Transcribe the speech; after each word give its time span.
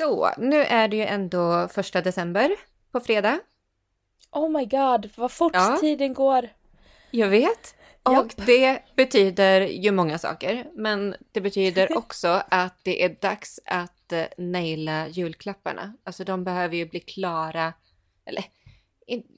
Så, 0.00 0.30
nu 0.38 0.56
är 0.62 0.88
det 0.88 0.96
ju 0.96 1.02
ändå 1.04 1.68
första 1.68 2.00
december 2.00 2.50
på 2.92 3.00
fredag. 3.00 3.40
Oh 4.32 4.50
my 4.50 4.66
god, 4.66 5.10
vad 5.16 5.32
fort 5.32 5.52
Ja. 5.54 5.78
tiden 5.80 6.14
går. 6.14 6.48
Jag 7.10 7.28
vet. 7.28 7.74
Och 8.02 8.12
Japp. 8.14 8.46
det 8.46 8.82
betyder 8.96 9.60
ju 9.60 9.92
många 9.92 10.18
saker. 10.18 10.66
Men 10.74 11.16
det 11.32 11.40
betyder 11.40 11.96
också 11.98 12.42
att 12.50 12.74
det 12.84 13.04
är 13.04 13.16
dags 13.20 13.60
att 13.66 14.12
eh, 14.12 14.24
naila 14.38 15.08
julklapparna. 15.08 15.92
Alltså 16.04 16.24
de 16.24 16.44
behöver 16.44 16.76
ju 16.76 16.86
bli 16.86 17.00
klara. 17.00 17.72
Eller 18.24 18.44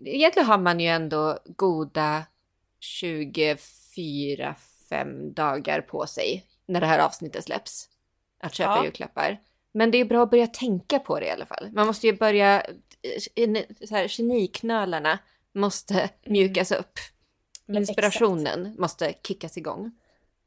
egentligen 0.05 0.47
har 0.49 0.59
man 0.59 0.81
ju 0.81 0.87
ändå 0.89 1.39
goda 1.45 2.23
24, 2.81 4.55
5 4.89 5.33
dagar 5.35 5.81
på 5.81 6.07
sig 6.07 6.45
när 6.67 6.81
det 6.81 6.87
här 6.87 6.99
avsnittet 6.99 7.45
släpps. 7.45 7.89
Att 8.41 8.55
köpa 8.55 8.77
Ja. 8.77 8.85
julklappar. 8.85 9.39
Men 9.73 9.91
det 9.91 9.99
är 9.99 10.05
bra 10.05 10.23
att 10.23 10.31
börja 10.31 10.47
tänka 10.47 10.99
på 10.99 11.21
det 11.21 11.27
i 11.27 11.31
alla 11.31 11.47
fall. 11.47 11.71
Man 11.73 11.87
måste 11.87 12.07
ju 12.07 12.17
börja, 12.17 12.61
eh, 13.35 13.65
så 13.89 13.95
här, 13.95 14.09
geniknölarna 14.09 15.19
måste 15.53 16.11
mjukas 16.27 16.73
upp. 16.73 16.99
Men 17.67 17.77
Inspirationen 17.77 18.75
måste 18.79 19.15
kickas 19.27 19.57
igång. 19.57 19.93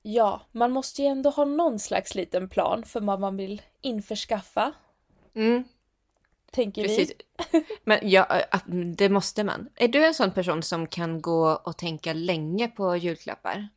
Ja, 0.02 0.42
man 0.52 0.72
måste 0.72 1.02
ju 1.02 1.08
ändå 1.08 1.30
ha 1.30 1.46
någon 1.46 1.80
slags 1.80 2.16
liten 2.16 2.50
plan 2.50 2.84
för 2.84 3.02
vad 3.02 3.20
man 3.20 3.38
vill 3.38 3.62
införskaffa, 3.82 4.74
Mm, 5.36 5.64
tänker 6.52 6.84
precis. 6.84 7.12
vi. 7.52 7.66
Men 7.84 8.10
ja, 8.10 8.40
äh, 8.54 8.60
det 8.96 9.10
måste 9.10 9.44
man. 9.44 9.70
Är 9.76 9.88
du 9.88 10.06
en 10.06 10.14
sån 10.14 10.32
person 10.32 10.64
som 10.64 10.88
kan 10.88 11.22
gå 11.22 11.50
och 11.50 11.78
tänka 11.78 12.14
länge 12.14 12.68
på 12.68 12.96
julklappar? 12.98 13.68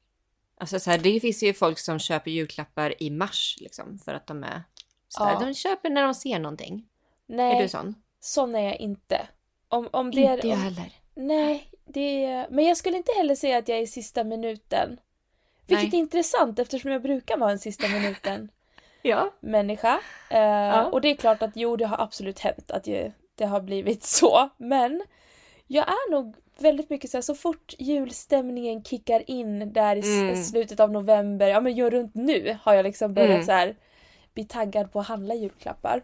Alltså 0.60 0.80
så 0.80 0.90
här, 0.90 0.98
det 0.98 1.20
finns 1.20 1.42
ju 1.42 1.54
folk 1.54 1.78
som 1.78 1.98
köper 1.98 2.30
julklappar 2.30 3.02
i 3.02 3.10
mars 3.10 3.56
liksom 3.60 3.98
för 3.98 4.14
att 4.14 4.26
de 4.26 4.44
är 4.44 4.62
så 5.08 5.24
där. 5.24 5.32
Ja. 5.32 5.38
De 5.40 5.54
köper 5.54 5.90
när 5.90 6.02
de 6.02 6.14
ser 6.14 6.38
någonting. 6.38 6.84
Nej, 7.26 7.56
Är 7.56 7.62
du 7.62 7.68
sån? 7.68 7.94
sån 8.20 8.54
är 8.54 8.62
jag 8.64 8.80
inte. 8.80 9.20
Om, 9.68 9.88
om 9.92 10.10
det 10.10 10.26
är, 10.26 10.34
Inte 10.34 10.48
jag 10.48 10.56
om, 10.56 10.62
heller. 10.62 10.92
Nej, 11.14 11.70
det 11.84 12.24
är... 12.24 12.46
Men 12.50 12.64
jag 12.64 12.76
skulle 12.76 12.96
inte 12.96 13.12
heller 13.16 13.34
säga 13.34 13.58
att 13.58 13.68
jag 13.68 13.78
är 13.78 13.82
i 13.82 13.86
sista 13.86 14.24
minuten. 14.24 15.00
Vilket 15.66 15.92
Nej. 15.92 15.98
är 16.00 16.02
intressant 16.02 16.58
eftersom 16.58 16.90
jag 16.90 17.02
brukar 17.02 17.36
vara 17.36 17.50
en 17.50 17.58
sista 17.58 17.88
minuten 17.88 18.48
Ja. 19.02 19.30
människa. 19.40 20.00
Eh, 20.30 20.80
Och 20.80 21.00
det 21.00 21.08
är 21.08 21.14
klart 21.16 21.42
att 21.42 21.50
jo, 21.54 21.76
det 21.76 21.86
har 21.86 21.98
absolut 22.00 22.38
hänt 22.38 22.70
att 22.70 22.86
jag, 22.86 23.12
det 23.34 23.44
har 23.46 23.60
blivit 23.60 24.04
så. 24.20 24.48
Men 24.56 25.02
jag 25.66 25.88
är 25.88 26.10
nog 26.10 26.36
väldigt 26.58 26.90
mycket 26.90 27.10
så 27.10 27.16
här, 27.16 27.22
så 27.22 27.34
fort 27.34 27.74
julstämningen 27.78 28.84
kickar 28.84 29.30
in 29.30 29.72
där 29.72 29.96
i 29.96 30.20
Mm. 30.20 30.44
slutet 30.44 30.80
av 30.80 30.90
november, 30.92 31.48
ja 31.48 31.60
men 31.60 31.90
runt 31.90 32.14
nu 32.14 32.58
har 32.62 32.74
jag 32.74 32.82
liksom 32.82 33.14
börjat 33.14 33.30
Mm. 33.30 33.46
så 33.46 33.52
här 33.52 33.76
bli 34.38 34.44
taggad 34.44 34.92
på 34.92 35.00
att 35.00 35.06
handla 35.06 35.34
julklappar. 35.34 36.02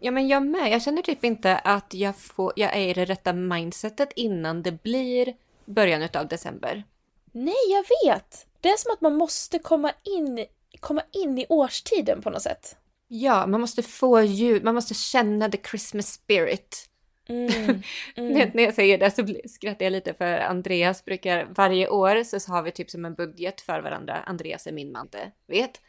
Ja 0.00 0.10
men 0.10 0.28
jag 0.28 0.46
med. 0.46 0.70
Jag 0.72 0.82
känner 0.82 1.02
typ 1.02 1.24
inte 1.24 1.56
att 1.58 1.94
jag, 1.94 2.16
får, 2.16 2.52
jag 2.56 2.76
är 2.76 2.88
i 2.88 2.92
det 2.92 3.04
rätta 3.04 3.32
mindsetet 3.32 4.12
innan 4.16 4.62
det 4.62 4.82
blir 4.82 5.34
början 5.64 6.08
av 6.14 6.28
december. 6.28 6.84
Nej, 7.32 7.54
jag 7.70 7.84
vet! 8.12 8.46
Det 8.60 8.68
är 8.68 8.76
som 8.76 8.92
att 8.92 9.00
man 9.00 9.16
måste 9.16 9.58
komma 9.58 9.92
in, 10.02 10.46
komma 10.80 11.02
in 11.12 11.38
i 11.38 11.46
årstiden 11.48 12.22
på 12.22 12.30
något 12.30 12.42
sätt. 12.42 12.76
Ja, 13.08 13.46
man 13.46 13.60
måste 13.60 13.82
få 13.82 14.20
ljud, 14.22 14.64
man 14.64 14.74
måste 14.74 14.94
känna 14.94 15.48
the 15.48 15.58
Christmas 15.70 16.12
spirit. 16.12 16.88
Mm. 17.28 17.46
När- 18.16 18.50
När 18.54 18.62
jag 18.62 18.74
säger 18.74 18.98
det 18.98 19.10
så 19.10 19.26
skrattar 19.48 19.84
jag 19.86 19.90
lite 19.92 20.14
för 20.14 20.38
Andreas 20.38 21.04
brukar 21.04 21.44
varje 21.50 21.88
år 21.88 22.24
så 22.38 22.52
har 22.52 22.62
vi 22.62 22.70
typ 22.70 22.90
som 22.90 23.04
en 23.04 23.14
budget 23.14 23.60
för 23.60 23.80
varandra. 23.80 24.16
Andreas 24.26 24.66
är 24.66 24.72
min 24.72 24.92
man, 24.92 25.08
det 25.10 25.30
vet. 25.46 25.80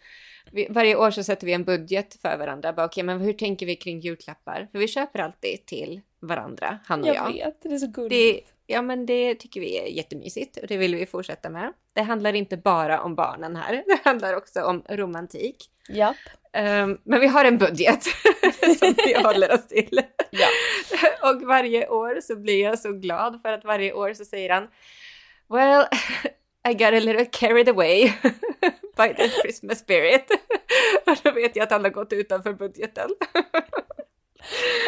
Vi, 0.52 0.68
varje 0.70 0.96
år 0.96 1.12
så 1.12 1.24
sätter 1.24 1.46
vi 1.46 1.54
en 1.54 1.64
budget 1.64 2.22
för 2.22 2.38
varandra. 2.38 2.74
Bara, 2.74 2.86
Okej, 2.86 3.04
men 3.04 3.22
hur 3.22 3.34
tänker 3.34 3.66
vi 3.66 3.76
kring 3.76 4.00
julklappar? 4.00 4.68
För 4.72 4.80
vi 4.80 4.88
köper 4.88 5.20
alltid 5.20 5.66
till 5.66 6.02
varandra, 6.20 6.80
han 6.86 7.02
och 7.02 7.08
jag. 7.08 7.16
Jag 7.16 7.46
vet, 7.46 7.62
det 7.62 7.74
är 7.74 7.78
så 7.78 7.88
gulligt. 7.88 8.12
Det, 8.12 8.74
ja, 8.74 8.82
men 8.82 9.06
det 9.06 9.36
tycker 9.36 9.62
vi 9.62 9.80
är 9.80 9.86
jättemysigt 9.86 10.58
och 10.58 10.68
det 10.68 10.78
vill 10.78 10.96
vi 10.96 11.06
fortsätta 11.06 11.50
med. 11.50 11.74
Det 11.94 12.02
handlar 12.02 12.34
inte 12.34 12.58
bara 12.58 13.02
om 13.02 13.16
barnen 13.16 13.56
här, 13.56 13.74
det 13.88 14.00
handlar 14.04 14.34
också 14.34 14.62
om 14.62 14.84
romantik. 14.90 15.70
Japp. 15.90 16.16
Ehm, 16.54 16.98
men 17.04 17.20
vi 17.20 17.28
har 17.28 17.46
en 17.46 17.58
budget 17.58 18.04
som 18.80 18.94
vi 19.06 19.14
håller 19.24 19.54
oss 19.54 19.68
till. 19.68 20.02
Ja. 20.30 20.48
och 21.32 21.42
varje 21.42 21.88
år 21.88 22.22
så 22.22 22.36
blir 22.36 22.62
jag 22.62 22.80
så 22.80 22.92
glad 22.92 23.42
för 23.42 23.54
att 23.54 23.66
varje 23.66 23.94
år 23.94 24.14
så 24.14 24.26
säger 24.26 24.50
han 24.50 24.68
Well, 25.50 25.86
I 26.70 26.74
got 26.74 26.94
a 26.94 27.00
little 27.00 27.26
carried 27.26 27.70
away 27.70 28.14
by 28.98 29.14
the 29.14 29.30
Christmas 29.42 29.80
spirit. 29.80 30.32
och 31.06 31.18
då 31.24 31.32
vet 31.32 31.56
jag 31.56 31.64
att 31.64 31.72
han 31.72 31.84
har 31.84 31.92
gått 31.92 32.14
utanför 32.14 32.54
budgeten. 32.54 33.10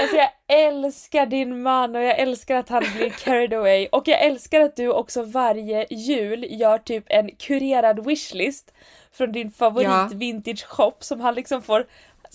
Alltså 0.01 0.15
jag 0.15 0.29
älskar 0.47 1.25
din 1.25 1.61
man 1.61 1.95
och 1.95 2.03
jag 2.03 2.19
älskar 2.19 2.55
att 2.55 2.69
han 2.69 2.83
blir 2.95 3.09
carried 3.09 3.53
away. 3.53 3.87
Och 3.91 4.07
jag 4.07 4.21
älskar 4.21 4.59
att 4.61 4.75
du 4.75 4.87
också 4.89 5.23
varje 5.23 5.85
jul 5.89 6.45
gör 6.49 6.77
typ 6.77 7.03
en 7.07 7.35
kurerad 7.35 8.05
wishlist 8.05 8.73
från 9.11 9.31
din 9.31 9.51
favorit 9.51 9.87
Ja. 9.89 10.09
vintage 10.13 10.65
shop 10.65 10.95
som 10.99 11.19
han 11.19 11.35
liksom 11.35 11.61
får, 11.61 11.85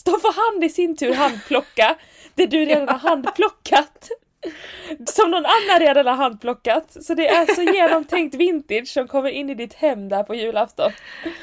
då 0.05 0.13
får 0.19 0.53
han 0.55 0.63
i 0.63 0.69
sin 0.69 0.97
tur 0.97 1.15
handplocka 1.15 1.97
det 2.35 2.47
du 2.47 2.65
redan 2.65 2.89
har 2.89 2.99
handplockat. 2.99 4.09
Som 5.07 5.31
någon 5.31 5.45
annan 5.47 5.81
redan 5.81 6.07
har 6.07 6.15
handplockat. 6.15 6.97
Så 7.05 7.15
det 7.15 7.29
är 7.29 7.55
så 7.55 7.63
genomtänkt 7.63 8.35
vintage 8.35 8.89
som 8.89 9.09
kommer 9.09 9.29
in 9.31 9.51
i 9.51 9.55
ditt 9.55 9.75
hem 9.75 10.09
där 10.09 10.23
på 10.23 10.35
julafton. 10.35 10.91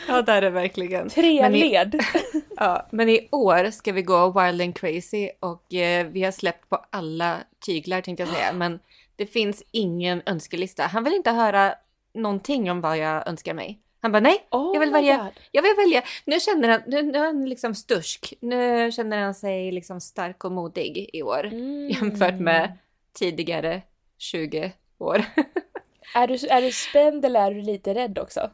ja, 0.07 0.21
det 0.21 0.31
är 0.31 0.41
det 0.41 0.49
verkligen. 0.49 1.09
Tre 1.09 1.41
Men 1.41 1.55
i- 1.55 1.69
led. 1.69 1.99
Ja, 2.57 2.87
men 2.91 3.09
i 3.09 3.27
år 3.31 3.71
ska 3.71 3.91
vi 3.91 4.01
gå 4.01 4.41
wild 4.41 4.61
and 4.61 4.75
crazy 4.75 5.29
och 5.39 5.73
eh, 5.73 6.07
vi 6.07 6.23
har 6.23 6.31
släppt 6.31 6.69
på 6.69 6.85
alla 6.89 7.37
tyglar 7.65 8.01
tänkte 8.01 8.23
jag 8.23 8.29
säga. 8.33 8.53
Men 8.53 8.79
det 9.15 9.25
finns 9.25 9.63
ingen 9.71 10.21
önskelista. 10.25 10.83
Han 10.83 11.03
vill 11.03 11.13
inte 11.13 11.31
höra 11.31 11.73
någonting 12.13 12.71
om 12.71 12.81
vad 12.81 12.97
jag 12.97 13.27
önskar 13.27 13.53
mig. 13.53 13.79
Han 14.01 14.11
bara 14.11 14.19
nej, 14.19 14.47
Oh 14.51 14.71
jag 14.73 14.79
vill 14.79 14.89
my 14.89 14.93
välja. 14.93 15.27
Jag 15.51 15.61
vill 15.61 15.73
välja. 15.77 16.01
Nu 16.25 16.39
känner 16.39 16.69
han, 16.69 16.81
nu, 16.87 17.01
nu 17.01 17.17
är 17.17 17.23
han 17.25 17.49
liksom 17.49 17.75
stursk. 17.75 18.33
Nu 18.39 18.91
känner 18.91 19.23
han 19.23 19.33
sig 19.33 19.71
liksom 19.71 20.01
stark 20.01 20.43
och 20.43 20.51
modig 20.51 21.09
i 21.13 21.21
år. 21.23 21.45
Mm. 21.45 21.89
Jämfört 21.89 22.39
med 22.39 22.77
tidigare 23.13 23.81
20 24.17 24.73
år. 24.97 25.25
Är 26.15 26.27
du, 26.27 26.47
är 26.47 26.61
du 26.61 26.71
spänd 26.71 27.25
eller 27.25 27.39
är 27.39 27.53
du 27.53 27.61
lite 27.61 27.93
rädd 27.93 28.19
också? 28.19 28.51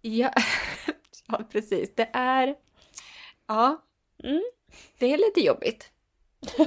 ja, 0.00 0.32
ja, 1.26 1.40
precis. 1.52 1.94
Det 1.94 2.10
är... 2.12 2.54
Ja. 3.46 3.82
Mm. 4.24 4.42
Det 4.98 5.06
är 5.12 5.18
lite 5.18 5.40
jobbigt. 5.40 5.90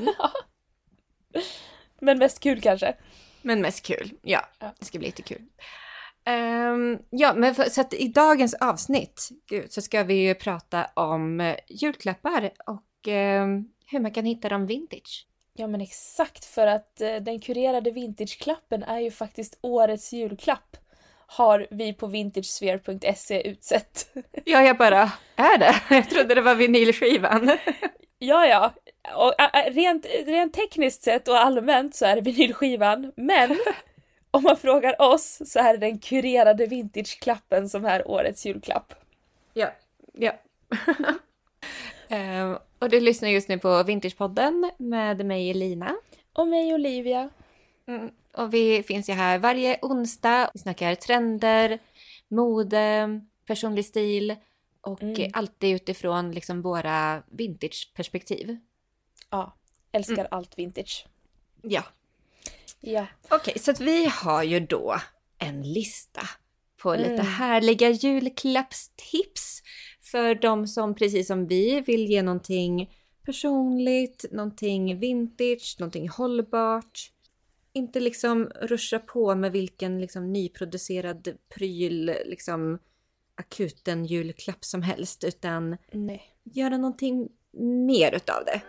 Men 2.01 2.17
mest 2.19 2.39
kul 2.39 2.61
kanske? 2.61 2.95
Men 3.41 3.61
mest 3.61 3.85
kul. 3.85 4.11
Ja, 4.21 4.41
Ja. 4.59 4.73
det 4.79 4.85
ska 4.85 4.97
bli 4.99 5.07
lite 5.07 5.21
kul. 5.21 5.41
Ehm, 6.25 6.97
ja, 7.09 7.33
men 7.33 7.55
för, 7.55 7.63
så 7.63 7.81
att 7.81 7.93
i 7.93 8.07
dagens 8.07 8.53
avsnitt 8.53 9.29
gud, 9.47 9.71
så 9.71 9.81
ska 9.81 10.03
vi 10.03 10.13
ju 10.13 10.35
prata 10.35 10.85
om 10.93 11.41
eh, 11.41 11.55
julklappar 11.69 12.51
och 12.65 13.07
ehm, 13.07 13.65
hur 13.85 13.99
man 13.99 14.13
kan 14.13 14.25
hitta 14.25 14.49
dem 14.49 14.65
vintage. 14.65 15.27
Ja 15.59 15.67
men 15.67 15.81
exakt 15.81 16.45
för 16.45 16.67
att 16.67 17.01
eh, 17.01 17.15
den 17.15 17.39
kurerade 17.39 17.91
vintageklappen 17.91 18.83
är 18.83 18.99
ju 18.99 19.11
faktiskt 19.11 19.57
årets 19.61 20.13
julklapp. 20.13 20.77
Har 21.27 21.67
vi 21.69 21.93
på 21.93 22.07
vintagesphere.se 22.07 23.47
utsett. 23.49 24.09
Ja, 24.45 24.61
jag 24.61 24.77
bara, 24.77 25.11
är 25.35 25.57
det? 25.57 25.75
Jag 25.95 26.09
trodde 26.09 26.35
det 26.35 26.41
var 26.41 26.55
vinylskivan. 26.55 27.57
ja 28.19 28.45
ja, 28.45 28.73
och, 29.15 29.33
rent, 29.71 30.05
rent 30.25 30.53
tekniskt 30.53 31.03
sett 31.03 31.27
och 31.27 31.39
allmänt 31.39 31.95
så 31.95 32.05
är 32.05 32.15
det 32.15 32.21
vinylskivan. 32.21 33.11
Men 33.15 33.57
om 34.31 34.43
man 34.43 34.57
frågar 34.57 35.01
oss 35.01 35.41
så 35.45 35.59
är 35.59 35.71
det 35.73 35.77
den 35.77 35.99
kurerade 35.99 36.65
vintageklappen 36.65 37.69
som 37.69 37.85
är 37.85 38.07
årets 38.07 38.45
julklapp. 38.45 38.93
ja, 39.53 39.71
ja. 40.13 40.33
Ehm, 42.09 42.57
och 42.79 42.89
du 42.89 42.99
lyssnar 42.99 43.29
just 43.29 43.49
nu 43.49 43.59
på 43.59 43.83
Vintagepodden 43.83 44.71
med 44.77 45.25
mig 45.25 45.49
Elina. 45.49 45.95
Och 46.33 46.47
mig 46.47 46.73
Olivia. 46.73 47.29
Mm. 47.87 48.09
Och 48.33 48.53
vi 48.53 48.83
finns 48.83 49.09
ju 49.09 49.13
här 49.13 49.37
varje 49.39 49.79
onsdag. 49.81 50.49
Vi 50.53 50.59
snackar 50.59 50.95
trender, 50.95 51.79
mode, 52.27 53.09
personlig 53.45 53.85
stil 53.85 54.35
och 54.81 55.03
Mm. 55.03 55.29
alltid 55.33 55.75
utifrån 55.75 56.31
liksom 56.31 56.61
våra 56.61 57.23
vintageperspektiv. 57.31 58.57
Ja, 59.29 59.55
älskar 59.91 60.27
allt 60.31 60.57
vintage. 60.57 61.05
Ja. 61.61 61.83
Ja. 62.79 63.05
Okej, 63.29 63.59
så 63.59 63.71
att 63.71 63.79
vi 63.79 64.05
har 64.05 64.43
ju 64.43 64.59
då 64.59 64.95
en 65.37 65.73
lista 65.73 66.21
på 66.81 66.95
lite 66.95 67.09
Mm. 67.13 67.25
härliga 67.25 67.89
julklappstips 67.89 69.61
för 70.11 70.35
de 70.35 70.67
som 70.67 70.95
precis 70.95 71.27
som 71.27 71.47
vi 71.47 71.81
vill 71.81 72.05
ge 72.05 72.21
någonting 72.21 72.89
personligt, 73.25 74.25
någonting 74.31 74.99
vintage, 74.99 75.75
någonting 75.79 76.09
hållbart. 76.09 77.11
Inte 77.73 77.99
liksom 77.99 78.45
ruscha 78.45 78.99
på 78.99 79.35
med 79.35 79.51
vilken 79.51 80.01
liksom 80.01 80.33
nyproducerad 80.33 81.37
pryl, 81.49 82.05
liksom 82.25 82.79
akuten 83.35 84.05
julklapp 84.05 84.65
som 84.65 84.81
helst, 84.81 85.23
utan 85.23 85.77
Nej. 85.91 86.21
göra 86.43 86.77
någonting 86.77 87.29
mer 87.87 88.15
utav 88.15 88.45
det. 88.45 88.61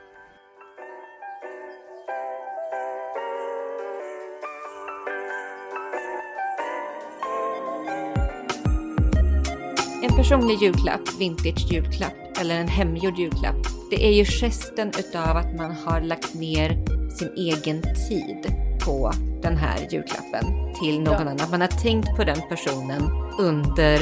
En 10.03 10.17
personlig 10.17 10.63
julklapp, 10.63 11.01
vintage 11.19 11.73
julklapp 11.73 12.13
eller 12.41 12.55
en 12.55 12.69
hemgjord 12.69 13.19
julklapp. 13.19 13.57
Det 13.91 14.07
är 14.07 14.11
ju 14.13 14.25
gesten 14.25 14.89
utav 14.99 15.37
att 15.37 15.57
man 15.57 15.75
har 15.85 16.01
lagt 16.01 16.35
ner 16.35 16.79
sin 17.19 17.31
egen 17.37 17.83
tid 17.83 18.53
på 18.85 19.13
den 19.43 19.57
här 19.57 19.79
julklappen 19.91 20.45
till 20.83 21.01
någon 21.01 21.13
Ja. 21.15 21.19
annan. 21.21 21.51
Man 21.51 21.61
har 21.61 21.69
tänkt 21.69 22.17
på 22.17 22.25
den 22.25 22.39
personen 22.49 23.03
under 23.39 23.99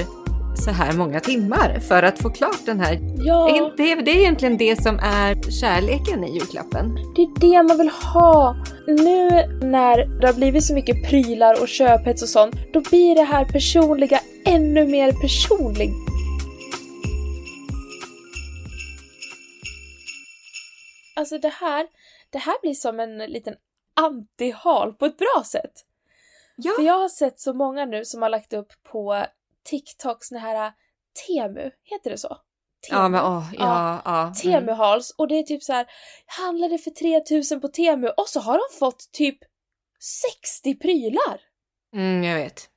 så 0.55 0.71
här 0.71 0.93
många 0.93 1.21
timmar 1.21 1.81
för 1.89 2.03
att 2.03 2.19
få 2.19 2.31
klart 2.31 2.67
den 2.67 2.81
här. 2.81 2.99
Ja, 3.17 3.71
Det, 3.77 3.95
det 3.95 4.11
är 4.11 4.17
egentligen 4.19 4.57
det 4.57 4.83
som 4.83 4.99
är 4.99 5.51
kärleken 5.61 6.25
i 6.25 6.35
julklappen. 6.35 6.95
det 7.17 7.23
är 7.23 7.41
det 7.41 7.63
man 7.69 7.79
vill 7.79 7.91
ha. 8.13 8.57
Nu 8.87 9.29
när 9.67 10.21
det 10.21 10.27
har 10.27 10.35
blivit 10.35 10.65
så 10.65 10.75
mycket 10.75 11.09
prylar 11.09 11.63
och 11.63 11.69
köphets 11.69 12.23
och 12.23 12.29
sånt, 12.29 12.55
då 12.73 12.81
blir 12.81 13.15
det 13.15 13.23
här 13.23 13.45
personliga 13.45 14.21
ännu 14.49 14.87
mer 14.87 15.13
personligt. 15.13 15.95
Alltså 21.17 21.39
det 21.39 21.49
här, 21.49 21.87
det 22.31 22.39
här 22.39 22.61
blir 22.63 22.75
som 22.75 23.01
en 23.01 23.19
liten 23.19 23.55
anti-hal 24.01 24.93
på 24.93 25.07
ett 25.07 25.19
bra 25.19 25.45
sätt. 25.47 25.73
Ja, 26.57 26.73
För 26.77 26.83
jag 26.83 26.99
har 26.99 27.09
sett 27.09 27.41
så 27.41 27.55
många 27.55 27.85
nu 27.85 28.05
som 28.05 28.23
har 28.23 28.29
lagt 28.29 28.53
upp 28.53 28.73
på 28.83 29.27
TikTok 29.65 30.25
såna 30.25 30.41
här 30.41 30.67
äh, 30.67 30.73
Temu, 31.27 31.71
heter 31.83 32.11
det 32.11 32.19
så? 32.19 32.37
Temu. 32.89 33.01
ja 33.01 33.09
men 33.09 33.25
åh, 33.25 33.51
ja, 33.59 34.03
ja. 34.05 34.21
Mm. 34.21 34.33
Temu-hals 34.33 35.15
och 35.19 35.29
det 35.29 35.35
är 35.35 35.43
typ 35.43 35.63
så 35.63 35.73
här 35.73 35.87
handlade 36.27 36.79
för 36.79 36.91
3000 36.91 37.61
på 37.61 37.69
Temu 37.69 38.09
och 38.09 38.29
så 38.29 38.41
har 38.41 38.55
de 38.55 38.79
fått 38.79 39.13
typ 39.13 39.39
60 40.61 40.75
prylar. 40.75 41.41
Mm, 41.95 42.25
jag 42.25 42.35
vet. 42.35 42.71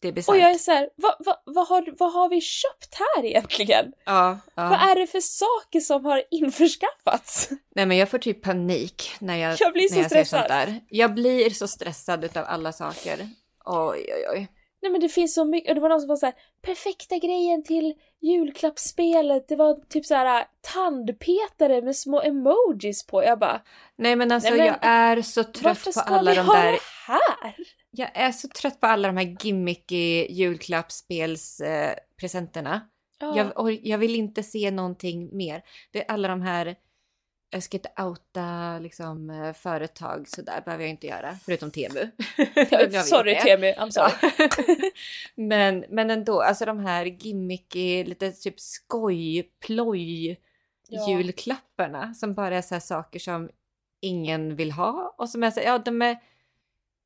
Det 0.00 0.08
är 0.08 0.10
Och 0.10 0.14
bisarrt. 0.14 0.36
jag 0.38 0.50
är 0.50 0.58
så 0.58 0.70
här, 0.72 0.88
vad, 0.96 1.14
vad, 1.18 1.36
vad, 1.44 1.68
har, 1.68 1.94
vad 1.98 2.12
har 2.12 2.28
vi 2.28 2.40
köpt 2.40 2.94
här 2.94 3.24
egentligen? 3.24 3.92
Ja, 4.04 4.38
ja. 4.54 4.68
Vad 4.68 4.90
är 4.90 4.94
det 4.94 5.06
för 5.06 5.20
saker 5.20 5.80
som 5.80 6.04
har 6.04 6.22
införskaffats? 6.30 7.48
Nej 7.74 7.86
men 7.86 7.96
jag 7.96 8.08
får 8.08 8.18
typ 8.18 8.42
panik 8.42 9.12
när 9.18 9.36
jag, 9.36 9.56
Jag 9.60 9.72
blir 9.72 9.88
så 9.88 9.94
när 9.94 10.02
jag 10.02 10.10
ser 10.10 10.16
stressad. 10.24 10.38
sånt 10.40 10.48
där. 10.48 10.80
Jag 10.88 11.14
blir 11.14 11.50
så 11.50 11.68
stressad 11.68 12.24
utav 12.24 12.44
alla 12.48 12.72
saker. 12.72 13.18
Oj, 13.64 14.06
oj, 14.14 14.26
oj. 14.32 14.48
Nej 14.82 14.92
men 14.92 15.00
det 15.00 15.08
finns 15.08 15.34
så 15.34 15.44
mycket, 15.44 15.68
och 15.68 15.74
det 15.74 15.80
var 15.80 15.88
någon 15.88 16.00
som 16.00 16.08
var 16.08 16.16
så 16.16 16.26
här, 16.26 16.34
perfekta 16.62 17.18
grejen 17.18 17.64
till 17.64 17.94
julklappsspelet, 18.20 19.48
det 19.48 19.56
var 19.56 19.74
typ 19.88 20.06
så 20.06 20.14
här 20.14 20.44
tandpetare 20.60 21.82
med 21.82 21.96
små 21.96 22.20
emojis 22.22 23.06
på. 23.06 23.24
Jag 23.24 23.38
bara, 23.38 23.60
Nej 23.98 24.16
men 24.16 24.32
alltså 24.32 24.48
Nej, 24.50 24.58
men 24.58 24.66
jag 24.66 24.76
är 24.82 25.22
så 25.22 25.44
trött 25.44 25.62
varför 25.62 25.84
på 25.84 25.92
ska 25.92 26.02
alla 26.02 26.30
vi 26.30 26.36
de 26.36 26.42
ha 26.46 26.54
där. 26.54 26.72
det 26.72 26.78
här? 27.06 27.54
Jag 27.90 28.10
är 28.14 28.32
så 28.32 28.48
trött 28.48 28.80
på 28.80 28.86
alla 28.86 29.08
de 29.08 29.16
här 29.16 29.36
gimmicky 29.40 30.26
julklappsspelspresenterna. 30.30 32.00
Presenterna. 32.16 32.80
Ja. 33.18 33.36
jag, 33.36 33.78
jag 33.82 33.98
vill 33.98 34.14
inte 34.14 34.42
se 34.42 34.70
någonting 34.70 35.36
mer. 35.36 35.62
Det 35.90 36.04
är 36.04 36.10
alla 36.10 36.28
de 36.28 36.42
här, 36.42 36.76
jag 37.50 37.62
ska 37.62 37.76
inte 37.76 37.92
outa 38.02 38.78
liksom 38.78 39.30
eh, 39.30 39.52
företag 39.52 40.28
sådär, 40.28 40.62
behöver 40.64 40.84
jag 40.84 40.90
inte 40.90 41.06
göra. 41.06 41.36
Förutom 41.44 41.70
Temu. 41.70 42.10
Sorry. 43.04 43.38
Temi, 43.38 43.72
I'm 43.72 43.90
sorry. 43.90 44.90
Men, 45.34 45.84
men 45.88 46.10
ändå, 46.10 46.40
alltså 46.40 46.64
de 46.64 46.78
här 46.78 47.04
gimmicky, 47.04 48.04
lite 48.04 48.32
typ 48.32 48.60
skoj, 48.60 49.50
ploj 49.66 50.40
Ja. 50.92 51.10
julklapparna 51.10 52.14
som 52.14 52.34
bara 52.34 52.56
är 52.56 52.62
så 52.62 52.74
här 52.74 52.80
saker 52.80 53.18
som 53.18 53.50
ingen 54.00 54.56
vill 54.56 54.72
ha 54.72 55.14
och 55.18 55.28
som 55.28 55.42
är 55.42 55.50
så 55.50 55.60
ja 55.60 55.78
de 55.78 56.02
är 56.02 56.16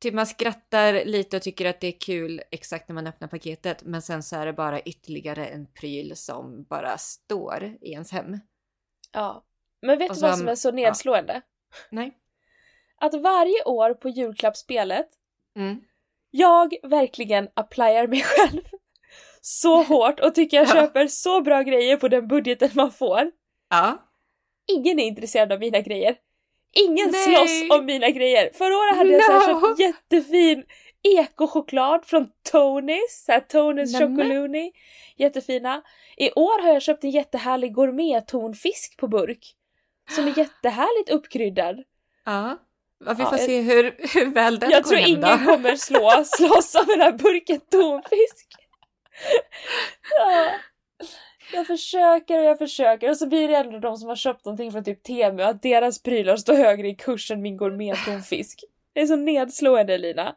typ 0.04 0.14
man 0.14 0.26
skrattar 0.26 1.04
lite 1.04 1.36
och 1.36 1.42
tycker 1.42 1.66
att 1.66 1.80
det 1.80 1.86
är 1.86 1.98
kul 2.00 2.42
exakt 2.50 2.88
när 2.88 2.94
man 2.94 3.06
öppnar 3.06 3.28
paketet 3.28 3.82
men 3.82 4.02
sen 4.02 4.22
så 4.22 4.36
är 4.36 4.46
det 4.46 4.52
bara 4.52 4.80
ytterligare 4.80 5.46
en 5.46 5.66
pryl 5.66 6.16
som 6.16 6.64
bara 6.64 6.98
står 6.98 7.64
i 7.80 7.92
ens 7.92 8.12
hem. 8.12 8.38
Ja. 9.12 9.44
Men 9.82 9.98
vet 9.98 10.10
Och 10.10 10.16
du 10.16 10.22
vad 10.22 10.30
som- 10.30 10.38
som 10.38 10.48
är 10.48 10.54
så 10.54 10.70
nedslående? 10.72 11.40
Nej. 11.90 12.18
Att 12.96 13.14
varje 13.14 13.64
år 13.64 13.94
på 13.94 14.08
julklappsspelet, 14.08 15.08
Mm. 15.56 15.80
jag 16.30 16.74
verkligen 16.82 17.48
applyar 17.54 18.06
mig 18.06 18.22
själv 18.24 18.60
så 19.40 19.82
hårt 19.82 20.20
och 20.20 20.34
tycker 20.34 20.56
jag 20.56 20.66
Ja. 20.66 20.72
köper 20.72 21.06
så 21.06 21.40
bra 21.40 21.62
grejer 21.62 21.96
på 21.96 22.08
den 22.08 22.28
budgeten 22.28 22.70
man 22.74 22.90
får. 22.90 23.30
Ja. 23.70 24.10
Ingen 24.72 24.98
är 24.98 25.04
intresserad 25.06 25.52
av 25.52 25.60
mina 25.60 25.80
grejer. 25.80 26.16
Ingen 26.74 27.10
Nej. 27.10 27.24
slåss 27.24 27.78
om 27.78 27.84
mina 27.86 28.10
grejer. 28.10 28.50
Förra 28.54 28.76
året 28.76 28.96
hade 28.96 29.10
jag 29.10 29.24
så 29.24 29.52
No. 29.52 29.60
köpt 29.60 29.78
jättefin 29.80 30.64
ekochoklad 31.18 32.04
från 32.06 32.28
Tonys, 32.52 33.24
så 33.26 33.32
här 33.32 33.40
Tonys. 33.40 33.98
Chocoluni. 33.98 34.72
Jättefina. 35.16 35.82
I 36.16 36.32
år 36.32 36.62
har 36.62 36.72
jag 36.72 36.82
köpt 36.82 37.04
en 37.04 37.10
jättehärlig 37.10 37.74
gourmettonfisk 37.74 38.96
på 38.96 39.08
burk. 39.08 39.54
Som 40.10 40.26
är 40.28 40.32
jättehärligt 40.38 41.10
uppkryddad. 41.10 41.82
Ja. 42.24 42.58
Ja, 43.06 43.12
vi 43.14 43.22
Ja, 43.22 43.28
får 43.30 43.38
jag- 43.38 43.46
se 43.46 43.60
hur, 43.60 43.96
hur 44.14 44.26
väl 44.34 44.58
den 44.58 44.70
jag 44.70 44.82
går 44.82 44.88
tror 44.90 44.98
hem 44.98 45.08
ingen 45.08 45.20
då. 45.44 45.52
kommer 45.52 45.76
slå, 45.76 46.24
slåss 46.36 46.74
av 46.74 46.86
den 46.86 47.00
här 47.00 47.12
burken 47.12 47.60
tonfisk. 47.60 48.46
Ja. 50.18 50.50
Jag 51.52 51.66
försöker 51.66 52.38
och 52.38 52.44
jag 52.44 52.58
försöker 52.58 53.10
och 53.10 53.16
så 53.16 53.26
blir 53.26 53.48
det 53.48 53.56
ändå 53.56 53.78
de 53.78 53.96
som 53.96 54.08
har 54.08 54.16
köpt 54.16 54.44
någonting 54.44 54.72
från 54.72 54.84
typ 54.84 55.02
Temu 55.02 55.42
att 55.42 55.62
deras 55.62 56.02
prylar 56.02 56.36
står 56.36 56.54
högre 56.54 56.88
i 56.88 56.94
kurs 56.94 57.30
än 57.30 57.42
min 57.42 57.56
gourmettonfisk. 57.56 58.64
Det 58.92 59.00
är 59.00 59.06
så 59.06 59.16
nedslående 59.16 59.98
Lina. 59.98 60.36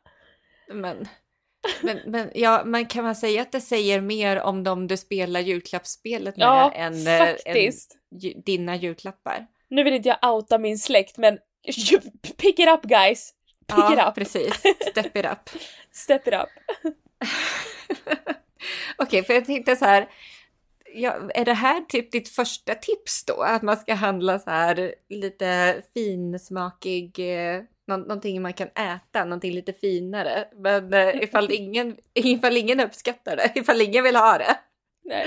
Men, 0.69 1.07
men, 1.81 1.99
men 2.05 2.31
ja, 2.35 2.61
men 2.65 2.85
kan 2.85 3.03
man 3.03 3.15
säga 3.15 3.41
att 3.41 3.51
det 3.51 3.61
säger 3.61 4.01
mer 4.01 4.41
om 4.41 4.63
dem 4.63 4.87
du 4.87 4.97
spelar 4.97 5.39
julklappsspelet 5.39 6.37
med 6.37 6.45
Ja, 6.45 6.71
än, 6.71 7.07
eh, 7.07 7.17
faktiskt. 7.19 7.97
än 8.11 8.19
ju- 8.19 8.33
dina 8.33 8.75
julklappar? 8.75 9.47
Nu 9.69 9.83
vill 9.83 9.93
inte 9.93 10.09
jag 10.09 10.33
outa 10.33 10.57
min 10.57 10.79
släkt 10.79 11.17
men 11.17 11.37
pick 12.37 12.59
it 12.59 12.69
up 12.69 12.81
guys! 12.81 13.33
Pick 13.67 13.77
it 13.77 13.97
ja, 13.97 14.09
up! 14.09 14.15
precis. 14.15 14.53
Step 14.91 15.17
it 15.17 15.25
up. 15.25 15.49
Step 15.91 16.27
it 16.27 16.33
up! 16.33 16.49
Okej, 18.97 19.23
för 19.23 19.33
jag 19.33 19.45
tänkte 19.45 19.75
så 19.75 19.85
här. 19.85 20.07
Ja, 20.99 21.29
är 21.33 21.45
det 21.45 21.53
här 21.53 21.81
typ 21.81 22.11
ditt 22.11 22.29
första 22.29 22.75
tips 22.75 23.25
då? 23.25 23.41
Att 23.41 23.61
man 23.61 23.77
ska 23.77 23.93
handla 23.93 24.39
så 24.39 24.49
här 24.49 24.95
lite 25.09 25.81
finsmakig, 25.93 27.19
eh, 27.19 27.61
nå- 27.87 27.97
någonting 27.97 28.41
man 28.41 28.53
kan 28.53 28.67
äta, 28.67 29.23
någonting 29.25 29.53
lite 29.53 29.73
finare. 29.73 30.47
Men 30.55 30.93
eh, 30.93 31.23
ifall 31.23 31.51
ingen, 31.53 31.97
ifall 32.13 32.57
ingen 32.57 32.79
uppskattar 32.79 33.35
det, 33.35 33.51
ifall 33.55 33.81
ingen 33.81 34.03
vill 34.03 34.15
ha 34.15 34.37
det, 34.37 34.59
Nej. 35.03 35.25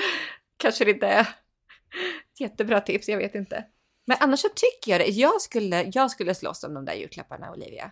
kanske 0.56 0.84
det 0.84 0.90
inte 0.90 1.06
är 1.06 1.20
ett 1.20 2.40
jättebra 2.40 2.80
tips, 2.80 3.08
jag 3.08 3.18
vet 3.18 3.34
inte. 3.34 3.64
Men 4.06 4.16
annars 4.20 4.40
så 4.40 4.48
tycker 4.48 4.90
jag 4.92 5.00
det. 5.00 5.06
Jag 5.12 5.40
skulle, 5.40 5.90
jag 5.92 6.10
skulle 6.10 6.34
slåss 6.34 6.64
om 6.64 6.74
de 6.74 6.84
där 6.84 6.94
julklapparna, 6.94 7.50
Olivia. 7.52 7.90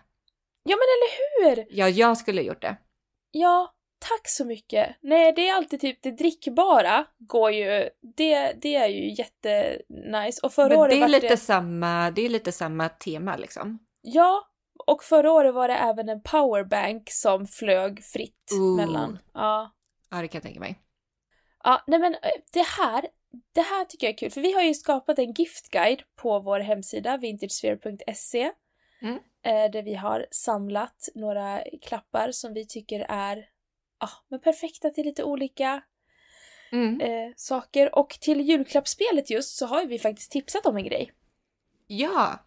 Ja 0.63 0.75
men 0.77 0.85
eller 0.95 1.55
hur! 1.55 1.65
Ja, 1.69 1.89
jag 1.89 2.17
skulle 2.17 2.41
gjort 2.41 2.61
det. 2.61 2.77
Ja, 3.31 3.73
tack 3.99 4.27
så 4.29 4.45
mycket. 4.45 4.95
Nej, 5.01 5.33
det 5.35 5.49
är 5.49 5.53
alltid 5.55 5.79
typ 5.81 6.01
det 6.03 6.11
drickbara 6.11 7.05
går 7.17 7.51
ju, 7.51 7.89
det, 8.17 8.53
det 8.61 8.75
är 8.75 8.87
ju 8.87 9.09
jättenice. 9.13 10.39
Och 10.43 10.53
förra 10.53 10.67
Men 10.69 10.77
året 10.77 10.91
det 10.91 11.03
är 11.03 11.07
lite 11.07 11.27
det, 11.27 11.37
samma, 11.37 12.11
det 12.11 12.21
är 12.25 12.29
lite 12.29 12.51
samma 12.51 12.89
tema 12.89 13.35
liksom. 13.37 13.79
Ja, 14.01 14.47
och 14.87 15.03
förra 15.03 15.31
året 15.31 15.53
var 15.53 15.67
det 15.67 15.73
även 15.75 16.09
en 16.09 16.21
powerbank 16.21 17.11
som 17.11 17.47
flög 17.47 18.03
fritt 18.03 18.49
Ooh. 18.53 18.75
mellan. 18.75 19.19
Ja. 19.33 19.71
Ja, 20.11 20.17
det 20.21 20.27
kan 20.27 20.39
jag 20.39 20.43
tänka 20.43 20.59
mig. 20.59 20.79
Ja, 21.63 21.83
nej 21.87 21.99
men 21.99 22.13
eh, 22.13 22.19
det 22.53 22.65
här, 22.65 23.07
det 23.53 23.61
här 23.61 23.85
tycker 23.85 24.07
jag 24.07 24.13
är 24.13 24.17
kul, 24.17 24.31
för 24.31 24.41
vi 24.41 24.53
har 24.53 24.61
ju 24.61 24.73
skapat 24.73 25.19
en 25.19 25.33
giftguide 25.33 26.01
på 26.15 26.39
vår 26.39 26.59
hemsida, 26.59 27.17
vintagesphere.se, 27.17 28.51
Mm. 29.01 29.15
eh, 29.45 29.71
där 29.71 29.83
vi 29.83 29.95
har 29.95 30.25
samlat 30.31 31.07
några 31.15 31.63
klappar 31.81 32.31
som 32.31 32.53
vi 32.53 32.67
tycker 32.67 33.05
är 33.09 33.45
ja, 33.99 34.09
men 34.27 34.39
perfekta 34.39 34.89
till 34.89 35.05
lite 35.05 35.23
olika 35.23 35.81
Mm. 36.71 37.01
eh, 37.01 37.33
saker. 37.35 37.95
Och 37.95 38.09
till 38.09 38.41
julklappsspelet 38.41 39.29
just 39.29 39.57
så 39.57 39.65
har 39.65 39.81
ju 39.81 39.87
vi 39.87 39.99
faktiskt 39.99 40.31
tipsat 40.31 40.65
om 40.65 40.77
en 40.77 40.83
grej. 40.83 41.11
Ja. 41.87 42.39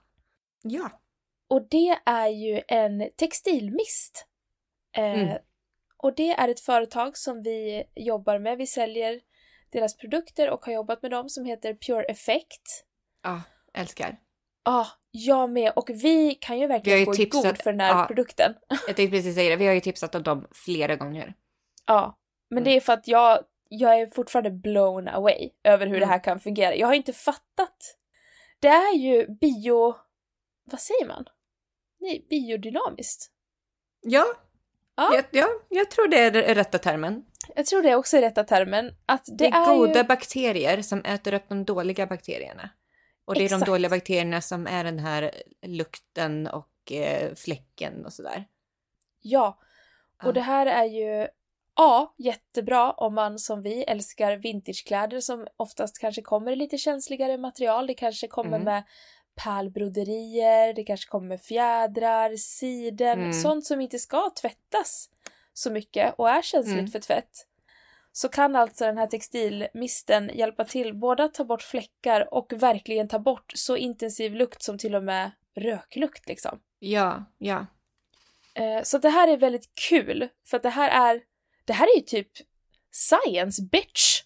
Ja. 0.63 1.01
Och 1.49 1.69
det 1.69 1.99
är 2.07 2.29
ju 2.29 2.63
en 2.69 3.11
textilmist. 3.17 4.27
Eh, 4.97 5.05
Mm. 5.23 5.39
Och 5.97 6.15
det 6.15 6.31
är 6.31 6.49
ett 6.49 6.61
företag 6.61 7.17
som 7.17 7.43
vi 7.43 7.85
jobbar 7.95 8.39
med. 8.39 8.59
Vi 8.59 8.67
säljer 8.67 9.21
deras 9.73 9.97
produkter 9.97 10.51
och 10.51 10.65
har 10.65 10.73
jobbat 10.73 11.03
med 11.03 11.11
dem 11.11 11.29
som 11.29 11.45
heter 11.45 11.75
Pure 11.75 12.03
Effect. 12.05 12.85
Ja, 13.23 13.43
älskar. 13.75 14.09
Ja, 14.65 14.73
ah, 14.81 14.87
jag 15.11 15.51
med. 15.51 15.73
Och 15.77 15.91
vi 15.91 16.35
kan 16.35 16.57
ju 16.59 16.63
Vi 16.63 16.67
verkligen 16.67 16.99
ju 16.99 17.05
gå 17.05 17.15
i 17.15 17.17
tipsat- 17.17 17.43
god 17.43 17.59
för 17.63 17.73
den 17.73 17.81
här 17.81 17.99
ja. 18.01 18.07
produkten. 18.07 18.55
Jag 18.87 18.97
tänkte 18.97 19.17
precis 19.17 19.35
säga 19.35 19.51
det, 19.51 19.57
vi 19.57 19.67
har 19.67 19.75
ju 19.75 19.81
tipsat 19.81 20.15
om 20.15 20.23
dem 20.23 20.47
flera 20.53 20.97
gånger. 20.97 21.35
Ja, 21.87 22.19
men 22.51 22.59
Mm. 22.59 22.65
det 22.65 22.77
är 22.77 22.81
för 22.81 22.93
att 22.93 23.09
jag, 23.09 23.45
jag 23.69 24.01
är 24.01 24.07
fortfarande 24.11 24.51
blown 24.51 25.09
away 25.09 25.51
över 25.65 25.87
hur 25.87 25.93
det 25.95 26.05
Mm. 26.05 26.09
här 26.09 26.25
kan 26.25 26.41
fungera. 26.41 26.75
Jag 26.75 26.87
har 26.87 26.95
inte 26.95 27.13
fattat 27.13 27.99
det 28.61 28.69
är 28.69 28.95
ju 28.97 29.27
bio... 29.27 29.95
Vad 30.65 30.81
säger 30.81 31.07
man? 31.07 31.25
Nej, 32.01 32.27
biodynamiskt. 32.31 33.31
Ja, 34.01 34.25
Ja. 34.95 35.15
Jag, 35.15 35.25
ja, 35.31 35.49
jag 35.69 35.91
tror 35.91 36.09
det 36.09 36.19
är 36.19 36.55
rätta 36.55 36.79
termen. 36.79 37.25
Jag 37.57 37.67
tror 37.67 37.83
det 37.83 37.95
också 37.97 38.17
är 38.17 38.21
rätta 38.21 38.45
termen. 38.45 38.95
Att 39.07 39.25
det, 39.27 39.35
Det, 39.37 39.47
är, 39.47 39.67
goda 39.77 39.99
ju... 39.99 40.05
bakterier 40.05 40.83
som 40.83 41.05
äter 41.05 41.35
upp 41.35 41.49
de 41.49 41.65
dåliga 41.65 42.07
bakterierna. 42.07 42.71
Och 43.25 43.35
det 43.35 43.41
är 43.41 43.45
Exakt. 43.45 43.65
de 43.67 43.71
dåliga 43.71 43.91
bakterierna 43.91 44.41
som 44.41 44.67
är 44.67 44.85
den 44.85 44.99
här 44.99 45.31
lukten 45.63 46.47
och 46.47 46.93
eh, 46.93 47.35
fläcken 47.35 48.07
och 48.07 48.13
sådär. 48.13 48.45
Ja. 49.21 49.59
Ja. 50.21 50.27
Och 50.29 50.35
det 50.35 50.41
här 50.41 50.67
är 50.67 50.85
ju 50.85 51.29
A. 51.75 52.07
Jättebra 52.19 52.93
om 52.93 53.15
man 53.15 53.39
som 53.39 53.63
vi 53.63 53.83
älskar 53.83 54.37
vintagekläder 54.37 55.21
som 55.21 55.47
oftast 55.57 55.99
kanske 55.99 56.23
kommer 56.23 56.53
i 56.53 56.57
lite 56.57 56.79
känsligare 56.79 57.39
material. 57.39 57.87
Det 57.87 57.95
kanske 57.95 58.27
kommer 58.29 58.49
Mm. 58.57 58.65
med 58.65 58.83
pärlbroderier, 59.35 60.73
det 60.75 60.85
kanske 60.85 61.09
kommer 61.11 61.29
med 61.29 61.41
fjädrar, 61.41 62.37
siden, 62.37 63.19
Mm. 63.21 63.33
sånt 63.33 63.67
som 63.67 63.81
inte 63.81 63.99
ska 63.99 64.31
tvättas 64.41 65.11
så 65.55 65.71
mycket 65.71 66.15
och 66.19 66.31
är 66.31 66.43
känsligt 66.43 66.79
Mm. 66.79 66.91
för 66.91 66.99
tvätt. 67.01 67.47
Så 68.13 68.29
kan 68.29 68.57
alltså 68.57 68.85
den 68.85 68.99
här 68.99 69.07
textilmisten 69.07 70.31
hjälpa 70.35 70.65
till 70.65 70.95
både 70.95 71.25
att 71.25 71.35
ta 71.35 71.45
bort 71.45 71.63
fläckar 71.63 72.35
och 72.35 72.53
verkligen 72.53 73.09
ta 73.09 73.19
bort 73.19 73.53
så 73.55 73.77
intensiv 73.77 74.35
lukt 74.35 74.63
som 74.63 74.79
till 74.79 74.95
och 74.95 75.05
med 75.05 75.31
röklukt 75.55 76.29
liksom. 76.29 76.61
Ja, 76.79 77.25
ja. 77.39 77.67
Eh, 78.55 78.83
Så 78.83 78.99
det 78.99 79.09
här 79.09 79.29
är 79.29 79.37
väldigt 79.37 79.75
kul, 79.89 80.29
för 80.47 80.57
att 80.57 80.63
det 80.63 80.69
här 80.71 81.15
är, 81.15 81.21
det 81.73 81.77
här 81.77 81.87
är 81.87 81.97
ju 81.97 82.03
typ 82.03 82.29
science 82.91 83.63
bitch! 83.63 84.23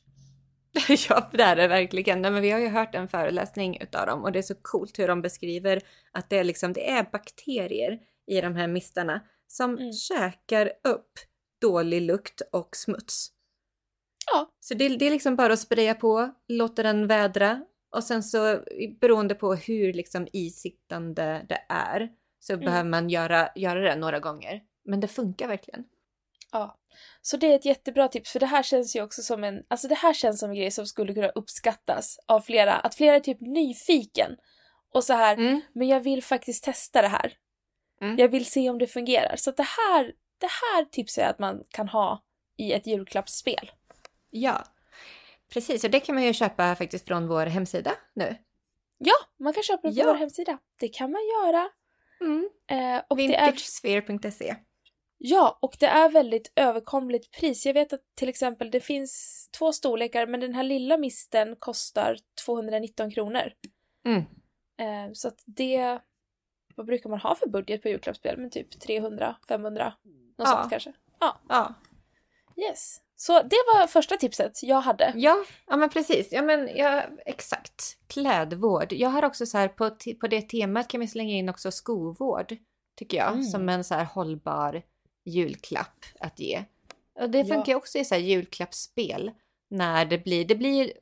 ja, 1.09 1.31
det 1.33 1.43
är 1.43 1.57
det 1.57 1.69
verkligen. 1.69 2.23
Nej, 2.23 2.31
men 2.31 2.43
vi 2.43 2.50
har 2.50 2.59
ju 2.59 2.69
hört 2.69 2.95
en 2.95 3.09
föreläsning 3.09 3.81
utav 3.81 4.07
dem 4.07 4.23
och 4.25 4.33
det 4.33 4.38
är 4.38 4.43
så 4.43 4.55
coolt 4.62 4.99
hur 4.99 5.09
de 5.09 5.23
beskriver 5.23 5.83
att 6.12 6.31
det 6.31 6.38
är, 6.38 6.45
liksom, 6.45 6.73
det 6.73 6.91
är 6.91 7.03
bakterier 7.12 7.99
i 8.26 8.41
de 8.41 8.55
här 8.57 8.69
mistarna 8.69 9.21
som 9.47 9.71
Mm. 9.79 9.93
käkar 9.93 10.67
upp 10.88 11.12
dålig 11.61 12.03
lukt 12.03 12.43
och 12.53 12.76
smuts. 12.76 13.29
Ja. 14.33 14.50
Så 14.61 14.75
det, 14.75 14.88
det 14.88 15.07
är 15.07 15.11
liksom 15.11 15.37
bara 15.37 15.53
att 15.53 15.59
spraya 15.59 15.95
på, 15.95 16.35
låta 16.49 16.83
den 16.83 17.07
vädra 17.07 17.65
och 17.91 18.05
sen 18.05 18.23
så 18.23 18.61
beroende 19.00 19.35
på 19.35 19.55
hur 19.55 19.93
liksom 19.93 20.29
isittande 20.33 21.47
det 21.49 21.61
är 21.69 22.09
så 22.41 22.53
Mm. 22.53 22.65
behöver 22.65 22.91
man 22.91 23.11
göra, 23.11 23.49
göra 23.57 23.81
det 23.81 23.97
några 23.97 24.19
gånger. 24.21 24.62
Men 24.85 25.00
det 25.00 25.09
funkar 25.09 25.49
verkligen. 25.49 25.85
Ja. 26.53 26.79
Så 27.23 27.37
det 27.37 27.47
är 27.53 27.57
ett 27.57 27.65
jättebra 27.65 28.09
tips, 28.09 28.33
för 28.33 28.41
det 28.41 28.47
här 28.47 28.62
känns 28.62 28.97
ju 28.97 29.03
också 29.03 29.23
som 29.23 29.45
en, 29.45 29.62
alltså 29.69 29.88
det 29.88 29.95
här 29.95 30.15
känns 30.15 30.41
som 30.41 30.50
en 30.50 30.57
grej 30.57 30.71
som 30.71 30.87
skulle 30.87 31.15
kunna 31.15 31.29
uppskattas 31.29 32.19
av 32.26 32.41
flera, 32.41 32.73
att 32.75 32.95
flera 32.95 33.17
är 33.17 33.21
typ 33.21 33.41
nyfiken 33.41 34.37
och 34.93 35.05
så 35.05 35.12
här, 35.12 35.35
Mm. 35.37 35.61
men 35.73 35.88
jag 35.88 36.00
vill 36.00 36.23
faktiskt 36.23 36.65
testa 36.65 37.03
det 37.03 37.09
här. 37.09 37.33
Mm. 38.00 38.17
Jag 38.19 38.29
vill 38.29 38.47
se 38.47 38.71
om 38.71 38.79
det 38.79 38.87
fungerar. 38.87 39.37
Så 39.37 39.50
det 39.50 39.62
här, 39.67 40.05
det 40.38 40.47
här 40.47 40.85
tipsar 40.85 41.23
jag 41.23 41.31
att 41.31 41.38
man 41.38 41.65
kan 41.71 41.88
ha 41.88 42.23
i 42.57 42.73
ett 42.73 42.87
julklappsspel. 42.87 43.71
Ja, 44.31 44.65
precis. 45.53 45.85
Och 45.85 45.91
det 45.91 46.00
kan 46.00 46.15
man 46.15 46.25
ju 46.25 46.33
köpa 46.33 46.75
faktiskt 46.75 47.07
från 47.07 47.29
vår 47.29 47.47
hemsida 47.47 47.93
nu. 48.15 48.37
Ja, 48.99 49.15
man 49.38 49.53
kan 49.53 49.62
köpa 49.62 49.88
det 49.88 49.95
på 49.95 50.00
Ja. 50.00 50.07
vår 50.07 50.15
hemsida. 50.19 50.59
Det 50.81 50.88
kan 50.88 51.11
man 51.11 51.21
göra. 51.26 51.69
Mm. 52.21 52.50
Eh, 52.71 53.17
Vintagesphere.se. 53.17 54.57
Ja, 55.19 55.59
och 55.63 55.77
det 55.81 55.87
är 55.87 56.09
väldigt 56.11 56.53
överkomligt 56.57 57.31
pris. 57.31 57.67
Jag 57.67 57.75
vet 57.75 57.93
att 57.93 58.01
till 58.15 58.29
exempel 58.29 58.71
det 58.71 58.81
finns 58.81 59.49
två 59.59 59.73
storlekar 59.73 60.27
men 60.27 60.41
den 60.41 60.55
här 60.55 60.63
lilla 60.63 60.99
misten 60.99 61.57
kostar 61.59 62.19
219 62.45 63.11
kronor. 63.11 63.53
Mm. 64.07 64.21
Eh, 64.79 65.13
så 65.13 65.29
att 65.29 65.43
det... 65.45 65.99
Vad 66.75 66.87
brukar 66.87 67.11
man 67.11 67.21
ha 67.21 67.35
för 67.35 67.49
budget 67.49 67.83
på 67.83 67.89
julklappsspel? 67.89 68.39
Men 68.39 68.51
typ 68.51 68.81
300, 68.81 69.37
500, 69.49 69.93
något 70.39 70.49
sånt 70.49 70.71
kanske. 70.71 70.93
Ja, 71.21 71.41
Ja. 71.49 71.75
yes. 72.57 73.01
Så 73.17 73.43
det 73.43 73.57
var 73.75 73.87
första 73.87 74.17
tipset 74.17 74.63
jag 74.63 74.81
hade. 74.81 75.13
Ja, 75.17 75.45
ja 75.67 75.77
men 75.77 75.89
precis. 75.89 76.29
Ja 76.33 76.43
men 76.43 76.77
ja, 76.77 77.03
exakt. 77.27 77.99
Klädvård. 78.07 78.93
Jag 78.93 79.09
har 79.09 79.25
också 79.25 79.47
så 79.47 79.59
här 79.59 79.69
på, 79.69 79.91
på 80.21 80.27
det 80.27 80.43
temat 80.43 80.89
kan 80.89 81.01
vi 81.01 81.09
slänga 81.09 81.35
in 81.35 81.49
också 81.49 81.71
skovård. 81.71 82.57
Tycker 82.97 83.17
jag. 83.17 83.33
Mm. 83.33 83.43
Som 83.43 83.69
en 83.69 83.85
så 83.85 83.95
här 83.95 84.05
hållbar 84.05 84.83
julklapp 85.26 86.04
att 86.21 86.40
ge. 86.40 86.64
Och 87.21 87.30
det 87.30 87.45
funkar 87.45 87.73
ju 87.73 87.76
också 87.76 87.99
i 87.99 88.04
så 88.04 88.14
här 88.14 88.23
julklappsspel. 88.23 89.30
När 89.71 90.04
det 90.04 90.18
blir, 90.18 90.45
det 90.45 90.54
blir 90.54 90.92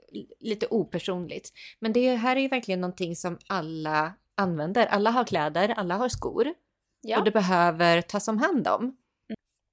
lite 0.40 0.66
opersonligt. 0.66 1.52
Men 1.80 1.92
det 1.92 2.14
här 2.16 2.36
är 2.36 2.40
ju 2.40 2.48
verkligen 2.48 2.80
någonting 2.80 3.16
som 3.16 3.38
alla 3.46 4.14
använder. 4.34 4.86
Alla 4.86 5.10
har 5.10 5.24
kläder, 5.24 5.68
alla 5.68 5.96
har 5.96 6.08
skor. 6.08 6.54
Ja, 7.00 7.18
och 7.18 7.24
det 7.24 7.30
behöver 7.30 8.00
tas 8.00 8.28
om 8.28 8.38
hand 8.38 8.68
om. 8.68 8.96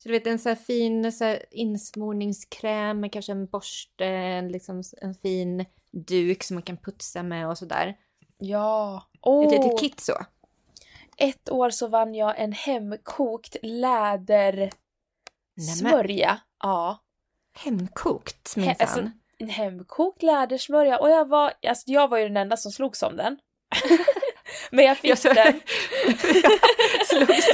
Så 0.03 0.09
du 0.09 0.11
vet 0.11 0.27
en 0.27 0.39
så 0.39 0.49
här 0.49 0.55
fin 0.55 1.11
så 1.11 1.23
här 1.23 1.45
insmorningskräm 1.51 3.09
kanske 3.09 3.31
en 3.31 3.45
borste, 3.45 4.05
en, 4.05 4.47
liksom, 4.47 4.83
en 5.01 5.15
fin 5.15 5.65
duk 5.91 6.43
som 6.43 6.55
man 6.55 6.63
kan 6.63 6.77
putsa 6.77 7.23
med 7.23 7.49
och 7.49 7.57
sådär. 7.57 7.97
ja. 8.37 9.07
Ett 9.13 9.19
Oh, 9.21 9.51
litet 9.51 9.79
kit 9.79 9.99
så. 9.99 10.13
Ett 11.17 11.49
år 11.51 11.69
så 11.69 11.87
vann 11.87 12.15
jag 12.15 12.39
en 12.39 12.51
hemkokt 12.51 13.55
lädersmörja. 13.61 16.39
Ja. 16.63 16.99
Hemkokt 17.63 18.55
He- 18.55 18.59
minsann. 18.59 18.75
alltså, 18.79 19.09
en 19.37 19.49
hemkokt 19.49 20.23
lädersmörja 20.23 20.99
och 20.99 21.09
jag 21.09 21.27
var, 21.27 21.53
alltså 21.67 21.83
jag 21.91 22.07
var 22.07 22.17
ju 22.17 22.27
den 22.27 22.37
enda 22.37 22.57
som 22.57 22.71
slogs 22.71 23.03
om 23.03 23.17
den. 23.17 23.37
Men 24.71 24.85
jag 24.85 24.97
fick 24.97 25.11
Jag 25.11 25.17
så- 25.17 25.33
den. 25.33 25.53
Slogs 27.05 27.47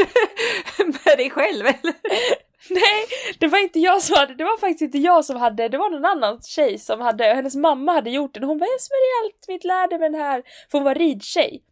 du 0.78 0.86
med 0.86 1.18
dig 1.18 1.30
själv 1.30 1.66
eller? 1.66 1.94
Nej, 2.70 3.06
det 3.40 3.48
var 3.48 3.60
inte 3.60 3.80
jag 3.80 4.02
som 4.04 4.16
hade, 4.18 4.36
det 4.36 4.44
var 4.44 4.58
faktiskt 4.58 4.82
inte 4.82 4.98
jag 4.98 5.26
som 5.26 5.38
hade, 5.38 5.70
det 5.70 5.78
var 5.78 5.90
någon 5.90 6.06
annan 6.06 6.42
tjej 6.42 6.80
som 6.80 7.02
hade, 7.02 7.24
hennes 7.26 7.56
mamma 7.56 7.92
hade 7.94 8.10
gjort 8.10 8.34
den. 8.34 8.44
Hon 8.44 8.58
bara 8.58 8.66
jag 8.66 8.82
smörjer 8.82 9.24
allt 9.26 9.46
mitt 9.48 9.64
läder 9.64 10.00
med 10.00 10.12
den 10.12 10.22
här, 10.22 10.44
för 10.72 10.78
hon 10.78 10.86
var 10.86 10.96
ridtjej. 10.96 11.64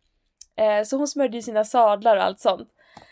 Eh, 0.57 0.83
så 0.83 0.97
hon 0.97 1.07
smörjde 1.07 1.37
ju 1.37 1.41
sina 1.41 1.63
sadlar 1.65 2.17
och 2.17 2.23
allt 2.23 2.39
sånt. 2.39 2.69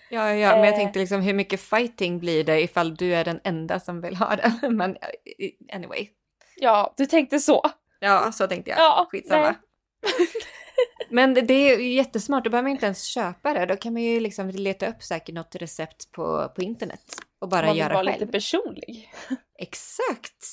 Ja, 0.09 0.33
ja, 0.33 0.49
men 0.49 0.59
jag 0.63 0.67
Eh. 0.73 0.75
tänkte 0.75 0.99
liksom 0.99 1.21
hur 1.21 1.33
mycket 1.33 1.61
fighting 1.61 2.19
blir 2.19 2.43
det 2.43 2.61
ifall 2.61 2.95
du 2.95 3.15
är 3.15 3.25
den 3.25 3.39
enda 3.43 3.79
som 3.79 4.01
vill 4.01 4.15
ha 4.15 4.35
den? 4.35 4.75
Men 4.77 4.95
eh, 4.95 5.75
anyway. 5.75 6.07
Ja, 6.55 6.93
du 6.97 7.05
tänkte 7.05 7.39
så. 7.39 7.61
Ja, 7.99 8.31
så 8.31 8.47
tänkte 8.47 8.71
jag. 8.71 8.79
Ja, 8.79 9.07
Skitsamma. 9.11 9.55
Men 11.09 11.33
det- 11.33 11.53
är 11.53 11.77
jättesmart, 11.79 12.43
då 12.43 12.49
behöver 12.49 12.63
man 12.63 12.71
inte 12.71 12.85
ens 12.85 13.03
köpa 13.03 13.53
det. 13.53 13.65
Då 13.65 13.75
kan 13.75 13.93
man 13.93 14.01
ju 14.01 14.19
liksom 14.19 14.49
leta 14.49 14.87
upp 14.87 15.03
säkert 15.03 15.35
något 15.35 15.55
recept 15.55 16.11
på, 16.11 16.51
på 16.55 16.61
internet 16.61 17.03
och 17.41 17.49
bara 17.49 17.61
Man 17.65 17.71
vill 17.73 17.79
göra 17.79 17.93
vara 17.93 18.05
själv. 18.05 18.19
lite 18.19 18.31
personlig. 18.31 19.11
Exakt! 19.59 20.45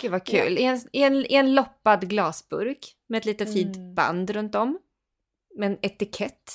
Gud 0.00 0.10
vad 0.10 0.24
kul. 0.26 0.58
I, 0.58 0.62
en, 0.64 0.80
i, 0.92 1.02
en, 1.02 1.14
I 1.26 1.34
en 1.34 1.54
loppad 1.54 2.08
glasburk 2.08 2.94
med 3.08 3.18
ett 3.18 3.24
litet 3.24 3.52
fint 3.52 3.76
Mm. 3.76 3.94
band 3.94 4.30
runt 4.30 4.54
om. 4.54 4.78
Med 5.56 5.70
en 5.72 5.78
etikett. 5.82 6.50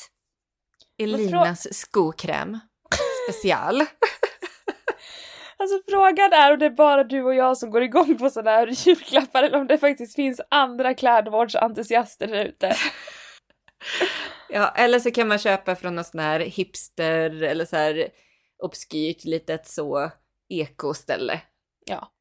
frå- 1.00 1.04
Elinas 1.04 1.74
skokräm. 1.80 2.60
Special. 3.30 3.82
Alltså 5.58 5.82
frågan 5.90 6.34
är 6.34 6.54
om 6.54 6.60
det 6.60 6.66
är 6.66 6.70
bara 6.70 7.04
du 7.04 7.24
och 7.24 7.36
jag 7.36 7.58
som 7.58 7.72
går 7.72 7.84
igång 7.84 8.18
på 8.18 8.30
sådana 8.30 8.52
här 8.52 8.68
julklappar 8.88 9.44
eller 9.44 9.58
om 9.60 9.68
det 9.68 9.78
faktiskt 9.78 10.16
finns 10.16 10.42
andra 10.50 10.94
klädvårdsentusiaster 10.94 12.28
där 12.28 12.46
ute. 12.46 12.76
Ja, 14.50 14.70
eller 14.76 15.00
så 15.00 15.12
kan 15.12 15.28
man 15.28 15.40
köpa 15.40 15.76
från 15.76 15.96
någon 15.96 16.04
sån 16.04 16.20
här 16.20 16.40
hipster 16.40 17.44
eller 17.44 17.66
så 17.66 17.76
här 17.76 18.10
obskyrt 18.64 19.24
litet 19.24 19.68
så 19.68 20.12
ekoställe. 20.50 21.42
Ja. 21.86 22.12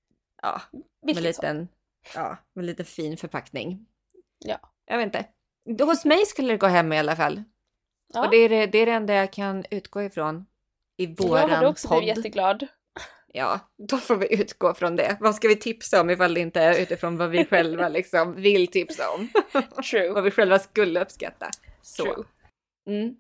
Ja, 0.42 0.60
med 1.06 1.22
liten, 1.22 1.68
ja, 2.14 2.36
med 2.54 2.64
lite 2.64 2.84
fin 2.84 3.16
förpackning. 3.16 3.86
Ja. 4.38 4.58
Jag 4.86 4.96
vet 4.98 5.06
inte. 5.06 5.24
Hos 5.78 6.04
mig 6.04 6.26
skulle 6.26 6.52
det 6.52 6.56
gå 6.58 6.66
hem 6.66 6.92
i 6.92 6.98
alla 6.98 7.16
fall. 7.16 7.42
Ja. 8.12 8.24
Och 8.24 8.30
det 8.30 8.36
är 8.36 8.48
det, 8.48 8.66
det 8.66 8.78
är 8.78 8.86
det 8.86 8.92
enda 8.92 9.14
jag 9.14 9.32
kan 9.32 9.64
utgå 9.70 10.02
ifrån 10.02 10.46
i 10.96 11.06
våran 11.06 11.40
jag 11.40 11.48
hade 11.48 11.68
också 11.68 11.88
podd. 11.88 11.98
blivit 11.98 12.16
jätteglad. 12.16 12.66
Ja, 13.32 13.60
då 13.88 13.96
får 13.96 14.16
vi 14.16 14.40
utgå 14.40 14.74
från 14.74 14.96
det. 14.96 15.16
Vad 15.20 15.34
ska 15.34 15.48
vi 15.48 15.56
tipsa 15.56 16.00
om 16.00 16.10
ifall 16.10 16.34
det 16.34 16.40
inte 16.40 16.60
är 16.60 16.82
utifrån 16.82 17.16
vad 17.16 17.30
vi 17.30 17.44
själva 17.44 17.88
liksom 17.98 18.34
vill 18.34 18.66
tipsa 18.68 19.10
om? 19.10 19.28
True. 19.90 20.12
vad 20.12 20.24
vi 20.24 20.30
själva 20.30 20.58
skulle 20.58 21.02
uppskatta. 21.02 21.50
Så. 21.82 22.02
True. 22.04 22.24
Mm. 22.86 23.16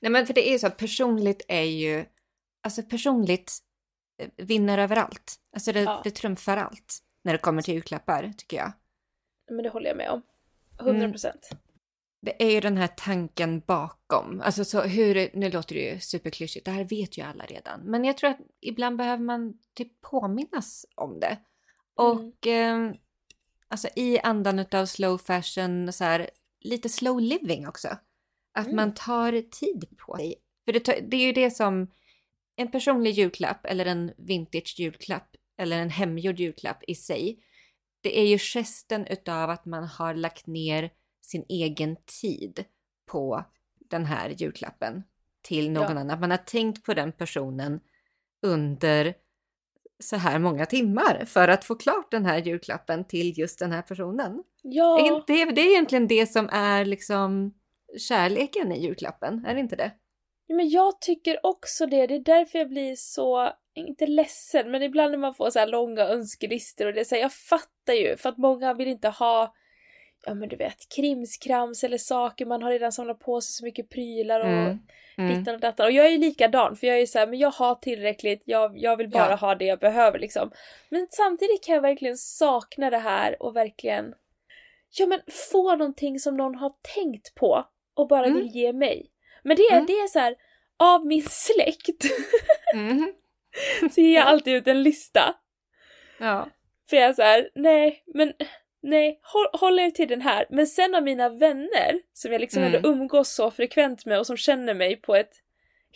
Nej 0.00 0.10
men 0.12 0.26
för 0.26 0.34
det 0.34 0.48
är 0.48 0.52
ju 0.52 0.58
så 0.58 0.66
att 0.66 0.76
personligt 0.76 1.42
är 1.48 1.62
ju, 1.62 2.04
alltså 2.62 2.82
personligt 2.82 3.52
eh, 4.22 4.28
vinner 4.36 4.78
överallt. 4.78 5.36
Alltså 5.54 5.72
det, 5.72 5.80
Ja. 5.80 6.00
det 6.04 6.10
trumfar 6.10 6.56
allt 6.56 6.98
när 7.22 7.32
det 7.32 7.38
kommer 7.38 7.62
till 7.62 7.74
julklappar 7.74 8.32
tycker 8.36 8.56
jag. 8.56 8.72
Men 9.50 9.62
det 9.62 9.68
håller 9.68 9.88
jag 9.88 9.96
med 9.96 10.10
om. 10.10 10.22
100 10.80 11.08
procent. 11.10 11.48
Det 12.20 12.42
är 12.42 12.50
ju 12.50 12.60
den 12.60 12.76
här 12.76 12.88
tanken 12.96 13.60
bakom. 13.60 14.40
Alltså 14.40 14.64
så 14.64 14.80
hur, 14.82 15.30
nu 15.34 15.50
låter 15.50 15.74
det 15.74 15.80
ju 15.80 16.00
superklyschigt, 16.00 16.64
det 16.64 16.70
här 16.70 16.84
vet 16.84 17.18
ju 17.18 17.22
alla 17.22 17.44
redan. 17.44 17.80
Men 17.80 18.04
jag 18.04 18.16
tror 18.16 18.30
att 18.30 18.38
ibland 18.60 18.96
behöver 18.96 19.22
man 19.24 19.58
typ 19.74 20.00
påminnas 20.00 20.86
om 20.94 21.20
det. 21.20 21.38
Och 21.94 22.46
eh, 22.46 22.92
alltså 23.68 23.88
i 23.96 24.18
andan 24.18 24.64
av 24.72 24.86
slow 24.86 25.18
fashion, 25.18 25.92
så 25.92 26.04
här, 26.04 26.30
lite 26.60 26.88
slow 26.88 27.20
living 27.20 27.68
också. 27.68 27.88
Att 28.52 28.66
Mm. 28.66 28.76
man 28.76 28.94
tar 28.94 29.50
tid 29.50 29.84
på 29.98 30.16
sig. 30.16 30.34
För 30.64 30.72
det, 30.72 31.00
det 31.08 31.16
är 31.16 31.26
ju 31.26 31.32
det 31.32 31.50
som 31.50 31.90
en 32.56 32.70
personlig 32.70 33.10
julklapp 33.10 33.66
eller 33.66 33.86
en 33.86 34.12
vintage 34.16 34.74
julklapp 34.78 35.36
eller 35.58 35.78
en 35.78 35.90
hemgjord 35.90 36.40
julklapp 36.40 36.82
i 36.86 36.94
sig. 36.94 37.38
Det 38.00 38.18
är 38.20 38.24
ju 38.26 38.38
gesten 38.38 39.06
utav 39.06 39.50
att 39.50 39.64
man 39.64 39.84
har 39.84 40.14
lagt 40.14 40.46
ner 40.46 40.90
sin 41.20 41.44
egen 41.48 41.96
tid 42.20 42.64
på 43.06 43.44
den 43.90 44.04
här 44.04 44.28
julklappen 44.30 45.02
till 45.42 45.70
någon 45.70 45.82
Ja. 45.82 46.00
annan. 46.00 46.20
Man 46.20 46.30
har 46.30 46.38
tänkt 46.38 46.84
på 46.84 46.94
den 46.94 47.12
personen 47.12 47.80
under 48.42 49.14
så 50.00 50.16
här 50.16 50.38
många 50.38 50.66
timmar 50.66 51.24
för 51.24 51.48
att 51.48 51.64
få 51.64 51.74
klart 51.74 52.10
den 52.10 52.26
här 52.26 52.38
julklappen 52.38 53.04
till 53.04 53.38
just 53.38 53.58
den 53.58 53.72
här 53.72 53.82
personen. 53.82 54.42
Ja, 54.62 55.24
Det, 55.26 55.44
det 55.44 55.60
är 55.60 55.70
egentligen 55.70 56.08
det 56.08 56.26
som 56.26 56.48
är 56.52 56.84
liksom 56.84 57.54
kärleken 57.98 58.72
i 58.72 58.82
julklappen, 58.82 59.44
är 59.46 59.54
det 59.54 59.60
inte 59.60 59.76
det? 59.76 59.92
men 60.50 60.68
jag 60.68 61.00
tycker 61.00 61.46
också 61.46 61.86
det. 61.86 62.06
Det 62.06 62.14
är 62.14 62.24
därför 62.24 62.58
jag 62.58 62.68
blir 62.68 62.96
så, 62.96 63.52
inte 63.86 64.06
ledsen, 64.06 64.70
men 64.70 64.82
ibland 64.82 65.10
när 65.10 65.18
man 65.18 65.34
får 65.34 65.50
så 65.50 65.58
här 65.58 65.66
långa 65.66 66.02
önskelistor 66.02 66.86
och 66.86 66.92
det 66.94 67.00
är 67.00 67.04
så 67.04 67.14
här, 67.14 67.22
jag 67.22 67.32
fattar 67.32 67.92
ju 67.94 68.16
för 68.16 68.28
att 68.28 68.38
många 68.38 68.74
vill 68.74 68.88
inte 68.88 69.08
ha 69.08 69.54
Ja 70.26 70.34
men 70.34 70.48
du 70.48 70.56
vet, 70.56 70.88
krimskrams 70.96 71.84
eller 71.84 71.98
saker, 71.98 72.46
man 72.46 72.62
har 72.62 72.70
redan 72.70 72.92
samlat 72.92 73.18
på 73.18 73.40
sig 73.40 73.52
så 73.52 73.64
mycket 73.64 73.88
prylar 73.90 74.40
och 74.40 74.46
Mm. 74.46 74.78
Mm. 75.18 75.38
dittan 75.38 75.54
och 75.54 75.60
dattan. 75.60 75.86
Och 75.86 75.92
jag 75.92 76.06
är 76.06 76.10
ju 76.10 76.18
likadan 76.18 76.76
för 76.76 76.86
jag 76.86 76.98
är 77.00 77.06
så 77.06 77.18
här, 77.18 77.26
men 77.26 77.38
jag 77.38 77.50
har 77.50 77.74
tillräckligt, 77.74 78.42
jag, 78.44 78.78
jag 78.78 78.96
vill 78.96 79.08
bara 79.08 79.30
Ja. 79.30 79.36
ha 79.36 79.54
det 79.54 79.64
jag 79.64 79.78
behöver 79.78 80.18
liksom. 80.18 80.50
Men 80.88 81.06
samtidigt 81.10 81.64
kan 81.64 81.74
jag 81.74 81.82
verkligen 81.82 82.16
sakna 82.18 82.90
det 82.90 82.98
här 82.98 83.42
och 83.42 83.56
verkligen 83.56 84.14
Ja 84.98 85.06
men 85.06 85.20
få 85.50 85.76
någonting 85.76 86.20
som 86.20 86.36
någon 86.36 86.54
har 86.54 86.72
tänkt 86.94 87.34
på 87.34 87.64
och 87.94 88.08
bara 88.08 88.26
Mm. 88.26 88.38
vill 88.38 88.46
ge 88.56 88.72
mig. 88.72 89.10
Men 89.42 89.56
det 89.56 89.62
är, 89.62 89.72
Mm. 89.72 89.86
det 89.86 89.92
är 89.92 90.08
så 90.08 90.18
här 90.18 90.34
av 90.76 91.06
min 91.06 91.22
släkt 91.28 92.04
Mhm. 92.74 93.12
så 93.94 94.00
ger 94.00 94.14
jag 94.14 94.26
alltid 94.26 94.54
ut 94.54 94.66
en 94.66 94.82
lista. 94.82 95.34
Ja. 96.18 96.48
För 96.90 96.96
jag 96.96 97.04
är 97.08 97.12
så 97.12 97.22
här, 97.22 97.50
nej 97.54 98.04
men 98.14 98.32
nej, 98.82 99.20
håll, 99.22 99.60
håll 99.60 99.78
er 99.78 99.90
till 99.90 100.08
den 100.08 100.20
här. 100.20 100.46
Men 100.50 100.66
sen 100.66 100.94
av 100.94 101.02
mina 101.02 101.28
vänner 101.28 102.00
som 102.12 102.32
jag 102.32 102.40
liksom 102.40 102.62
Mm. 102.62 102.74
ändå 102.74 102.88
umgås 102.88 103.28
så 103.34 103.50
frekvent 103.50 104.06
med 104.06 104.18
och 104.18 104.26
som 104.26 104.36
känner 104.36 104.74
mig 104.74 104.96
på 104.96 105.14
ett 105.14 105.32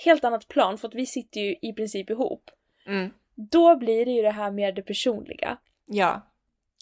helt 0.04 0.25
annat 0.25 0.49
plan 0.49 0.78
för 0.78 0.88
att 0.88 0.95
vi 0.95 1.07
sitter 1.07 1.40
ju 1.40 1.57
i 1.62 1.73
princip 1.73 2.11
ihop. 2.11 2.50
Mm. 2.87 3.11
Då 3.35 3.76
blir 3.76 4.04
det 4.04 4.11
ju 4.12 4.23
det 4.23 4.31
här 4.31 4.50
mer 4.50 4.73
det 4.73 4.83
personliga. 4.83 5.59
Ja. 5.87 6.28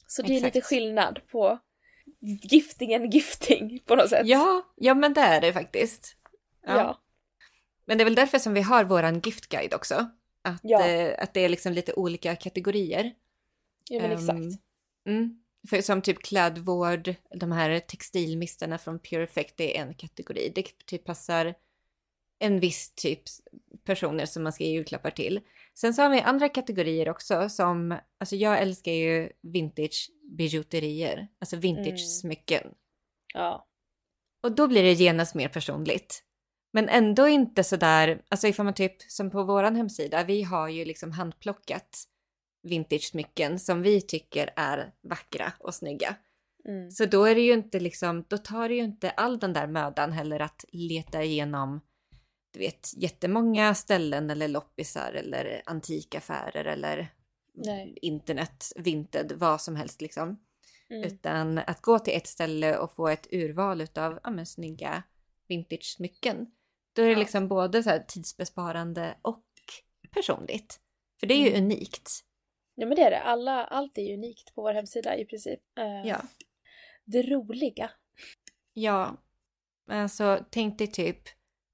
Så 0.06 0.22
det 0.22 0.32
är 0.32 0.36
Exakt. 0.36 0.54
lite 0.54 0.66
skillnad 0.66 1.20
på 1.32 1.58
giftingen 2.42 3.10
gifting 3.10 3.78
på 3.86 3.94
något 3.96 4.08
sätt. 4.08 4.26
Ja, 4.26 4.62
ja 4.76 4.94
men 4.94 5.14
det 5.14 5.20
är 5.20 5.40
det 5.40 5.52
faktiskt. 5.52 6.16
Ja. 6.66 6.76
Ja. 6.76 7.00
Men 7.84 7.98
det 7.98 8.02
är 8.02 8.04
väl 8.04 8.14
därför 8.14 8.38
som 8.38 8.54
vi 8.54 8.60
har 8.62 8.84
våran 8.84 9.20
giftguide 9.20 9.74
också. 9.74 10.10
Att, 10.42 10.60
Ja. 10.62 10.86
eh, 10.88 11.14
att 11.22 11.34
det 11.34 11.40
är 11.44 11.48
liksom 11.48 11.72
lite 11.72 11.92
olika 11.92 12.36
kategorier. 12.36 13.14
Ja 13.90 14.00
men 14.02 14.10
Ehm, 14.10 14.18
exakt. 14.18 14.62
Mm. 15.08 15.42
För 15.70 15.80
som 15.80 16.02
typ 16.02 16.18
klädvård, 16.22 17.14
de 17.34 17.52
här 17.52 17.78
textilmistarna 17.80 18.78
från 18.78 18.98
Pure 18.98 19.24
Effect, 19.24 19.56
det 19.56 19.76
är 19.78 19.82
en 19.82 19.94
kategori. 19.94 20.52
Det 20.54 20.86
typ 20.86 21.04
passar 21.04 21.54
en 22.38 22.60
viss 22.60 22.90
typ 22.94 23.22
personer 23.84 24.26
som 24.26 24.42
man 24.42 24.52
ska 24.52 24.64
ge 24.64 24.70
julklappar 24.70 25.10
till. 25.10 25.40
Sen 25.74 25.94
så 25.94 26.02
har 26.02 26.10
vi 26.10 26.20
andra 26.20 26.48
kategorier 26.48 27.08
också 27.08 27.48
som, 27.48 27.98
alltså 28.20 28.36
jag 28.36 28.58
älskar 28.60 28.92
ju 28.92 29.30
vintage 29.42 30.10
bijouterier, 30.36 31.28
alltså 31.38 31.56
vintage 31.56 31.86
Mm. 31.86 31.96
smycken. 31.96 32.74
Ja. 33.34 33.66
Och 34.42 34.52
då 34.52 34.68
blir 34.68 34.82
det 34.82 34.92
genast 34.92 35.34
mer 35.34 35.48
personligt. 35.48 36.24
Men 36.72 36.88
ändå 36.88 37.28
inte 37.28 37.64
sådär, 37.64 38.22
alltså 38.28 38.48
ifall 38.48 38.64
man 38.64 38.74
typ, 38.74 39.02
som 39.02 39.30
på 39.30 39.42
våran 39.42 39.76
hemsida, 39.76 40.24
vi 40.24 40.42
har 40.42 40.68
ju 40.68 40.84
liksom 40.84 41.12
handplockat 41.12 42.04
vintage-smycken 42.62 43.58
som 43.58 43.82
vi 43.82 44.00
tycker 44.00 44.50
är 44.56 44.92
vackra 45.02 45.52
och 45.58 45.74
snygga. 45.74 46.16
Mm. 46.64 46.90
Så 46.90 47.06
då 47.06 47.24
är 47.24 47.34
det 47.34 47.40
ju 47.40 47.52
inte 47.52 47.80
liksom, 47.80 48.24
då 48.28 48.38
tar 48.38 48.68
det 48.68 48.74
ju 48.74 48.82
inte 48.82 49.10
all 49.10 49.38
den 49.38 49.52
där 49.52 49.66
mödan 49.66 50.12
heller 50.12 50.40
att 50.40 50.64
leta 50.68 51.22
igenom, 51.22 51.80
du 52.52 52.58
vet, 52.58 52.88
jättemånga 52.96 53.74
ställen 53.74 54.30
eller 54.30 54.48
loppisar 54.48 55.12
eller 55.12 55.62
antikaffärer 55.66 56.64
eller 56.64 57.12
Nej. 57.54 57.98
internet, 58.02 58.72
Vinted, 58.76 59.32
vad 59.36 59.60
som 59.60 59.76
helst 59.76 60.00
liksom. 60.00 60.40
Mm. 60.90 61.02
Utan 61.04 61.58
att 61.58 61.82
gå 61.82 61.98
till 61.98 62.16
ett 62.16 62.26
ställe 62.26 62.78
och 62.78 62.94
få 62.94 63.08
ett 63.08 63.26
urval 63.32 63.80
utav 63.80 64.20
ja, 64.24 64.30
men, 64.30 64.46
snygga 64.46 65.02
vintage-smycken. 65.48 66.46
Då 66.92 67.02
är 67.02 67.08
det 67.08 67.16
liksom 67.16 67.48
både 67.48 67.82
så 67.82 67.98
tidsbesparande 68.08 69.16
och 69.22 69.44
personligt. 70.14 70.80
För 71.20 71.26
det 71.26 71.34
är 71.34 71.38
ju 71.38 71.48
Mm. 71.48 71.64
unikt. 71.64 72.10
Ja 72.74 72.86
men 72.86 72.96
det 72.96 73.02
är 73.02 73.10
det. 73.10 73.20
Alla, 73.20 73.64
allt 73.64 73.98
är 73.98 74.14
unikt 74.14 74.54
på 74.54 74.62
vår 74.62 74.72
hemsida 74.74 75.16
i 75.16 75.24
princip. 75.24 75.60
Eh, 75.78 76.08
Ja. 76.08 76.22
Det 77.04 77.22
roliga. 77.22 77.90
Ja. 78.72 79.16
Alltså 79.90 80.44
tänk 80.50 80.78
dig 80.78 80.86
typ 80.86 81.18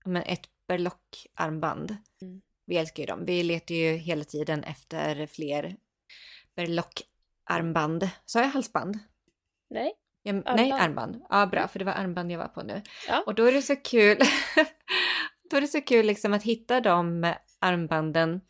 men, 0.04 0.22
ett 0.22 0.48
berlockarmband. 0.68 1.96
Mm. 2.22 2.42
Vi 2.66 2.76
älskar 2.76 3.02
ju 3.02 3.06
dem. 3.06 3.24
Vi 3.24 3.42
letar 3.42 3.74
ju 3.74 3.92
hela 3.96 4.24
tiden 4.24 4.64
efter 4.64 5.26
fler 5.26 5.76
berlockarmband. 6.54 8.08
Sa 8.24 8.40
jag 8.40 8.48
halsband? 8.48 8.98
Nej. 9.70 9.92
Ja, 10.22 10.32
Nej, 10.32 10.44
Armband. 10.46 10.72
armband. 10.82 11.22
Ja, 11.30 11.46
bra, 11.46 11.68
för 11.68 11.78
det 11.78 11.84
var 11.84 11.92
armband 11.92 12.32
jag 12.32 12.38
var 12.38 12.48
på 12.48 12.62
nu. 12.62 12.82
Ja. 13.08 13.22
Och 13.26 13.34
då 13.34 13.44
är 13.44 13.52
det 13.52 13.62
så 13.62 13.76
kul. 13.76 14.18
då 15.50 15.56
är 15.56 15.60
det 15.60 15.66
så 15.66 15.80
kul 15.80 16.06
liksom 16.06 16.32
att 16.32 16.42
hitta 16.42 16.80
de 16.80 17.34
armbanden 17.58 18.40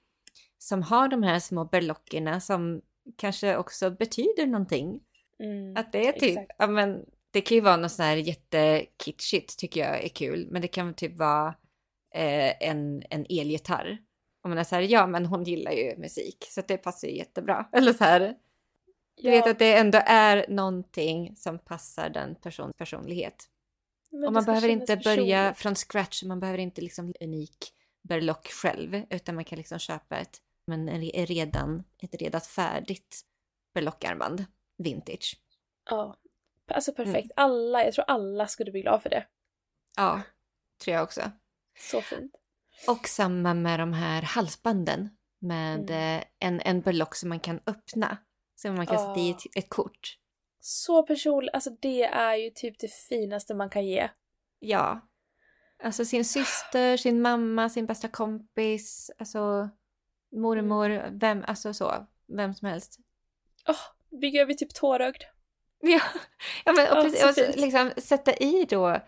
som 0.59 0.83
har 0.83 1.09
de 1.09 1.23
här 1.23 1.39
små 1.39 1.65
berlockerna 1.65 2.41
som 2.41 2.83
kanske 3.17 3.57
också 3.57 3.91
betyder 3.91 4.47
någonting. 4.47 5.01
Mm. 5.39 5.77
Att 5.77 5.93
det 5.93 6.09
är 6.09 6.13
typ, 6.13 6.39
Exakt. 6.39 6.53
ja 6.59 6.67
men 6.67 7.05
det 7.31 7.41
kan 7.41 7.55
ju 7.55 7.61
vara 7.61 7.77
något 7.77 7.93
sån 7.93 8.05
här 8.05 8.17
jättekitschigt 8.17 9.59
tycker 9.59 9.81
jag 9.81 10.05
är 10.05 10.09
kul. 10.09 10.49
Men 10.51 10.63
det 10.63 10.69
kan 10.69 10.95
typ 10.95 11.19
vara 11.19 11.49
eh, 12.15 12.69
en, 12.69 13.03
en 13.11 13.27
elgitarr. 13.29 13.99
Och 14.43 14.49
man 14.49 14.59
är 14.59 14.65
så 14.65 14.75
här, 14.75 14.83
ja 14.83 15.07
men 15.07 15.27
hon 15.27 15.45
gillar 15.45 15.73
ju 15.73 15.97
musik 15.97 16.47
så 16.49 16.63
det 16.69 16.77
passar 16.77 17.09
ju 17.09 17.17
jättebra. 17.17 17.69
Eller 17.73 17.93
så 17.93 18.05
här, 18.05 18.21
du 19.23 19.31
vet 19.31 19.47
Ja, 19.47 19.51
att 19.51 19.59
det 19.59 19.77
ändå 19.77 19.99
är 20.07 20.47
någonting 20.49 21.37
som 21.37 21.59
passar 21.59 22.09
den 22.11 22.35
persons 22.35 22.77
personlighet. 22.77 23.49
Men 24.11 24.25
Och 24.25 24.33
man 24.33 24.45
behöver 24.45 24.69
inte 24.69 24.97
börja 24.97 25.39
personligt. 25.39 25.59
från 25.59 25.75
scratch, 25.75 26.23
man 26.23 26.41
behöver 26.41 26.59
inte 26.59 26.81
liksom 26.81 27.15
unik 27.21 27.73
berlock 28.09 28.47
själv, 28.49 29.03
utan 29.11 29.35
man 29.35 29.45
kan 29.45 29.59
liksom 29.59 29.79
köpa 29.79 30.19
ett, 30.19 30.39
men 30.67 30.89
en 30.89 31.01
re- 31.03 31.27
redan, 31.27 31.85
ett 32.03 32.15
redan 32.15 32.41
färdigt 32.41 33.21
berlockarmband, 33.75 34.45
vintage. 34.79 35.41
Ja. 35.91 36.17
Alltså 36.71 36.93
Mm. 36.99 37.05
perfekt. 37.13 37.33
Alla, 37.37 37.85
jag 37.85 37.95
tror 37.95 38.05
alla 38.09 38.47
skulle 38.47 38.71
bli 38.73 38.81
glada 38.83 39.01
för 39.01 39.11
det. 39.11 39.27
Ja, 39.97 40.23
tror 40.85 40.95
jag 40.95 41.03
också. 41.05 41.31
Så 41.79 42.01
fint. 42.01 42.33
Och 42.89 43.09
samma 43.09 43.55
med 43.55 43.81
de 43.81 43.93
här 43.93 44.23
halsbanden 44.23 45.17
med 45.41 45.91
Mm. 45.91 46.23
en, 46.39 46.61
en 46.61 46.81
berlock 46.81 47.15
som 47.15 47.29
man 47.29 47.41
kan 47.41 47.61
öppna. 47.67 48.17
Så 48.55 48.73
man 48.73 48.87
kan 48.87 48.99
sätta 48.99 49.21
i 49.21 49.31
ett, 49.31 49.43
ett 49.57 49.69
kort. 49.69 50.19
Så 50.69 51.03
personligt. 51.03 51.55
Alltså 51.55 51.71
det 51.71 52.03
är 52.03 52.37
ju 52.37 52.51
typ 52.51 52.79
det 52.79 52.93
finaste 52.93 53.55
man 53.55 53.71
kan 53.71 53.87
ge. 53.87 54.09
Ja. 54.59 55.09
Alltså 55.83 56.05
sin 56.05 56.25
syster, 56.25 56.97
sin 56.97 57.23
mamma, 57.23 57.69
sin 57.69 57.87
bästa 57.87 58.09
kompis, 58.09 59.11
alltså 59.19 59.69
mormor, 60.33 61.19
vem, 61.19 61.45
alltså 61.47 61.75
så, 61.75 62.07
vem 62.37 62.55
som 62.55 62.69
helst. 62.69 62.99
Åh, 63.69 64.19
bygger 64.21 64.47
vi 64.47 64.57
typ 64.57 64.75
tårögd. 64.75 65.23
Ja, 65.81 66.01
ja 66.65 66.73
men 66.73 66.91
och 66.91 66.97
Ja, 66.99 67.03
precis, 67.03 67.21
så 67.21 67.49
och 67.49 67.57
liksom 67.57 67.91
sätta 67.97 68.35
i 68.35 68.67
då, 68.69 69.01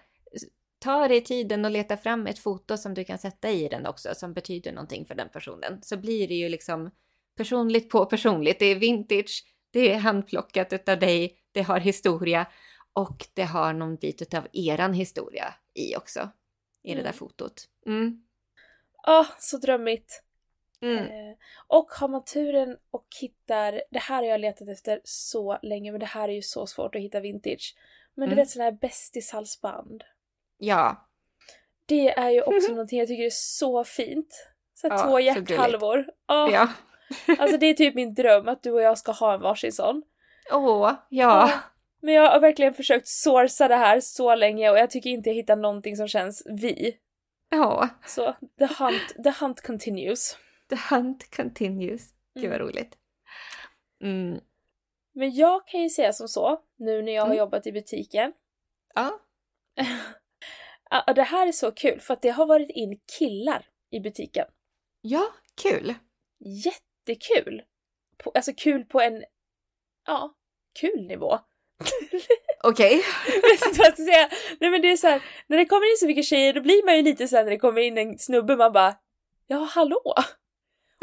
ta 0.78 1.08
dig 1.08 1.20
tiden 1.20 1.64
och 1.64 1.70
leta 1.70 1.96
fram 1.96 2.26
ett 2.26 2.38
foto 2.38 2.76
som 2.76 2.94
du 2.94 3.04
kan 3.04 3.18
sätta 3.18 3.50
i 3.50 3.68
den 3.68 3.86
också, 3.86 4.14
som 4.14 4.34
betyder 4.34 4.72
någonting 4.72 5.06
för 5.06 5.14
den 5.14 5.28
personen. 5.28 5.82
Så 5.82 5.96
blir 5.96 6.28
det 6.28 6.34
ju 6.34 6.48
liksom 6.48 6.90
personligt 7.36 7.90
på 7.90 8.06
personligt. 8.06 8.58
Det 8.58 8.66
är 8.66 8.76
vintage, 8.76 9.44
det 9.70 9.92
är 9.92 9.98
handplockat 9.98 10.72
utav 10.72 10.98
dig, 10.98 11.38
det 11.58 11.62
har 11.64 11.80
historia 11.80 12.46
och 12.92 13.26
det 13.34 13.42
har 13.42 13.72
någon 13.72 13.96
bit 13.96 14.22
utav 14.22 14.46
eran 14.52 14.92
historia 14.92 15.54
i 15.74 15.96
också. 15.96 16.28
I 16.82 16.88
det 16.88 16.94
där 16.94 17.00
Mm. 17.00 17.12
fotot. 17.12 17.68
Mm. 17.86 18.22
Åh, 19.06 19.26
så 19.38 19.56
drömmigt. 19.58 20.22
Mm. 20.80 20.98
Eh, 20.98 21.36
och 21.66 21.90
har 21.90 22.08
man 22.08 22.24
turen 22.24 22.76
och 22.90 23.06
hittar, 23.20 23.82
det 23.90 23.98
här 23.98 24.16
har 24.16 24.22
jag 24.30 24.40
letat 24.40 24.68
efter 24.68 25.00
så 25.04 25.58
länge 25.62 25.90
men 25.92 26.00
det 26.00 26.06
här 26.06 26.28
är 26.28 26.32
ju 26.32 26.42
så 26.42 26.66
svårt 26.66 26.94
att 26.94 27.00
hitta 27.00 27.20
vintage. 27.20 27.76
Men 28.14 28.28
du 28.28 28.32
Mm. 28.32 28.42
vet 28.42 28.50
sådana 28.50 28.70
här 28.70 28.78
bästishalsband. 28.78 30.04
Ja, 30.58 31.08
Det 31.86 32.08
är 32.18 32.30
ju 32.30 32.42
också 32.42 32.68
någonting 32.70 32.98
jag 32.98 33.08
tycker 33.08 33.24
är 33.24 33.30
så 33.32 33.84
fint. 33.84 34.48
Så 34.74 34.86
Ja, 34.86 34.98
två 35.04 35.20
hjärthalvor. 35.20 36.06
Åh, 36.28 36.48
ja. 36.52 36.68
Alltså 37.38 37.58
det 37.58 37.66
är 37.66 37.74
typ 37.74 37.94
min 37.94 38.14
dröm 38.14 38.48
att 38.48 38.62
du 38.62 38.70
och 38.72 38.82
jag 38.82 38.98
ska 38.98 39.12
ha 39.12 39.34
en 39.34 39.40
varsin 39.40 39.72
sån. 39.72 40.02
Åh, 40.52 40.94
ja. 41.08 41.50
Men 42.00 42.14
jag 42.14 42.30
har 42.30 42.40
verkligen 42.40 42.74
försökt 42.74 43.08
sourca 43.08 43.68
det 43.68 43.76
här 43.76 44.00
så 44.00 44.34
länge 44.34 44.70
och 44.70 44.78
jag 44.78 44.90
tycker 44.90 45.10
inte 45.10 45.30
jag 45.30 45.34
hittar 45.34 45.56
någonting 45.56 45.96
som 45.96 46.08
känns 46.08 46.42
vi. 46.46 46.96
Ja, 47.50 47.88
Så 48.06 48.36
the 48.58 48.66
hunt, 48.78 49.24
the 49.24 49.30
hunt 49.40 49.60
continues. 49.60 50.36
the 50.70 50.76
hunt 50.94 51.36
continues. 51.36 52.02
Gud 52.34 52.50
vad 52.50 52.54
Mm. 52.60 52.66
roligt. 52.68 52.98
Mm. 54.02 54.40
Men 55.14 55.34
jag 55.34 55.66
kan 55.66 55.80
ju 55.82 55.90
säga 55.90 56.12
som 56.12 56.28
så, 56.28 56.60
nu 56.76 57.02
när 57.02 57.12
jag 57.12 57.22
har 57.22 57.26
Mm. 57.26 57.38
jobbat 57.38 57.66
i 57.66 57.72
butiken. 57.72 58.32
Ja. 58.94 59.20
Och 61.06 61.14
det 61.14 61.22
här 61.22 61.46
är 61.46 61.52
så 61.52 61.70
kul 61.72 62.00
för 62.00 62.14
att 62.14 62.22
det 62.22 62.28
har 62.30 62.46
varit 62.46 62.70
in 62.70 63.00
killar 63.18 63.66
i 63.90 64.00
butiken. 64.00 64.46
ja, 65.00 65.24
kul. 65.62 65.94
Jättekul! 66.38 67.62
På, 68.18 68.30
alltså 68.34 68.52
kul 68.56 68.84
på 68.84 69.00
en, 69.00 69.24
ja, 70.06 70.34
kul 70.80 71.06
nivå. 71.06 71.38
Okej. 72.64 73.02
vet 73.42 73.66
inte 73.66 73.78
vad 73.78 73.86
jag 73.86 73.94
ska 73.94 74.04
säga. 74.04 74.28
Nej 74.60 74.70
men 74.70 74.82
det 74.82 74.90
är 74.92 74.96
så 74.96 75.06
här, 75.06 75.22
när 75.46 75.56
det 75.56 75.64
kommer 75.64 75.90
in 75.92 75.96
så 76.00 76.06
mycket 76.06 76.24
tjejer 76.24 76.52
då 76.52 76.60
blir 76.60 76.84
man 76.84 76.96
ju 76.96 77.02
lite 77.02 77.28
såhär 77.28 77.44
när 77.44 77.50
det 77.50 77.58
kommer 77.58 77.80
in 77.80 77.98
en 77.98 78.18
snubbe 78.18 78.56
man 78.56 78.72
bara 78.72 78.94
Ja 79.46 79.68
hallå! 79.74 80.14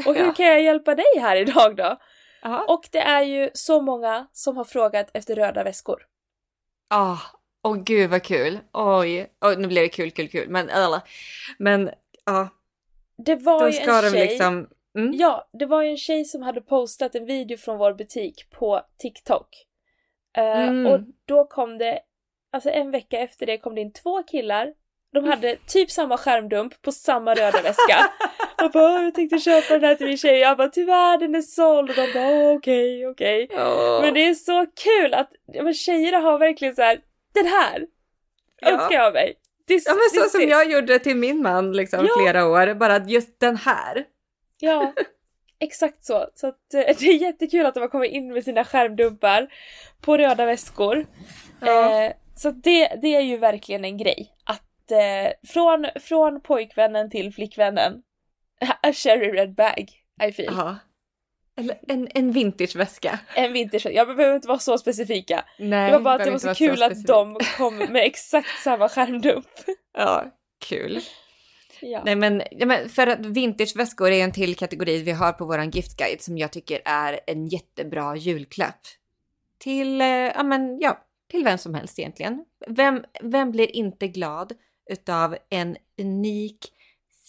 Och 0.05 0.15
hur 0.15 0.25
Ja. 0.25 0.33
kan 0.33 0.45
jag 0.45 0.61
hjälpa 0.61 0.95
dig 0.95 1.05
här 1.19 1.35
idag 1.35 1.75
då? 1.75 1.97
Ja. 2.41 2.65
Och 2.67 2.87
det 2.91 2.99
är 2.99 3.21
ju 3.23 3.49
så 3.53 3.81
många 3.81 4.27
som 4.31 4.57
har 4.57 4.63
frågat 4.63 5.09
efter 5.13 5.35
röda 5.35 5.63
väskor. 5.63 6.01
Ah, 6.89 7.17
åh 7.63 7.75
gud 7.75 8.09
vad 8.09 8.23
kul. 8.23 8.59
Oj, 8.73 9.31
Oj 9.41 9.55
nu 9.57 9.67
blir 9.67 9.81
det 9.81 9.89
kul, 9.89 10.11
kul, 10.11 10.27
kul. 10.29 10.49
Men, 10.49 10.69
eller, 10.69 11.01
men 11.59 11.89
ja, 12.25 12.49
Det 13.17 13.35
var 13.35 13.59
då 13.59 13.67
ju 13.67 13.73
ska 13.73 14.05
en 14.05 14.11
tjej, 14.11 14.27
liksom... 14.27 14.67
Mm. 14.95 15.11
ja 15.13 15.49
det 15.53 15.65
var 15.65 15.83
ju 15.83 15.89
en 15.89 15.97
tjej 15.97 16.25
som 16.25 16.41
hade 16.41 16.61
postat 16.61 17.15
en 17.15 17.25
video 17.25 17.57
från 17.57 17.77
vår 17.77 17.93
butik 17.93 18.49
på 18.51 18.81
TikTok. 18.97 19.47
Mm. 20.37 20.85
Och 20.87 20.99
då 21.25 21.45
kom 21.45 21.77
det, 21.77 21.99
alltså 22.53 22.69
en 22.69 22.91
vecka 22.91 23.19
efter 23.19 23.45
det 23.45 23.57
kom 23.57 23.75
det 23.75 23.81
in 23.81 23.93
två 23.93 24.23
killar. 24.23 24.73
De 25.13 25.23
hade 25.25 25.55
typ 25.67 25.91
samma 25.91 26.17
skärmdump 26.17 26.81
på 26.81 26.91
samma 26.91 27.33
röda 27.33 27.61
väska. 27.63 28.11
Jag 28.57 28.71
bara 28.71 29.01
jag 29.03 29.13
tänkte 29.15 29.39
köpa 29.39 29.73
den 29.73 29.83
här 29.83 29.95
till 29.95 30.07
min 30.07 30.17
tjej. 30.17 30.39
Jag 30.39 30.57
bara 30.57 30.67
tyvärr 30.69 31.17
den 31.17 31.35
är 31.35 31.41
såld. 31.41 31.89
Och 31.89 31.95
de 31.95 32.13
bara 32.13 32.51
okej 32.53 33.07
okej. 33.07 33.47
Åh. 33.51 34.01
Men 34.01 34.13
det 34.13 34.27
är 34.27 34.33
så 34.33 34.65
kul 34.83 35.13
att 35.13 35.29
men 35.63 35.73
tjejerna 35.73 36.17
har 36.17 36.37
verkligen 36.39 36.75
så 36.75 36.81
här. 36.81 36.99
den 37.33 37.45
här 37.45 37.87
Ja. 38.61 38.69
önskar 38.71 38.95
jag 38.95 39.13
mig. 39.13 39.33
This, 39.67 39.83
Ja 39.87 39.93
men 39.93 40.23
så 40.23 40.29
som 40.29 40.41
is- 40.41 40.49
jag 40.49 40.71
gjorde 40.71 40.99
till 40.99 41.15
min 41.15 41.41
man 41.41 41.73
liksom 41.73 42.05
Ja. 42.05 42.13
flera 42.19 42.45
år, 42.47 42.73
bara 42.73 42.97
just 43.05 43.39
den 43.39 43.57
här. 43.57 44.05
Ja, 44.59 44.93
exakt 45.59 46.05
så. 46.05 46.27
Så 46.35 46.47
att, 46.47 46.73
eh, 46.73 46.79
det 46.99 47.05
är 47.05 47.21
jättekul 47.21 47.65
att 47.65 47.73
de 47.73 47.79
har 47.79 47.87
kommit 47.87 48.11
in 48.11 48.33
med 48.33 48.43
sina 48.43 48.65
skärmdumpar 48.65 49.47
på 50.01 50.17
röda 50.17 50.45
väskor. 50.45 51.05
Ja. 51.61 52.03
Eh, 52.03 52.11
så 52.35 52.49
att 52.49 52.63
det, 52.63 52.87
det 53.01 53.15
är 53.15 53.21
ju 53.21 53.37
verkligen 53.37 53.85
en 53.85 53.97
grej. 53.97 54.31
Att 54.43 54.91
eh, 54.91 55.31
från, 55.47 55.87
från 56.01 56.41
pojkvännen 56.41 57.09
till 57.09 57.33
flickvännen, 57.33 58.01
a 58.81 58.93
cherry 58.93 59.31
red 59.31 59.55
bag, 59.55 59.91
I 60.27 60.31
feel. 60.31 60.53
Ja. 60.57 60.77
Eller 61.57 61.77
en, 61.87 62.07
en 62.13 62.31
vintageväska. 62.31 63.19
En 63.35 63.53
vintage, 63.53 63.85
jag 63.85 64.15
behöver 64.15 64.35
inte 64.35 64.47
vara 64.47 64.59
så 64.59 64.77
specifika. 64.77 65.45
Nej, 65.59 65.91
Det 65.91 65.97
var 65.97 66.03
bara 66.03 66.13
att 66.15 66.23
det 66.23 66.31
var 66.31 66.39
så 66.39 66.55
kul 66.55 66.83
att 66.83 66.91
specifik. 66.91 67.07
de 67.07 67.37
kom 67.57 67.77
med 67.77 68.05
exakt 68.05 68.63
samma 68.63 68.89
skärmdump. 68.89 69.47
Ja, 69.97 70.25
kul. 70.65 71.01
Ja. 71.81 72.01
Nej 72.05 72.15
men, 72.15 72.41
för 72.89 73.07
att 73.07 73.25
vintageväskor 73.25 74.11
är 74.11 74.23
en 74.23 74.31
till 74.31 74.55
kategori 74.55 75.01
vi 75.03 75.11
har 75.11 75.33
på 75.33 75.45
våran 75.45 75.69
giftguide 75.69 76.21
som 76.21 76.37
jag 76.37 76.51
tycker 76.51 76.81
är 76.85 77.19
en 77.27 77.47
jättebra 77.47 78.15
julklapp. 78.15 78.79
Till, 79.57 80.01
eh, 80.01 80.07
ja 80.07 80.43
men 80.43 80.79
ja, 80.79 81.05
till 81.31 81.43
vem 81.43 81.57
som 81.57 81.73
helst 81.73 81.99
egentligen. 81.99 82.45
Vem, 82.67 83.03
vem 83.21 83.51
blir 83.51 83.75
inte 83.75 84.07
glad 84.07 84.53
utav 84.89 85.37
en 85.49 85.77
unik, 85.99 86.65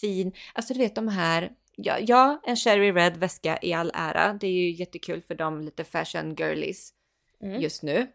fin, 0.01 0.33
alltså 0.53 0.73
du 0.73 0.79
vet 0.79 0.95
de 0.95 1.07
här, 1.07 1.51
ja, 1.75 1.97
ja 1.99 2.41
en 2.43 2.55
cherry 2.55 2.91
red 2.91 3.17
väska 3.17 3.59
i 3.61 3.73
all 3.73 3.91
ära, 3.93 4.33
det 4.33 4.47
är 4.47 4.51
ju 4.51 4.71
jättekul 4.71 5.21
för 5.21 5.35
de 5.35 5.61
lite 5.61 5.83
fashion 5.83 6.35
girlies 6.35 6.93
Mm. 7.41 7.61
just 7.61 7.83
nu. 7.83 8.07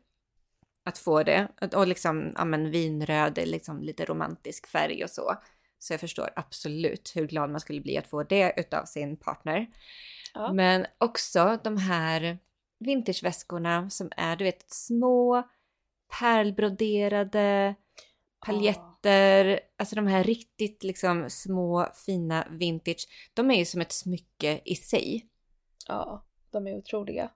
Att 0.85 0.99
få 0.99 1.23
det. 1.23 1.49
Och 1.75 1.87
liksom, 1.87 2.33
ja 2.37 2.45
men 2.45 2.71
vinröd 2.71 3.39
liksom 3.45 3.83
lite 3.83 4.05
romantisk 4.05 4.67
färg 4.67 5.05
och 5.05 5.11
så. 5.11 5.37
Så 5.83 5.93
jag 5.93 6.01
förstår 6.01 6.31
absolut 6.37 7.13
hur 7.15 7.27
glad 7.27 7.51
man 7.51 7.61
skulle 7.61 7.81
bli 7.81 7.97
att 7.99 8.07
få 8.07 8.23
det 8.23 8.55
utav 8.57 8.85
sin 8.85 9.17
partner. 9.17 9.67
Ja. 10.35 10.53
Men 10.53 10.87
också 10.99 11.59
de 11.65 11.77
här 11.77 12.39
vintageväskorna 12.79 13.91
som 13.91 14.11
är, 14.17 14.37
du 14.37 14.45
vet, 14.45 14.71
små 14.71 15.43
pärlbroderade 16.21 17.75
paljetter, 18.47 19.61
alltså 19.77 19.97
de 19.97 20.07
här 20.07 20.25
riktigt 20.25 20.83
liksom 20.83 21.31
små 21.31 21.87
fina 22.07 22.47
vintage. 22.51 23.09
De 23.35 23.51
är 23.51 23.59
ju 23.59 23.65
som 23.65 23.81
ett 23.81 23.93
smycke 23.93 24.61
i 24.65 24.75
sig. 24.77 25.27
ja, 25.89 26.25
de 26.51 26.67
är 26.67 26.77
otroliga. 26.77 27.31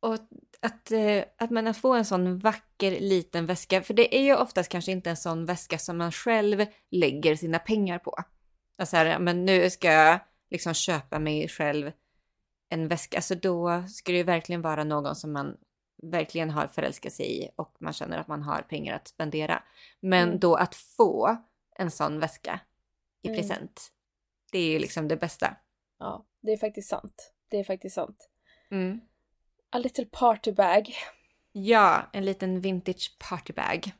Och 0.00 0.14
att, 0.60 0.90
eh, 0.92 1.24
att 1.38 1.50
man 1.50 1.74
får 1.74 1.96
en 1.96 2.04
sån 2.04 2.38
vacker 2.38 3.00
liten 3.00 3.46
väska, 3.46 3.82
för 3.82 3.94
det 3.94 4.16
är 4.16 4.22
ju 4.22 4.36
oftast 4.36 4.68
kanske 4.70 4.92
inte 4.92 5.10
en 5.10 5.16
sån 5.16 5.46
väska 5.46 5.78
som 5.78 5.98
man 5.98 6.12
själv 6.12 6.66
lägger 6.90 7.36
sina 7.36 7.58
pengar 7.58 7.98
på. 7.98 8.14
Alltså 8.78 8.96
här, 8.96 9.18
men 9.18 9.44
nu 9.44 9.70
ska 9.70 9.92
jag 9.92 10.20
liksom 10.50 10.74
köpa 10.74 11.18
mig 11.18 11.48
själv 11.48 11.92
en 12.68 12.88
väska, 12.88 13.16
alltså 13.16 13.34
då 13.34 13.84
ska 13.88 14.12
det 14.12 14.18
ju 14.18 14.24
verkligen 14.24 14.62
vara 14.62 14.84
någon 14.84 15.16
som 15.16 15.32
man 15.32 15.56
verkligen 16.02 16.50
har 16.50 16.66
förälskat 16.66 17.12
sig 17.12 17.44
i 17.44 17.48
och 17.56 17.76
man 17.80 17.92
känner 17.92 18.18
att 18.18 18.28
man 18.28 18.42
har 18.42 18.62
pengar 18.62 18.94
att 18.94 19.08
spendera. 19.08 19.62
Men 20.00 20.28
Mm. 20.28 20.38
då 20.40 20.54
att 20.54 20.74
få 20.74 21.36
en 21.78 21.90
sån 21.90 22.20
väska 22.20 22.60
i 23.22 23.28
Mm. 23.28 23.40
present, 23.40 23.92
det 24.52 24.58
är 24.58 24.70
ju 24.70 24.78
liksom 24.78 25.08
det 25.08 25.16
bästa. 25.16 25.56
Ja, 25.98 26.26
det 26.40 26.52
är 26.52 26.56
faktiskt 26.56 26.88
sant. 26.88 27.32
Det 27.48 27.56
är 27.58 27.64
faktiskt 27.64 27.94
sant. 27.94 28.28
Mm. 28.70 29.00
A 29.72 29.78
little 29.78 30.04
party 30.04 30.52
bag. 30.52 30.94
Ja, 31.52 32.02
en 32.12 32.24
liten 32.24 32.60
vintage 32.60 33.16
partybag. 33.30 33.92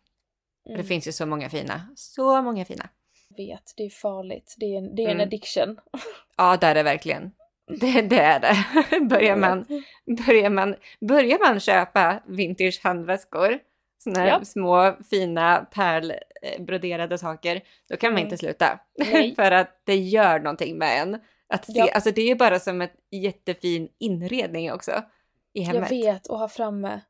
Mm. 0.69 0.79
Det 0.79 0.85
finns 0.85 1.09
ju 1.09 1.13
så 1.13 1.27
många 1.27 1.51
fina. 1.51 1.89
Så 1.97 2.43
många 2.43 2.65
fina. 2.65 2.89
vet, 3.37 3.73
det 3.77 3.83
är 3.83 3.91
farligt. 3.91 4.55
Det 4.59 4.67
är 4.75 4.79
en, 4.79 4.95
det 4.95 5.03
är 5.03 5.07
en 5.09 5.13
Mm. 5.15 5.27
addiction. 5.27 5.79
Ja, 6.37 6.57
det 6.57 6.67
är 6.67 6.75
det 6.75 6.83
verkligen. 6.83 7.33
Det, 7.81 8.03
det 8.03 8.19
är 8.21 8.41
det. 8.41 8.57
Börjar 9.11 9.37
man, 9.37 9.67
börjar, 10.27 10.51
man, 10.51 10.77
börjar 11.01 11.39
man 11.49 11.61
köpa 11.61 12.23
vintage 12.27 12.81
handväskor, 12.83 13.59
såna 13.99 14.19
här 14.19 14.27
Ja. 14.29 14.45
små 14.45 14.97
fina 15.11 15.67
pärlbroderade 15.73 17.19
saker, 17.19 17.61
då 17.89 17.97
kan 17.97 18.13
man 18.13 18.19
Mm. 18.19 18.27
inte 18.27 18.37
sluta. 18.39 18.81
För 19.37 19.51
att 19.51 19.81
det 19.85 19.97
gör 19.97 20.39
någonting 20.41 20.79
med 20.79 21.03
en. 21.03 21.19
Att 21.49 21.65
se, 21.65 21.73
Ja. 21.79 21.89
Alltså 21.95 22.11
det 22.11 22.21
är 22.23 22.27
ju 22.29 22.35
bara 22.35 22.59
som 22.61 22.81
ett 22.83 22.95
jättefin 23.11 23.89
inredning 23.99 24.73
också 24.73 25.03
i 25.57 25.63
Jag 25.63 25.67
hemmet. 25.73 25.91
vet, 25.93 26.27
och 26.27 26.39
ha 26.39 26.49
framme. 26.49 27.01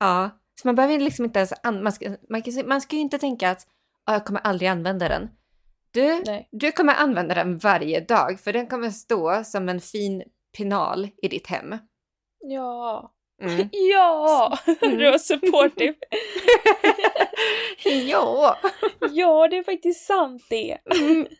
Ja, 0.00 0.30
så 0.62 0.68
man 0.68 0.74
behöver 0.74 0.98
liksom 0.98 1.24
inte 1.24 1.38
ens, 1.38 1.52
an- 1.62 1.82
man 1.82 1.92
ska, 1.92 2.16
man, 2.28 2.42
kan, 2.42 2.52
man 2.68 2.80
ska 2.80 2.96
ju 2.96 3.02
inte 3.02 3.18
tänka 3.18 3.50
att 3.50 3.66
"Ah, 4.04 4.12
jag 4.12 4.24
kommer 4.24 4.40
aldrig 4.40 4.68
använda 4.68 5.08
den. 5.08 5.30
Du, 5.90 6.22
Nej. 6.26 6.48
du 6.52 6.72
kommer 6.72 6.94
använda 6.94 7.34
den 7.34 7.58
varje 7.58 8.00
dag 8.00 8.40
för 8.40 8.52
den 8.52 8.66
kommer 8.66 8.90
stå 8.90 9.44
som 9.44 9.68
en 9.68 9.80
fin 9.80 10.22
pinal 10.56 11.08
i 11.22 11.28
ditt 11.28 11.46
hem. 11.46 11.74
Ja. 12.40 13.12
Mm. 13.42 13.68
Ja! 13.72 14.58
Mm. 14.82 14.98
Du 14.98 15.10
var 15.10 15.18
supportive. 15.18 15.94
ja! 18.08 18.58
ja, 19.10 19.48
det 19.48 19.56
är 19.58 19.62
faktiskt 19.62 20.06
sant 20.06 20.42
det. 20.50 20.78
Mm. 21.00 21.26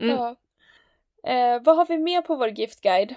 Mm. 0.00 0.16
Ja. 0.16 0.36
Eh, 1.30 1.62
vad 1.62 1.76
har 1.76 1.86
vi 1.86 1.98
mer 1.98 2.22
på 2.22 2.36
vår 2.36 2.48
giftguide? 2.48 3.14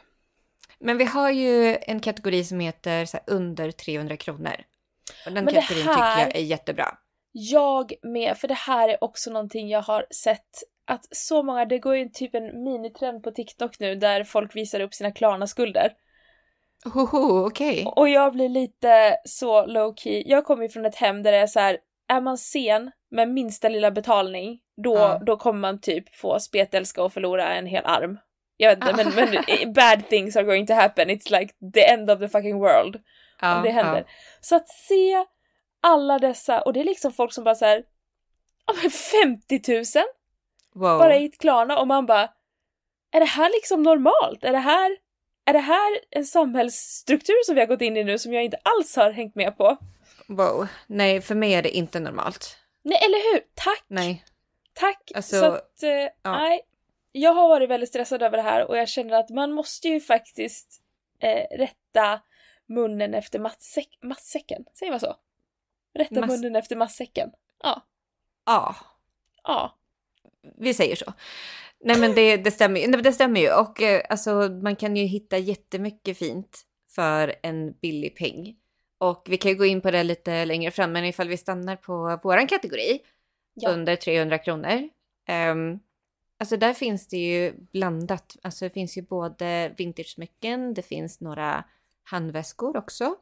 Men 0.80 0.98
vi 0.98 1.06
har 1.06 1.32
ju 1.32 1.78
en 1.82 2.00
kategori 2.00 2.44
som 2.44 2.60
heter 2.60 3.06
så 3.06 3.18
här, 3.18 3.24
under 3.36 3.72
300 3.72 4.18
kronor. 4.18 4.56
Och 5.26 5.32
den 5.32 5.46
Men 5.46 5.54
kategorin 5.54 5.86
här- 5.86 5.94
tycker 5.94 6.28
jag 6.32 6.36
är 6.44 6.46
jättebra. 6.46 6.98
Jag 7.32 7.94
med, 8.04 8.38
för 8.38 8.48
det 8.48 8.54
här 8.54 8.90
är 8.90 9.04
också 9.04 9.32
någonting 9.32 9.70
jag 9.70 9.82
har 9.82 10.06
sett 10.12 10.64
att 10.88 11.06
så 11.12 11.44
många, 11.44 11.66
det 11.66 11.80
går 11.80 11.96
ju 11.98 12.10
typ 12.10 12.36
en 12.36 12.64
minitrend 12.64 13.24
på 13.24 13.32
TikTok 13.32 13.80
nu 13.80 13.96
där 13.96 14.24
folk 14.24 14.56
visar 14.56 14.80
upp 14.80 14.94
sina 14.94 15.12
Klarna-skulder. 15.12 15.92
Hoho, 16.94 17.48
okej. 17.48 17.86
Och 17.96 18.10
jag 18.10 18.34
blir 18.34 18.50
lite 18.50 19.16
så 19.26 19.66
low 19.66 19.96
key. 19.96 20.24
Jag 20.26 20.46
kommer 20.46 20.64
ju 20.64 20.70
från 20.70 20.86
ett 20.86 20.96
hem 20.96 21.24
där 21.24 21.32
det 21.32 21.38
är 21.38 21.48
så 21.48 21.60
här, 21.60 21.78
är 22.08 22.22
man 22.22 22.38
sen 22.38 22.92
med 23.12 23.30
minsta 23.30 23.70
lilla 23.70 23.92
betalning, 23.92 24.60
då, 24.84 24.96
Ja. 24.96 25.22
då 25.26 25.38
kommer 25.38 25.60
man 25.60 25.82
typ 25.82 26.16
få 26.16 26.40
spetälska 26.40 27.04
och 27.04 27.14
förlora 27.14 27.54
en 27.56 27.66
hel 27.66 27.86
arm. 27.86 28.18
Jag 28.58 28.70
vet 28.76 28.90
inte, 28.90 29.04
Ah. 29.08 29.16
men, 29.16 29.30
men 29.66 29.74
bad 29.74 30.10
things 30.10 30.36
are 30.36 30.44
going 30.44 30.68
to 30.68 30.74
happen. 30.74 31.10
It's 31.10 31.40
like 31.40 31.54
the 31.74 31.86
end 31.90 32.12
of 32.12 32.20
the 32.20 32.28
fucking 32.30 32.60
world. 32.60 33.04
Ja, 33.42 33.58
om 33.58 33.64
det 33.64 33.70
händer. 33.70 33.98
ja. 34.08 34.14
Så 34.42 34.56
att 34.56 34.70
se 34.70 35.26
alla 35.82 36.20
dessa, 36.20 36.62
och 36.62 36.74
det 36.74 36.80
är 36.80 36.84
liksom 36.84 37.12
folk 37.14 37.34
som 37.34 37.44
bara 37.44 37.56
såhär, 37.56 37.84
ja 38.68 38.74
men 38.82 38.92
50 38.92 39.74
000 39.74 39.84
Wow. 40.76 41.00
bara 41.00 41.16
i 41.18 41.26
ett 41.26 41.38
Klarna 41.40 41.80
och 41.80 41.88
man 41.88 42.06
bara, 42.06 42.30
är 43.12 43.20
det 43.20 43.26
här 43.26 43.50
liksom 43.50 43.84
normalt? 43.84 44.44
Är 44.44 44.52
det 44.52 44.58
här, 44.58 44.98
är 45.46 45.54
det 45.54 45.60
här 45.60 46.00
en 46.10 46.26
samhällsstruktur 46.26 47.46
som 47.46 47.56
vi 47.56 47.62
har 47.62 47.68
gått 47.68 47.82
in 47.82 47.98
i 47.98 48.04
nu 48.04 48.18
som 48.18 48.34
jag 48.34 48.44
inte 48.44 48.58
alls 48.64 48.96
har 48.96 49.12
hängt 49.12 49.36
med 49.36 49.58
på? 49.58 49.78
Wow, 50.28 50.68
nej 50.88 51.22
för 51.22 51.36
mig 51.36 51.54
är 51.54 51.62
det 51.62 51.70
inte 51.70 52.00
normalt. 52.00 52.58
Nej, 52.84 53.00
eller 53.06 53.34
hur? 53.34 53.42
Tack! 53.56 53.84
Nej. 53.88 54.24
Tack! 54.74 55.12
Alltså, 55.16 55.40
så 55.40 55.46
att, 55.46 55.84
eh, 55.84 56.32
nej. 56.32 56.62
Jag 57.20 57.34
har 57.34 57.50
varit 57.50 57.70
väldigt 57.70 57.90
stressad 57.90 58.22
över 58.24 58.38
det 58.38 58.44
här 58.44 58.68
och 58.68 58.78
jag 58.78 58.90
känner 58.90 59.20
att 59.20 59.30
man 59.30 59.52
måste 59.52 59.88
ju 59.88 60.00
faktiskt 60.00 60.82
eh, 61.20 61.58
rätta 61.58 62.22
munnen 62.66 63.14
efter 63.14 63.40
matsäck, 63.40 63.98
matsäcken. 64.02 64.66
Säger 64.74 64.92
man 64.92 65.00
så? 65.00 65.16
Rätta 65.94 66.22
Mass- 66.22 66.30
munnen 66.30 66.56
efter 66.56 66.76
matsäcken. 66.76 67.30
Ja. 67.64 67.82
Ja, 68.46 68.76
Ja. 69.44 69.78
vi 70.58 70.74
säger 70.74 70.96
så. 70.96 71.14
Nej 71.80 72.00
men 72.00 72.16
det, 72.16 72.38
det 72.38 72.52
stämmer 72.52 72.80
ju. 72.80 72.88
Det 72.92 73.14
stämmer 73.14 73.42
ju. 73.42 73.54
Och 73.54 73.82
eh, 73.82 74.02
alltså 74.10 74.32
man 74.64 74.76
kan 74.76 74.96
ju 74.96 75.04
hitta 75.06 75.38
jättemycket 75.38 76.18
fint 76.18 76.62
för 76.90 77.36
en 77.44 77.72
billig 77.72 78.16
peng. 78.18 78.56
Och 78.98 79.26
vi 79.30 79.38
kan 79.38 79.52
ju 79.52 79.58
gå 79.58 79.66
in 79.66 79.82
på 79.82 79.92
det 79.92 80.04
lite 80.04 80.46
längre 80.46 80.72
fram, 80.72 80.92
men 80.92 81.06
ifall 81.06 81.28
vi 81.28 81.38
stannar 81.38 81.76
på 81.76 82.20
våran 82.24 82.48
kategori 82.48 83.00
Ja. 83.54 83.70
under 83.70 83.96
300 83.96 84.38
kronor. 84.38 84.90
Um, 85.52 85.80
alltså 86.40 86.58
där 86.58 86.74
finns 86.74 87.08
det 87.08 87.18
ju 87.18 87.54
blandat. 87.72 88.38
Alltså 88.42 88.66
det 88.66 88.70
finns 88.70 88.98
ju 88.98 89.02
både 89.02 89.74
vintage-smycken, 89.78 90.74
det 90.74 90.82
finns 90.82 91.22
några 91.22 91.64
handväskor 92.04 92.78
också. 92.78 93.16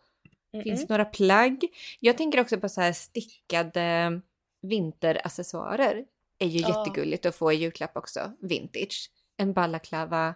Det 0.51 0.57
Mm-mm. 0.57 0.63
finns 0.63 0.89
några 0.89 1.05
plagg. 1.05 1.65
Jag 1.99 2.17
tänker 2.17 2.41
också 2.41 2.59
på 2.59 2.69
så 2.69 2.81
här 2.81 2.93
stickade 2.93 4.21
vinteraccessoarer. 4.61 6.05
är 6.39 6.47
ju 6.47 6.59
Ja. 6.59 6.69
jättegulligt 6.69 7.25
att 7.25 7.35
få 7.35 7.51
i 7.51 7.55
julklapp 7.55 7.97
också. 7.97 8.31
Vintage. 8.41 9.11
En 9.37 9.53
balaklava, 9.53 10.35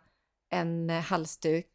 en 0.50 0.90
halsduk. 0.90 1.72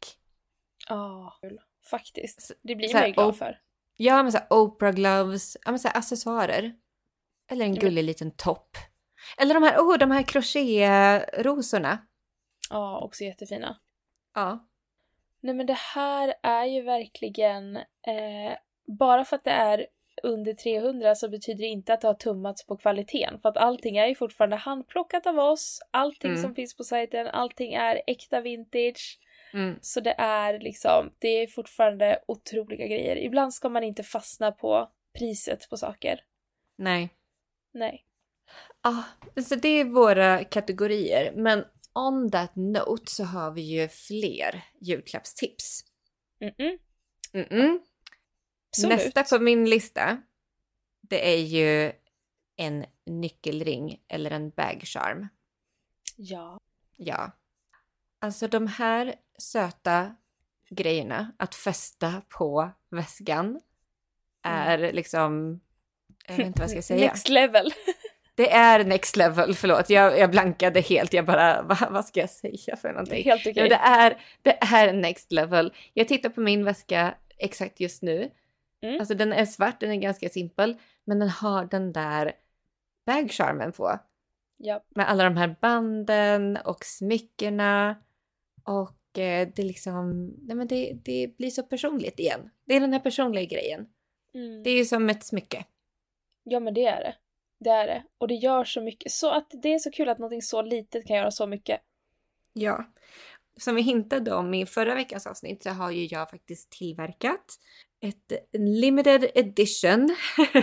Ja, 0.89 1.37
kul. 1.41 1.59
Faktiskt. 1.89 2.51
Det 2.61 2.75
blir 2.75 2.93
man 2.93 3.05
ju 3.07 3.11
glad 3.13 3.37
för. 3.37 3.59
Ja, 3.97 4.23
men 4.23 4.31
så 4.31 4.37
här 4.37 4.47
Oprah 4.49 4.91
gloves. 4.93 5.57
Ja, 5.65 5.71
men 5.71 5.79
så 5.79 5.87
här 5.87 5.97
accessoarer. 5.97 6.75
Eller 7.51 7.65
en 7.65 7.75
gullig 7.75 8.03
liten 8.03 8.31
topp. 8.31 8.77
Eller 9.37 9.53
de 9.53 9.63
här, 9.63 9.77
oh, 9.79 9.97
de 9.97 10.11
här 10.11 10.23
crochet-rosorna. 10.23 11.97
Ja, 12.69 12.99
också 13.01 13.23
jättefina. 13.23 13.79
Ja. 14.33 14.67
Nej 15.39 15.55
men 15.55 15.65
det 15.65 15.77
här 15.95 16.33
är 16.43 16.65
ju 16.65 16.81
verkligen, 16.81 17.75
eh, 17.77 18.57
bara 18.87 19.25
för 19.25 19.35
att 19.35 19.43
det 19.43 19.51
är 19.51 19.87
under 20.23 20.53
300 20.53 21.15
så 21.15 21.29
betyder 21.29 21.61
det 21.61 21.67
inte 21.67 21.93
att 21.93 22.01
det 22.01 22.07
har 22.07 22.13
tummats 22.13 22.65
på 22.65 22.77
kvaliteten. 22.77 23.39
För 23.41 23.49
att 23.49 23.57
allting 23.57 23.97
är 23.97 24.07
ju 24.07 24.15
fortfarande 24.15 24.55
handplockat 24.55 25.27
av 25.27 25.39
oss. 25.39 25.79
Allting 25.91 26.31
Mm. 26.31 26.41
som 26.43 26.55
finns 26.55 26.77
på 26.77 26.83
sajten, 26.83 27.27
allting 27.27 27.73
är 27.73 28.01
äkta 28.07 28.41
vintage. 28.41 29.19
Mm. 29.53 29.79
Så 29.81 29.99
det 29.99 30.15
är 30.17 30.59
liksom, 30.59 31.11
det 31.19 31.27
är 31.27 31.47
fortfarande 31.47 32.19
otroliga 32.27 32.87
grejer. 32.87 33.15
Ibland 33.17 33.53
ska 33.53 33.69
man 33.69 33.83
inte 33.83 34.03
fastna 34.03 34.51
på 34.51 34.91
priset 35.19 35.69
på 35.69 35.77
saker. 35.77 36.19
Nej. 36.75 37.09
Nej. 37.71 38.05
Ja, 38.83 39.03
så 39.43 39.55
det 39.55 39.69
är 39.69 39.85
våra 39.85 40.43
kategorier. 40.43 41.33
Men 41.35 41.65
on 41.93 42.31
that 42.31 42.55
note 42.55 43.11
så 43.11 43.23
har 43.23 43.51
vi 43.51 43.61
ju 43.61 43.87
fler 43.87 44.63
julklappstips. 44.81 45.85
Mm-mm. 46.39 46.79
Mm-mm. 47.33 47.79
Nästa 48.87 49.23
på 49.23 49.39
min 49.39 49.69
lista, 49.69 50.21
det 51.01 51.33
är 51.33 51.39
ju 51.39 51.91
en 52.55 52.85
nyckelring 53.05 54.01
eller 54.07 54.31
en 54.31 54.49
bagcharm. 54.49 55.27
Ja. 56.15 56.59
Ja. 56.97 57.31
Alltså 58.19 58.47
de 58.47 58.67
här 58.67 59.15
söta 59.37 60.15
grejerna 60.69 61.31
att 61.39 61.55
fästa 61.55 62.21
på 62.29 62.71
väskan 62.89 63.61
är 64.43 64.93
liksom... 64.93 65.61
Jag 66.27 66.37
vet 66.37 66.47
inte 66.47 66.61
vad 66.61 66.69
jag 66.69 66.71
ska 66.71 66.81
säga. 66.93 67.07
Next 67.07 67.29
level. 67.29 67.73
Det 68.35 68.51
är 68.51 68.83
next 68.83 69.15
level, 69.15 69.53
förlåt. 69.53 69.89
Jag, 69.89 70.19
jag 70.19 70.31
blankade 70.31 70.81
helt. 70.81 71.13
Jag 71.13 71.25
bara, 71.25 71.61
va, 71.61 71.77
vad 71.91 72.05
ska 72.05 72.19
jag 72.19 72.29
säga 72.29 72.75
för 72.75 72.87
Det 72.87 72.89
är 72.89 72.93
någonting? 72.93 73.23
helt 73.23 73.47
okej. 73.47 73.53
Ja, 73.55 73.69
det, 73.69 73.75
är, 73.75 74.17
det 74.41 74.57
är 74.61 74.93
next 74.93 75.31
level. 75.31 75.73
Jag 75.93 76.07
tittar 76.07 76.29
på 76.29 76.41
min 76.41 76.65
väska 76.65 77.15
exakt 77.37 77.79
just 77.79 78.01
nu. 78.01 78.31
Mm. 78.81 78.99
Alltså 78.99 79.15
den 79.15 79.33
är 79.33 79.45
svart, 79.45 79.79
den 79.79 79.91
är 79.91 79.95
ganska 79.95 80.29
simpel. 80.29 80.77
Men 81.05 81.19
den 81.19 81.29
har 81.29 81.65
den 81.65 81.93
där 81.93 82.31
bagcharmen 83.05 83.71
på. 83.71 83.99
Ja. 84.57 84.83
Med 84.95 85.09
alla 85.09 85.23
de 85.23 85.37
här 85.37 85.55
banden 85.61 86.57
och 86.65 86.85
smyckena. 86.85 87.95
Och 88.63 89.19
eh, 89.19 89.47
det 89.55 89.63
liksom, 89.63 90.33
nej 90.41 90.55
men 90.55 90.67
det, 90.67 90.93
det 91.03 91.37
blir 91.37 91.49
så 91.49 91.63
personligt 91.63 92.19
igen. 92.19 92.49
Det 92.65 92.75
är 92.75 92.79
den 92.79 92.93
här 92.93 92.99
personliga 92.99 93.45
grejen. 93.45 93.87
Mm. 94.33 94.63
Det 94.63 94.69
är 94.69 94.77
ju 94.77 94.85
som 94.85 95.09
ett 95.09 95.23
smycke. 95.23 95.65
Ja 96.43 96.59
men 96.59 96.73
det 96.73 96.85
är 96.85 97.03
det. 97.03 97.15
Det 97.59 97.69
är 97.69 97.87
det. 97.87 98.03
Och 98.17 98.27
det 98.27 98.33
gör 98.33 98.63
så 98.63 98.81
mycket. 98.81 99.11
Så 99.11 99.29
att 99.31 99.47
det 99.61 99.73
är 99.73 99.79
så 99.79 99.91
kul 99.91 100.09
att 100.09 100.19
någonting 100.19 100.41
så 100.41 100.61
litet 100.61 101.07
kan 101.07 101.15
göra 101.17 101.31
så 101.31 101.47
mycket. 101.47 101.81
Ja. 102.53 102.85
Som 103.59 103.75
vi 103.75 103.81
hintade 103.81 104.33
om 104.33 104.53
i 104.53 104.65
förra 104.65 104.95
veckans 104.95 105.27
avsnitt 105.27 105.63
så 105.63 105.69
har 105.69 105.91
ju 105.91 106.05
jag 106.05 106.29
faktiskt 106.29 106.69
tillverkat 106.71 107.59
ett 108.01 108.31
limited 108.53 109.31
edition 109.35 110.15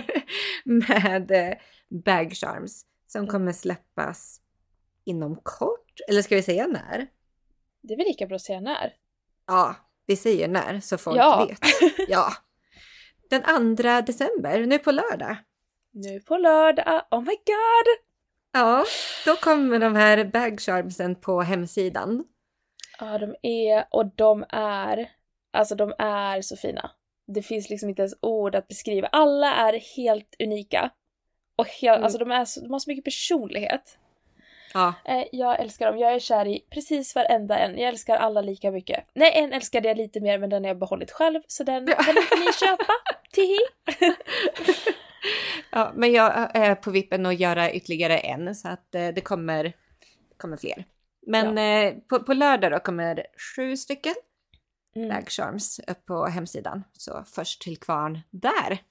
med 0.65 1.31
eh, 1.31 1.55
bag 1.89 2.33
charms 2.33 2.87
som 3.07 3.27
kommer 3.27 3.53
släppas 3.53 4.41
inom 5.05 5.37
kort. 5.43 6.01
Eller 6.09 6.23
ska 6.23 6.37
vi 6.37 6.43
säga 6.43 6.67
när? 6.67 7.07
Det 7.83 7.95
är 7.95 7.99
väl 7.99 8.07
lika 8.07 8.27
bra 8.27 8.37
att 8.37 8.43
säga 8.43 8.61
när. 8.61 8.95
Ja, 9.47 9.77
vi 10.07 10.17
säger 10.17 10.49
när 10.49 10.81
så 10.81 10.99
folk 10.99 11.17
Ja. 11.19 11.47
vet. 11.49 11.59
Ja. 12.09 12.33
Den 13.31 13.77
2 13.77 13.83
december, 14.01 14.67
nu 14.67 14.79
på 14.79 14.91
lördag. 14.93 15.37
Nu 15.93 16.21
på 16.21 16.37
lördag. 16.37 17.03
Oh 17.11 17.21
my 17.21 17.35
god! 17.35 17.87
Ja, 18.53 18.85
då 19.27 19.37
kommer 19.37 19.79
de 19.79 19.95
här 19.97 20.25
bag 20.25 20.61
charmsen 20.61 21.15
på 21.15 21.41
hemsidan. 21.41 22.25
Ja, 22.99 23.19
de 23.19 23.35
är, 23.43 23.85
och 23.91 24.07
de 24.07 24.45
är, 24.49 25.11
alltså 25.53 25.75
de 25.75 25.93
är 25.99 26.43
så 26.43 26.57
fina. 26.57 26.91
Det 27.27 27.43
finns 27.43 27.71
liksom 27.71 27.89
inte 27.89 28.03
ens 28.03 28.15
ord 28.23 28.55
att 28.55 28.69
beskriva. 28.69 29.07
Alla 29.13 29.55
är 29.55 29.97
helt 29.97 30.35
unika. 30.39 30.91
Och 31.57 31.67
helt, 31.69 31.97
Mm. 31.97 32.05
alltså 32.05 32.19
de, 32.19 32.31
är 32.31 32.45
så, 32.45 32.61
de 32.61 32.73
har 32.73 32.79
så 32.79 32.91
mycket 32.91 33.05
personlighet. 33.05 33.99
Ja, 34.75 34.95
Eh, 35.05 35.25
jag 35.33 35.61
älskar 35.61 35.87
dem. 35.87 35.99
Jag 35.99 36.13
är 36.15 36.19
kär 36.19 36.47
i 36.47 36.65
precis 36.71 37.15
varenda 37.15 37.59
en. 37.59 37.79
Jag 37.79 37.89
älskar 37.89 38.17
alla 38.17 38.41
lika 38.41 38.71
mycket. 38.71 39.05
Nej, 39.15 39.33
en 39.35 39.53
älskade 39.53 39.89
jag 39.89 39.97
lite 39.97 40.21
mer 40.21 40.39
men 40.39 40.51
den 40.51 40.63
har 40.65 40.69
jag 40.69 40.79
behållit 40.79 41.11
själv 41.11 41.41
så 41.47 41.65
den, 41.65 41.87
den 41.87 41.97
får 41.97 42.47
ni 42.47 42.53
köpa. 42.53 42.93
Tihi! 43.33 43.59
Ja, 45.73 45.93
men 45.95 46.13
jag 46.13 46.57
är 46.57 46.75
på 46.75 46.91
vippen 46.91 47.27
att 47.27 47.41
göra 47.41 47.73
ytterligare 47.73 48.19
en 48.19 48.55
så 48.55 48.69
att 48.69 48.95
eh, 48.95 49.09
det 49.09 49.21
kommer, 49.21 49.77
kommer 50.37 50.57
fler. 50.57 50.85
Men 51.27 51.59
eh, 51.59 51.99
på, 52.09 52.23
på 52.23 52.35
lördag 52.35 52.73
då 52.73 52.79
kommer 52.79 53.27
sju 53.57 53.77
stycken 53.77 54.15
Mm. 54.97 55.09
bag 55.09 55.29
charms 55.29 55.81
upp 55.87 56.07
på 56.07 56.27
hemsidan. 56.27 56.85
Så 56.93 57.25
först 57.27 57.63
till 57.63 57.77
kvarn 57.77 58.21
där. 58.31 58.83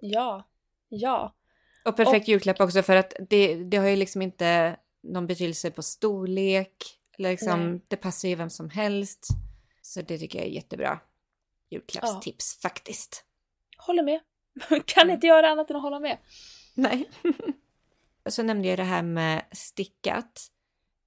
Ja. 0.00 0.48
Ja. 0.88 1.34
Och 1.84 1.96
perfekt 1.96 2.28
julklapp 2.28 2.60
också 2.60 2.82
för 2.82 2.96
att 2.96 3.14
det, 3.28 3.54
det 3.54 3.76
har 3.76 3.88
ju 3.88 3.96
liksom 3.96 4.22
inte 4.22 4.76
någon 5.02 5.26
betydelse 5.26 5.70
på 5.70 5.82
storlek. 5.82 6.74
Liksom, 7.18 7.70
Nej. 7.70 7.80
det 7.88 7.96
passar 7.96 8.28
ju 8.28 8.34
vem 8.34 8.50
som 8.50 8.70
helst. 8.70 9.26
Så 9.82 10.02
det 10.02 10.18
tycker 10.18 10.38
jag 10.38 10.48
är 10.48 10.52
jättebra 10.52 11.00
julklappstips 11.70 12.60
faktiskt. 12.62 13.24
Håller 13.78 14.02
med. 14.02 14.20
kan 14.86 15.10
inte 15.10 15.26
göra 15.26 15.48
annat 15.50 15.70
än 15.70 15.76
att 15.76 15.82
hålla 15.82 16.00
med. 16.00 16.18
Nej. 16.74 17.10
så 18.28 18.42
nämnde 18.42 18.68
jag 18.68 18.78
det 18.78 18.84
här 18.84 19.02
med 19.02 19.42
stickat. 19.52 20.46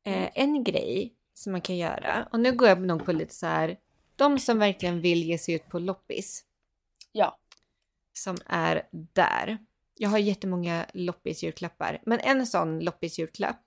Eh, 0.06 0.14
Mm. 0.18 0.30
en 0.36 0.64
grej 0.64 1.14
som 1.34 1.52
man 1.52 1.62
kan 1.62 1.78
göra, 1.78 2.28
och 2.32 2.40
nu 2.40 2.52
går 2.52 2.68
jag 2.68 2.82
nog 2.82 3.06
på 3.06 3.12
lite 3.12 3.34
så 3.36 3.46
här, 3.46 3.78
de 4.16 4.40
som 4.40 4.60
verkligen 4.60 5.02
vill 5.02 5.24
ge 5.24 5.38
sig 5.38 5.56
ut 5.56 5.70
på 5.70 5.80
loppis, 5.80 6.46
Ja. 7.12 7.40
som 8.14 8.38
är 8.46 8.88
där. 8.92 9.58
Jag 9.96 10.10
har 10.10 10.18
jättemånga 10.18 10.86
loppisjulklappar, 10.94 12.02
men 12.06 12.20
en 12.20 12.48
sån 12.48 12.80
loppisjulklapp 12.80 13.64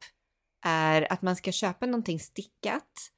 är 0.65 1.13
att 1.13 1.23
man 1.23 1.37
ska 1.37 1.53
köpa 1.53 1.87
någonting 1.87 2.21
stickat 2.21 3.13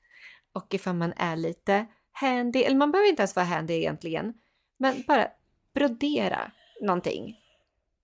och 0.52 0.74
ifall 0.74 0.94
man 0.94 1.12
är 1.16 1.37
lite 1.37 1.87
handy, 2.12 2.62
eller 2.62 2.76
man 2.76 2.92
behöver 2.92 3.09
inte 3.11 3.22
ens 3.22 3.37
vara 3.37 3.46
handy 3.46 3.74
egentligen, 3.74 4.35
men 4.76 5.02
bara 5.07 5.28
brodera 5.74 6.50
någonting 6.80 7.36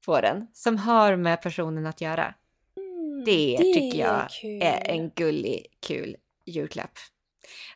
på 0.06 0.20
den 0.20 0.46
som 0.52 0.76
har 0.78 1.16
med 1.16 1.42
personen 1.42 1.86
att 1.86 2.00
göra. 2.00 2.34
Mm, 2.76 3.24
Det, 3.24 3.56
tycker 3.56 3.98
jag 3.98 4.28
kul. 4.30 4.62
är 4.62 4.90
en 4.90 5.10
gullig, 5.10 5.66
kul 5.80 6.16
julklapp. 6.46 6.98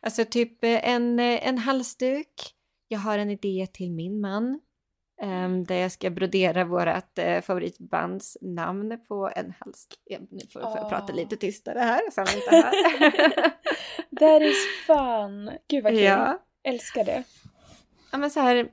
Alltså 0.00 0.24
typ 0.24 0.64
eh, 0.64 0.88
en, 0.88 1.20
eh, 1.20 1.48
en 1.48 1.58
halsduk. 1.58 2.54
Jag 2.88 2.98
har 2.98 3.18
en 3.18 3.30
idé 3.30 3.66
till 3.72 3.92
min 3.92 4.20
man. 4.20 4.60
Um, 5.22 5.64
där 5.64 5.74
jag 5.74 5.92
ska 5.92 6.10
brodera 6.10 6.64
vårt 6.64 7.18
uh, 7.18 7.40
favoritbands 7.40 8.38
namn 8.40 9.04
på 9.08 9.30
en 9.36 9.54
halskedja. 9.60 10.18
Nu 10.30 10.40
får 10.52 10.62
jag 10.62 10.72
oh. 10.72 10.88
prata 10.88 11.12
lite 11.12 11.36
tystare 11.36 11.78
här 11.78 12.00
så 12.10 12.20
han 12.20 12.28
inte 12.34 12.50
hör. 12.50 13.50
That 14.20 14.42
is 14.42 14.56
fun! 14.86 15.50
Gud 15.68 15.84
vad 15.84 15.92
kul! 15.92 16.02
Ja. 16.02 16.42
Älskar 16.62 17.04
det. 17.04 17.24
Ja 18.12 18.18
men 18.18 18.30
så 18.30 18.40
här, 18.40 18.68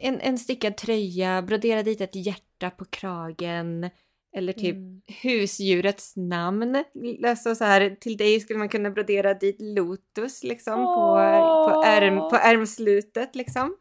en, 0.00 0.20
en 0.20 0.38
stickad 0.38 0.76
tröja, 0.76 1.42
brodera 1.42 1.82
dit 1.82 2.00
ett 2.00 2.14
hjärta 2.14 2.70
på 2.70 2.84
kragen. 2.84 3.90
Eller 4.32 4.52
typ 4.52 4.76
mm. 4.76 5.02
husdjurets 5.22 6.16
namn. 6.16 6.84
Alltså 7.26 7.54
så 7.54 7.64
här, 7.64 7.96
till 8.00 8.16
dig 8.16 8.40
skulle 8.40 8.58
man 8.58 8.68
kunna 8.68 8.90
brodera 8.90 9.34
dit 9.34 9.56
Lotus 9.60 10.44
liksom 10.44 10.80
oh. 10.80 10.94
på, 10.94 11.74
på, 11.74 11.82
ärm, 11.84 12.18
på 12.18 12.36
ärmslutet 12.36 13.36
liksom. 13.36 13.76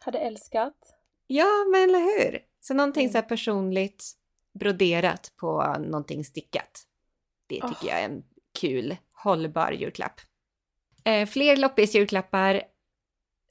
Hade 0.00 0.18
älskat. 0.18 0.76
Ja, 1.26 1.64
men 1.72 1.82
eller 1.82 1.98
hur? 1.98 2.38
Så 2.60 2.74
någonting 2.74 3.04
mm. 3.04 3.12
så 3.12 3.18
här 3.18 3.28
personligt 3.28 4.04
broderat 4.58 5.32
på 5.36 5.76
någonting 5.78 6.24
stickat. 6.24 6.82
Det 7.46 7.54
tycker 7.54 7.86
oh. 7.86 7.88
jag 7.88 8.00
är 8.00 8.04
en 8.04 8.22
kul, 8.60 8.96
hållbar 9.12 9.72
julklapp. 9.72 10.20
Eh, 11.04 11.26
fler 11.28 11.56
loppis-julklappar. 11.56 12.62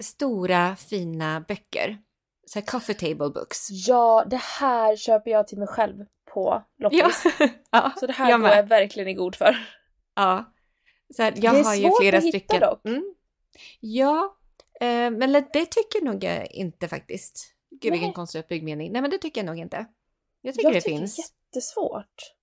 Stora, 0.03 0.75
fina 0.75 1.41
böcker. 1.47 1.97
Så 2.45 2.59
här 2.59 2.65
coffee 2.65 2.93
table 2.93 3.29
books. 3.29 3.67
Ja, 3.69 4.25
det 4.29 4.41
här 4.41 4.95
köper 4.95 5.31
jag 5.31 5.47
till 5.47 5.57
mig 5.57 5.67
själv 5.67 6.05
på 6.33 6.63
loppis. 6.77 7.23
Ja. 7.39 7.49
ja, 7.71 7.93
så 7.99 8.07
det 8.07 8.13
här 8.13 8.29
jag 8.29 8.41
går 8.41 8.49
jag 8.49 8.63
verkligen 8.63 9.09
i 9.09 9.13
god 9.13 9.35
för. 9.35 9.57
Ja. 10.15 10.53
Så 11.15 11.23
här, 11.23 11.33
jag 11.35 11.53
det 11.53 11.59
är 11.59 11.63
har 11.63 11.75
svårt 11.75 11.85
ju 11.85 11.91
flera 11.99 12.17
att 12.17 12.23
hitta 12.23 12.39
stycken. 12.39 12.59
dock. 12.59 12.85
Mm. 12.85 13.15
Ja, 13.79 14.37
eh, 14.81 15.11
men 15.11 15.31
det 15.53 15.65
tycker 15.65 16.05
nog 16.05 16.23
jag 16.23 16.51
inte 16.51 16.87
faktiskt. 16.87 17.51
Gud 17.81 17.91
vilken 17.91 18.13
konstig 18.13 18.39
uppbyggd 18.39 18.63
mening. 18.63 18.91
Nej 18.91 19.01
men 19.01 19.11
det 19.11 19.17
tycker 19.17 19.41
jag 19.41 19.45
nog 19.45 19.57
inte. 19.57 19.85
Jag 20.41 20.55
tycker 20.55 20.67
jag 20.67 20.73
det 20.73 20.81
tycker 20.81 20.97
finns. 20.97 21.15
Det 21.15 21.21
är 21.21 21.25
jättesvårt. 21.25 22.33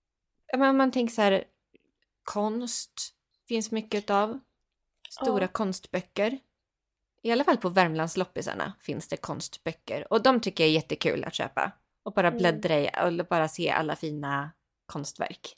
Men 0.57 0.77
man 0.77 0.93
tänker 0.93 1.15
så 1.15 1.23
här, 1.23 1.45
konst 2.23 2.93
finns 3.49 3.71
mycket 3.71 4.11
av. 4.11 4.41
Stora 5.11 5.45
ja. 5.45 5.49
konstböcker. 5.49 6.39
I 7.23 7.33
alla 7.33 7.45
fall 7.45 7.57
på 7.57 7.69
Värmlandsloppisarna 7.69 8.73
finns 8.81 9.09
det 9.09 9.17
konstböcker 9.17 10.13
och 10.13 10.23
de 10.23 10.41
tycker 10.41 10.65
jag 10.65 10.69
är 10.69 10.75
jättekul 10.75 11.25
att 11.25 11.35
köpa. 11.35 11.73
Och 12.03 12.13
bara 12.13 12.27
mm. 12.27 12.39
bläddra 12.39 12.81
i 12.81 12.91
och 13.03 13.27
bara 13.27 13.49
se 13.49 13.71
alla 13.71 13.97
fina 13.97 14.51
konstverk. 14.87 15.57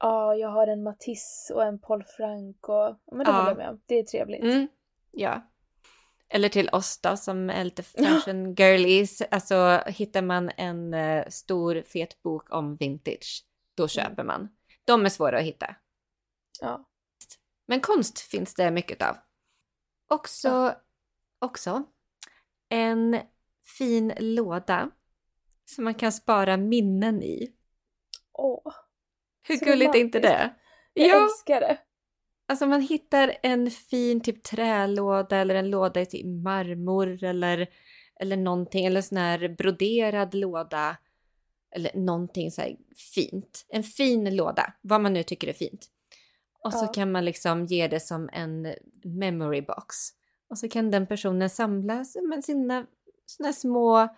Ja, 0.00 0.34
jag 0.34 0.48
har 0.48 0.66
en 0.66 0.82
Matisse 0.82 1.54
och 1.54 1.64
en 1.64 1.78
Paul 1.78 2.04
Frank 2.04 2.68
och 2.68 2.96
men 3.12 3.24
det 3.24 3.30
ja. 3.30 3.36
håller 3.36 3.50
jag 3.50 3.56
med 3.56 3.68
om. 3.68 3.80
Det 3.86 3.98
är 3.98 4.02
trevligt. 4.02 4.42
Mm. 4.42 4.68
Ja. 5.10 5.50
Eller 6.28 6.48
till 6.48 6.68
oss 6.68 6.98
då 7.00 7.16
som 7.16 7.50
är 7.50 7.64
lite 7.64 7.82
fashion 7.82 8.54
girlies. 8.54 9.22
Alltså 9.30 9.82
hittar 9.86 10.22
man 10.22 10.50
en 10.56 10.94
uh, 10.94 11.24
stor 11.28 11.82
fet 11.86 12.22
bok 12.22 12.52
om 12.52 12.76
vintage, 12.76 13.44
då 13.74 13.82
mm. 13.82 13.88
köper 13.88 14.22
mm. 14.22 14.26
man. 14.26 14.48
De 14.84 15.04
är 15.04 15.08
svåra 15.08 15.38
att 15.38 15.44
hitta. 15.44 15.76
Ja. 16.60 16.88
Men 17.66 17.80
konst 17.80 18.18
finns 18.18 18.54
det 18.54 18.70
mycket 18.70 19.02
av. 19.02 19.16
Också, 20.08 20.48
ja. 20.48 20.83
Också 21.44 21.84
en 22.68 23.20
fin 23.78 24.12
låda 24.18 24.90
som 25.64 25.84
man 25.84 25.94
kan 25.94 26.12
spara 26.12 26.56
minnen 26.56 27.22
i. 27.22 27.52
Åh. 28.32 28.72
Hur 29.42 29.56
gulligt 29.56 29.94
är 29.94 29.98
inte 29.98 30.20
det? 30.20 30.54
Jag 30.94 31.08
ja. 31.08 31.24
älskar 31.24 31.60
det. 31.60 31.78
Alltså 32.48 32.66
man 32.66 32.80
hittar 32.80 33.36
en 33.42 33.70
fin 33.70 34.20
typ 34.20 34.42
trälåda 34.42 35.36
eller 35.36 35.54
en 35.54 35.70
låda 35.70 36.00
i 36.00 36.06
typ 36.06 36.26
marmor 36.26 37.24
eller, 37.24 37.68
eller 38.20 38.36
någonting 38.36 38.86
eller 38.86 39.00
sån 39.00 39.18
här 39.18 39.48
broderad 39.48 40.34
låda. 40.34 40.96
Eller 41.76 41.90
någonting 41.94 42.50
så 42.50 42.60
här 42.60 42.76
fint. 43.14 43.66
En 43.68 43.82
fin 43.82 44.36
låda, 44.36 44.72
vad 44.80 45.00
man 45.00 45.12
nu 45.12 45.22
tycker 45.22 45.48
är 45.48 45.52
fint. 45.52 45.86
Och 46.64 46.72
ja. 46.74 46.78
så 46.78 46.86
kan 46.86 47.12
man 47.12 47.24
liksom 47.24 47.66
ge 47.66 47.88
det 47.88 48.00
som 48.00 48.30
en 48.32 48.74
memory 49.04 49.62
box. 49.62 49.96
Och 50.50 50.58
så 50.58 50.68
kan 50.68 50.90
den 50.90 51.06
personen 51.06 51.50
samla 51.50 52.04
med 52.28 52.44
sina 52.44 52.86
såna 53.26 53.52
små 53.52 54.08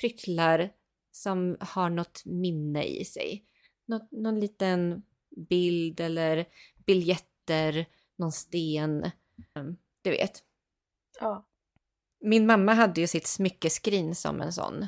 pryttlar 0.00 0.72
som 1.12 1.56
har 1.60 1.90
något 1.90 2.24
minne 2.24 2.84
i 2.84 3.04
sig. 3.04 3.44
Nå 3.86 4.08
någon 4.10 4.40
liten 4.40 5.02
bild 5.48 6.00
eller 6.00 6.46
biljetter, 6.86 7.86
någon 8.16 8.32
sten. 8.32 9.10
Mm, 9.56 9.76
du 10.02 10.10
vet. 10.10 10.42
Ja. 11.20 11.48
Min 12.20 12.46
mamma 12.46 12.74
hade 12.74 13.00
ju 13.00 13.06
sitt 13.06 13.26
smyckeskrin 13.26 14.14
som 14.14 14.40
en 14.40 14.52
sån. 14.52 14.86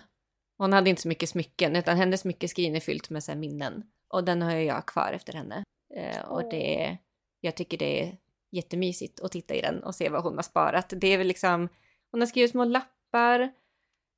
Hon 0.59 0.73
hade 0.73 0.91
inte 0.91 1.03
så 1.03 1.09
mycket 1.09 1.29
smycken 1.29 1.77
utan 1.77 1.97
hennes 1.97 2.21
smyckeskrin 2.21 2.77
är 2.77 2.81
fyllt 2.81 3.11
med 3.11 3.25
så 3.25 3.35
minnen. 3.35 3.85
Och 4.09 4.25
den 4.25 4.43
har 4.43 4.53
jag 4.53 4.87
kvar 4.87 5.13
efter 5.13 5.33
henne. 5.33 5.65
Eh, 5.95 6.21
och 6.21 6.51
det, 6.51 6.99
jag 7.41 7.57
tycker 7.57 7.79
det 7.79 8.03
är 8.03 8.19
jättemysigt 8.57 9.21
att 9.21 9.33
titta 9.33 9.55
i 9.55 9.61
den 9.61 9.83
och 9.83 9.95
se 9.95 10.09
vad 10.09 10.23
hon 10.23 10.37
har 10.37 10.43
sparat. 10.43 10.93
Det 10.97 11.07
är 11.07 11.19
väl 11.19 11.27
liksom, 11.27 11.69
hon 12.11 12.21
har 12.21 12.27
skrivit 12.27 12.51
små 12.51 12.65
lappar, 12.65 13.41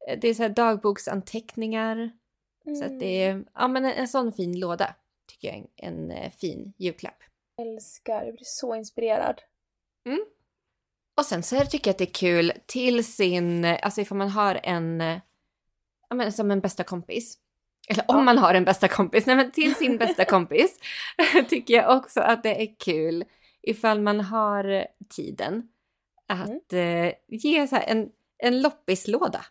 eh, 0.09 0.19
det 0.21 0.29
är 0.29 0.35
så 0.35 0.43
här 0.43 0.51
dagboksanteckningar. 0.51 2.11
Mm. 2.67 2.77
Så 2.77 2.85
att 2.85 3.01
det 3.01 3.23
är, 3.23 3.45
ja 3.55 3.69
men 3.69 3.85
en, 3.85 3.93
en 3.93 4.09
sån 4.09 4.33
fin 4.33 4.61
låda 4.61 4.95
tycker 5.29 5.49
jag 5.49 5.57
är 5.57 5.89
en, 5.89 6.11
en 6.11 6.11
eh, 6.11 6.31
fin 6.31 6.73
julklapp. 6.77 7.23
Jag 7.57 7.67
älskar, 7.67 8.25
jag 8.25 8.35
blir 8.35 8.45
så 8.45 8.75
inspirerad. 8.75 9.43
Mm. 10.07 10.25
Och 11.17 11.25
sen 11.25 11.43
så 11.43 11.65
tycker 11.65 11.89
jag 11.89 11.93
att 11.93 11.99
det 11.99 12.05
är 12.05 12.15
kul 12.15 12.53
till 12.67 13.05
sin, 13.05 13.65
alltså 13.65 14.01
ifall 14.01 14.19
man 14.19 14.29
har 14.29 14.61
en, 14.63 15.01
ja 16.09 16.17
men 16.17 16.33
som 16.33 16.51
en 16.51 16.61
bästa 16.61 16.85
kompis, 16.85 17.39
eller 17.89 18.05
om 18.09 18.25
man 18.25 18.39
har 18.39 18.55
en 18.55 18.65
bästa 18.65 18.89
kompis, 18.89 19.27
nej 19.27 19.37
men 19.37 19.51
till 19.51 19.75
sin 19.75 19.97
bästa 19.97 20.25
kompis 20.35 20.79
tycker 21.49 21.75
jag 21.75 21.97
också 21.97 22.21
att 22.21 22.43
det 22.43 22.63
är 22.63 22.75
kul 22.79 23.25
ifall 23.63 24.01
man 24.01 24.21
har 24.21 24.87
tiden 25.09 25.69
att 26.29 26.73
mm. 26.73 27.07
eh, 27.07 27.15
ge 27.29 27.67
så 27.67 27.79
en, 27.87 28.09
en 28.39 28.63
loppislåda. 28.63 29.45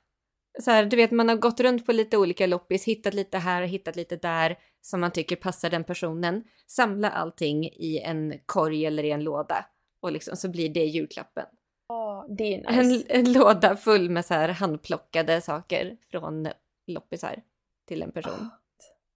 Så 0.59 0.71
här, 0.71 0.85
du 0.85 0.95
vet, 0.95 1.11
man 1.11 1.29
har 1.29 1.35
gått 1.35 1.59
runt 1.59 1.85
på 1.85 1.91
lite 1.91 2.17
olika 2.17 2.47
loppis, 2.47 2.85
hittat 2.85 3.13
lite 3.13 3.37
här 3.37 3.61
hittat 3.61 3.95
lite 3.95 4.15
där 4.15 4.57
som 4.81 5.01
man 5.01 5.11
tycker 5.11 5.35
passar 5.35 5.69
den 5.69 5.83
personen. 5.83 6.43
Samla 6.67 7.09
allting 7.09 7.65
i 7.65 8.01
en 8.05 8.39
korg 8.45 8.85
eller 8.85 9.03
i 9.03 9.11
en 9.11 9.23
låda 9.23 9.65
och 9.99 10.11
liksom 10.11 10.37
så 10.37 10.49
blir 10.49 10.69
det 10.69 10.85
julklappen. 10.85 11.45
Oh, 11.89 12.25
det 12.29 12.53
är 12.53 12.57
nice. 12.57 13.05
en, 13.09 13.19
en 13.25 13.33
låda 13.33 13.75
full 13.75 14.09
med 14.09 14.25
så 14.25 14.33
här 14.33 14.49
handplockade 14.49 15.41
saker 15.41 15.97
från 16.11 16.47
loppisar 16.87 17.41
till 17.87 18.01
en 18.01 18.11
person. 18.11 18.49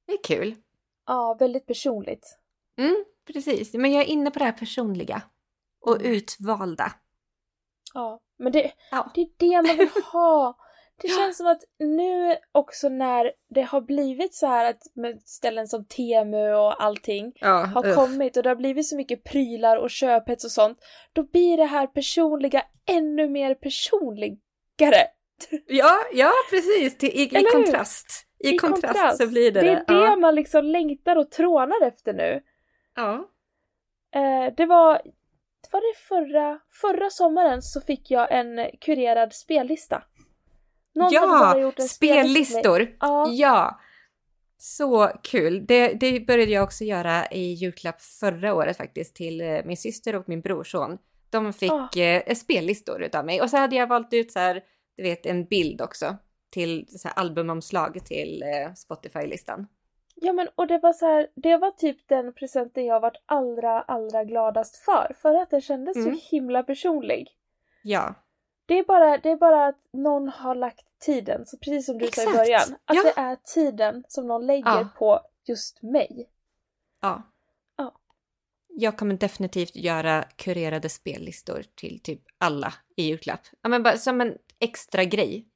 Det 0.08 0.13
är 0.13 0.23
kul. 0.23 0.56
Ja, 1.08 1.38
väldigt 1.39 1.65
personligt. 1.65 2.38
Mm, 2.77 3.06
precis. 3.34 3.74
Men 3.74 3.91
jag 3.91 4.02
är 4.02 4.08
inne 4.08 4.32
på 4.32 4.39
det 4.39 4.46
här 4.46 4.52
personliga 4.52 5.22
och 5.82 5.96
mm. 5.96 6.12
utvalda. 6.12 6.91
Ja, 7.94 8.20
men 8.39 8.52
det, 8.52 8.72
ja. 8.91 9.12
det 9.15 9.22
är 9.22 9.28
det 9.38 9.67
man 9.67 9.78
vill 9.78 10.04
ha. 10.12 10.58
Det 11.02 11.08
känns 11.08 11.38
som 11.38 11.48
att 11.48 11.62
nu 11.80 12.36
också 12.52 12.89
när 12.89 13.32
det 13.50 13.62
har 13.62 13.82
blivit 13.82 14.34
så 14.34 14.48
här 14.48 14.70
att 14.70 14.82
ställen 15.26 15.67
som 15.67 15.86
Temu 15.86 16.54
och 16.54 16.84
allting 16.84 17.34
ja, 17.36 17.65
har 17.65 17.88
uh. 17.88 17.96
kommit 17.96 18.38
och 18.38 18.44
det 18.44 18.50
har 18.50 18.56
blivit 18.56 18.88
så 18.88 18.96
mycket 18.96 19.24
prylar 19.24 19.78
och 19.78 19.89
köphets 19.89 20.46
och 20.46 20.52
sånt. 20.52 20.78
Då 21.13 21.24
blir 21.24 21.58
det 21.58 21.65
här 21.65 21.88
personliga 21.88 22.63
ännu 22.86 23.30
mer 23.30 23.56
personligare. 23.56 24.38
Ja, 25.67 25.94
ja 26.13 26.32
precis. 26.50 26.98
Till, 26.98 27.10
i, 27.10 27.24
i 27.24 27.44
kontrast. 27.44 28.28
I, 28.39 28.50
I 28.50 28.58
kontrast, 28.58 28.86
kontrast, 28.86 29.17
så 29.17 29.28
blir 29.28 29.52
det 29.52 29.62
det. 29.62 29.70
är 29.70 29.76
det 29.76 29.94
ja. 29.94 30.15
man 30.15 30.36
liksom 30.36 30.65
längtar 30.65 31.15
och 31.15 31.32
trånar 31.32 31.88
efter 31.88 32.13
nu. 32.13 32.41
Ja. 33.02 33.30
Eh, 34.20 34.54
det 34.58 34.66
var, 34.66 35.02
var 35.72 35.82
det 35.82 36.00
förra, 36.00 36.60
förra 36.70 37.10
sommaren 37.10 37.62
så 37.62 37.82
fick 37.82 38.12
jag 38.12 38.32
en 38.32 38.70
kurerad 38.82 39.34
spellista. 39.34 40.04
Någon 40.96 41.14
ja, 41.14 41.72
spellistor! 41.90 42.98
Ja. 43.00 43.28
ja. 43.30 43.80
Så 44.58 45.12
kul! 45.24 45.66
Det, 45.66 45.94
det 45.94 46.20
började 46.20 46.52
jag 46.52 46.64
också 46.64 46.84
göra 46.84 47.28
i 47.28 47.54
julklapp 47.54 48.02
förra 48.02 48.54
året 48.54 48.78
faktiskt 48.78 49.16
till 49.16 49.42
eh, 49.42 49.60
min 49.66 49.78
syster 49.78 50.16
och 50.16 50.30
min 50.30 50.42
brorson. 50.42 50.98
De 51.30 51.54
fick 51.54 51.72
oh. 51.72 52.00
eh, 52.00 52.36
spellistor 52.36 53.04
utav 53.04 53.26
mig 53.26 53.41
och 53.41 53.49
så 53.49 53.58
hade 53.58 53.76
jag 53.76 53.88
valt 53.88 54.14
ut 54.14 54.32
så 54.32 54.39
här, 54.39 54.62
du 54.97 55.04
vet 55.04 55.26
en 55.26 55.45
bild 55.45 55.82
också 55.82 56.18
till 56.49 56.88
så 56.89 57.08
här, 57.08 57.16
albumomslag 57.16 58.06
till 58.06 58.43
eh, 58.43 58.74
Spotify-listan. 58.74 59.68
Ja 60.24 60.34
men 60.34 60.47
och 60.55 60.67
det 60.67 60.78
var 60.78 60.93
så 60.93 61.05
här, 61.05 61.28
det 61.36 61.57
var 61.57 61.72
typ 61.72 62.07
den 62.07 62.34
presenten 62.34 62.86
jag 62.86 62.99
varit 62.99 63.24
allra, 63.26 63.82
allra 63.82 64.24
gladast 64.24 64.78
för. 64.78 65.15
För 65.22 65.36
att 65.36 65.49
den 65.49 65.61
kändes 65.61 65.97
mm. 65.97 66.15
så 66.15 66.22
himla 66.32 66.63
personlig. 66.63 67.38
Ja. 67.84 68.15
Det 68.65 68.80
är, 68.80 68.84
bara, 68.84 69.17
det 69.17 69.30
är 69.30 69.36
bara 69.36 69.65
att 69.65 69.88
någon 69.93 70.30
har 70.30 70.55
lagt 70.55 70.99
tiden, 70.99 71.45
så 71.45 71.57
precis 71.57 71.86
som 71.86 71.97
du 71.97 72.05
Exakt. 72.05 72.28
sa 72.28 72.34
i 72.34 72.38
början. 72.38 72.76
Att 72.86 72.95
ja. 72.95 73.03
det 73.03 73.22
är 73.22 73.36
tiden 73.36 74.03
som 74.07 74.28
någon 74.28 74.45
lägger 74.45 74.80
ja. 74.80 74.89
på 74.97 75.19
just 75.45 75.82
mig. 75.82 76.30
Ja. 77.01 77.24
Ja. 77.78 77.95
Jag 78.67 78.97
kommer 78.97 79.17
definitivt 79.17 79.76
göra 79.76 80.24
kurerade 80.36 80.89
spellistor 80.89 81.63
till 81.76 81.99
typ 82.03 82.22
alla 82.38 82.74
i 82.95 83.03
julklapp. 83.03 83.41
Ja 83.61 83.69
men 83.69 83.84
bara 83.84 83.97
som 83.97 84.22
en 84.22 84.38
extra 84.59 85.03
grej. 85.03 85.47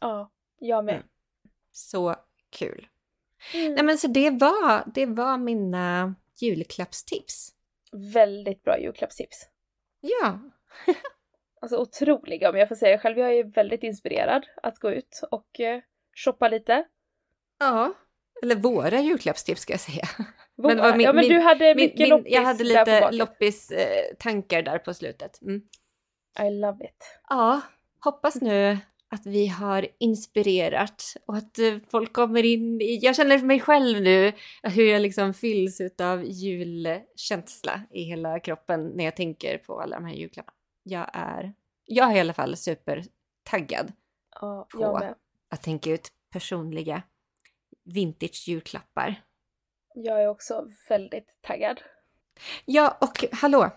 Ja. 0.00 0.30
Jag 0.58 0.84
med. 0.84 0.94
Mm. 0.94 1.06
Så 1.72 2.14
kul. 2.50 2.89
Mm. 3.54 3.72
Nej 3.74 3.84
men 3.84 3.98
så 3.98 4.06
det 4.06 4.30
var, 4.30 4.92
det 4.94 5.06
var 5.06 5.38
mina 5.38 6.14
julklappstips. 6.40 7.50
Väldigt 8.14 8.62
bra 8.62 8.78
julklappstips. 8.78 9.48
Ja. 10.00 10.38
Alltså 11.62 11.76
otroliga 11.78 12.50
om 12.50 12.56
jag 12.56 12.68
får 12.68 12.74
säga 12.74 12.98
själv. 12.98 13.18
Jag 13.18 13.32
är 13.34 13.44
väldigt 13.44 13.82
inspirerad 13.82 14.46
att 14.62 14.78
gå 14.78 14.90
ut 14.90 15.20
och 15.30 15.60
eh, 15.60 15.80
shoppa 16.24 16.48
lite. 16.48 16.84
Ja. 17.58 17.92
Eller 18.42 18.54
våra 18.56 19.00
julklappstips 19.00 19.60
ska 19.60 19.72
jag 19.72 19.80
säga. 19.80 20.04
Men 20.56 20.76
det 20.76 20.82
var 20.82 20.92
min- 20.96 21.00
ja 21.06 21.12
men 21.12 21.20
min- 21.28 21.32
du 21.34 21.40
hade 21.40 21.74
mycket 21.74 21.98
min, 21.98 22.08
loppis 22.08 22.32
jag 22.32 22.42
hade 22.42 22.58
där 22.58 22.64
lite 22.64 23.00
baket. 23.00 23.18
loppis-tankar 23.18 24.62
där 24.62 24.78
på 24.78 24.94
slutet. 24.94 25.42
Mm. 25.42 25.62
I 26.46 26.50
love 26.50 26.84
it. 26.84 27.20
Ja, 27.28 27.60
hoppas 28.04 28.34
nu 28.40 28.78
att 29.10 29.26
vi 29.26 29.46
har 29.46 29.88
inspirerat 29.98 31.16
och 31.26 31.36
att 31.36 31.58
eh, 31.58 31.76
folk 31.88 32.12
kommer 32.12 32.44
in 32.44 32.80
i... 32.80 32.98
Jag 33.02 33.16
känner 33.16 33.38
mig 33.38 33.60
själv 33.60 34.02
nu 34.02 34.32
hur 34.62 34.84
jag 34.84 35.02
liksom 35.02 35.34
fylls 35.34 35.80
av 36.02 36.24
julkänsla 36.24 37.80
i 37.90 38.02
hela 38.02 38.40
kroppen 38.40 38.86
när 38.86 39.04
jag 39.04 39.16
tänker 39.16 39.58
på 39.58 39.80
alla 39.80 39.96
de 39.96 40.04
här 40.04 40.14
julklapparna. 40.14 40.56
Jag 40.82 41.10
är, 41.12 41.54
jag 41.84 42.12
är 42.12 42.16
i 42.16 42.20
alla 42.20 42.34
fall 42.34 42.56
supertaggad 42.56 43.92
Ja, 44.40 44.68
På. 44.72 45.14
att 45.50 45.62
tänka 45.62 45.90
ut 45.90 46.08
personliga 46.32 47.02
vintage 47.84 48.44
julklappar. 48.48 49.22
Jag 49.94 50.22
är 50.22 50.28
också 50.28 50.68
väldigt 50.88 51.38
taggad. 51.40 51.80
Ja, 52.64 52.98
och 53.00 53.24
hallå! 53.32 53.70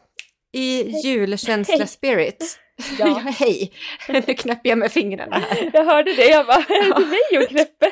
I 0.54 0.92
Hej. 0.92 1.02
julkänsla 1.06 1.76
Hej. 1.78 1.88
spirit. 1.88 2.60
Ja. 3.00 3.08
ja, 3.08 3.32
hej! 3.40 3.72
Nu 4.10 4.22
knäpper 4.22 4.70
jag 4.70 4.78
med 4.78 4.92
fingrarna 4.92 5.36
här. 5.40 5.70
Jag 5.74 5.86
hörde 5.86 6.14
det, 6.16 6.26
jag 6.26 6.46
bara, 6.46 6.58
är 6.58 6.90
det 6.90 6.96
till 6.96 7.08
mig 7.08 7.20
hon 7.32 7.46
knäpper? 7.46 7.92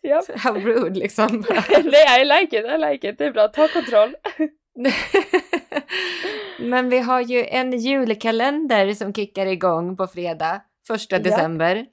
ja. 0.00 0.22
How 0.36 0.54
rude 0.54 0.98
liksom. 1.00 1.44
Nej, 1.84 2.22
I 2.22 2.24
like 2.24 2.58
it, 2.60 2.64
I 2.66 2.78
like 2.78 3.08
it. 3.08 3.18
Det 3.18 3.24
är 3.24 3.32
bra, 3.32 3.48
ta 3.48 3.68
kontroll. 3.68 4.14
Men 6.58 6.88
vi 6.90 6.98
har 6.98 7.20
ju 7.20 7.44
en 7.46 7.78
julkalender 7.78 8.94
som 8.94 9.14
kickar 9.14 9.46
igång 9.46 9.96
på 9.96 10.06
fredag, 10.06 10.60
första 10.86 11.16
Ja. 11.16 11.22
december. 11.22 11.86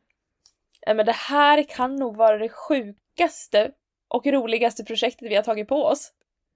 Nej, 0.86 0.96
men 0.96 1.06
det 1.06 1.12
här 1.16 1.64
kan 1.64 1.96
nog 1.96 2.18
vara 2.18 2.38
det 2.38 2.50
sjukaste 2.50 3.72
och 4.08 4.26
roligaste 4.26 4.84
projektet 4.84 5.32
vi 5.32 5.36
har 5.36 5.44
tagit 5.44 5.68
på 5.68 5.84
oss. 5.86 6.12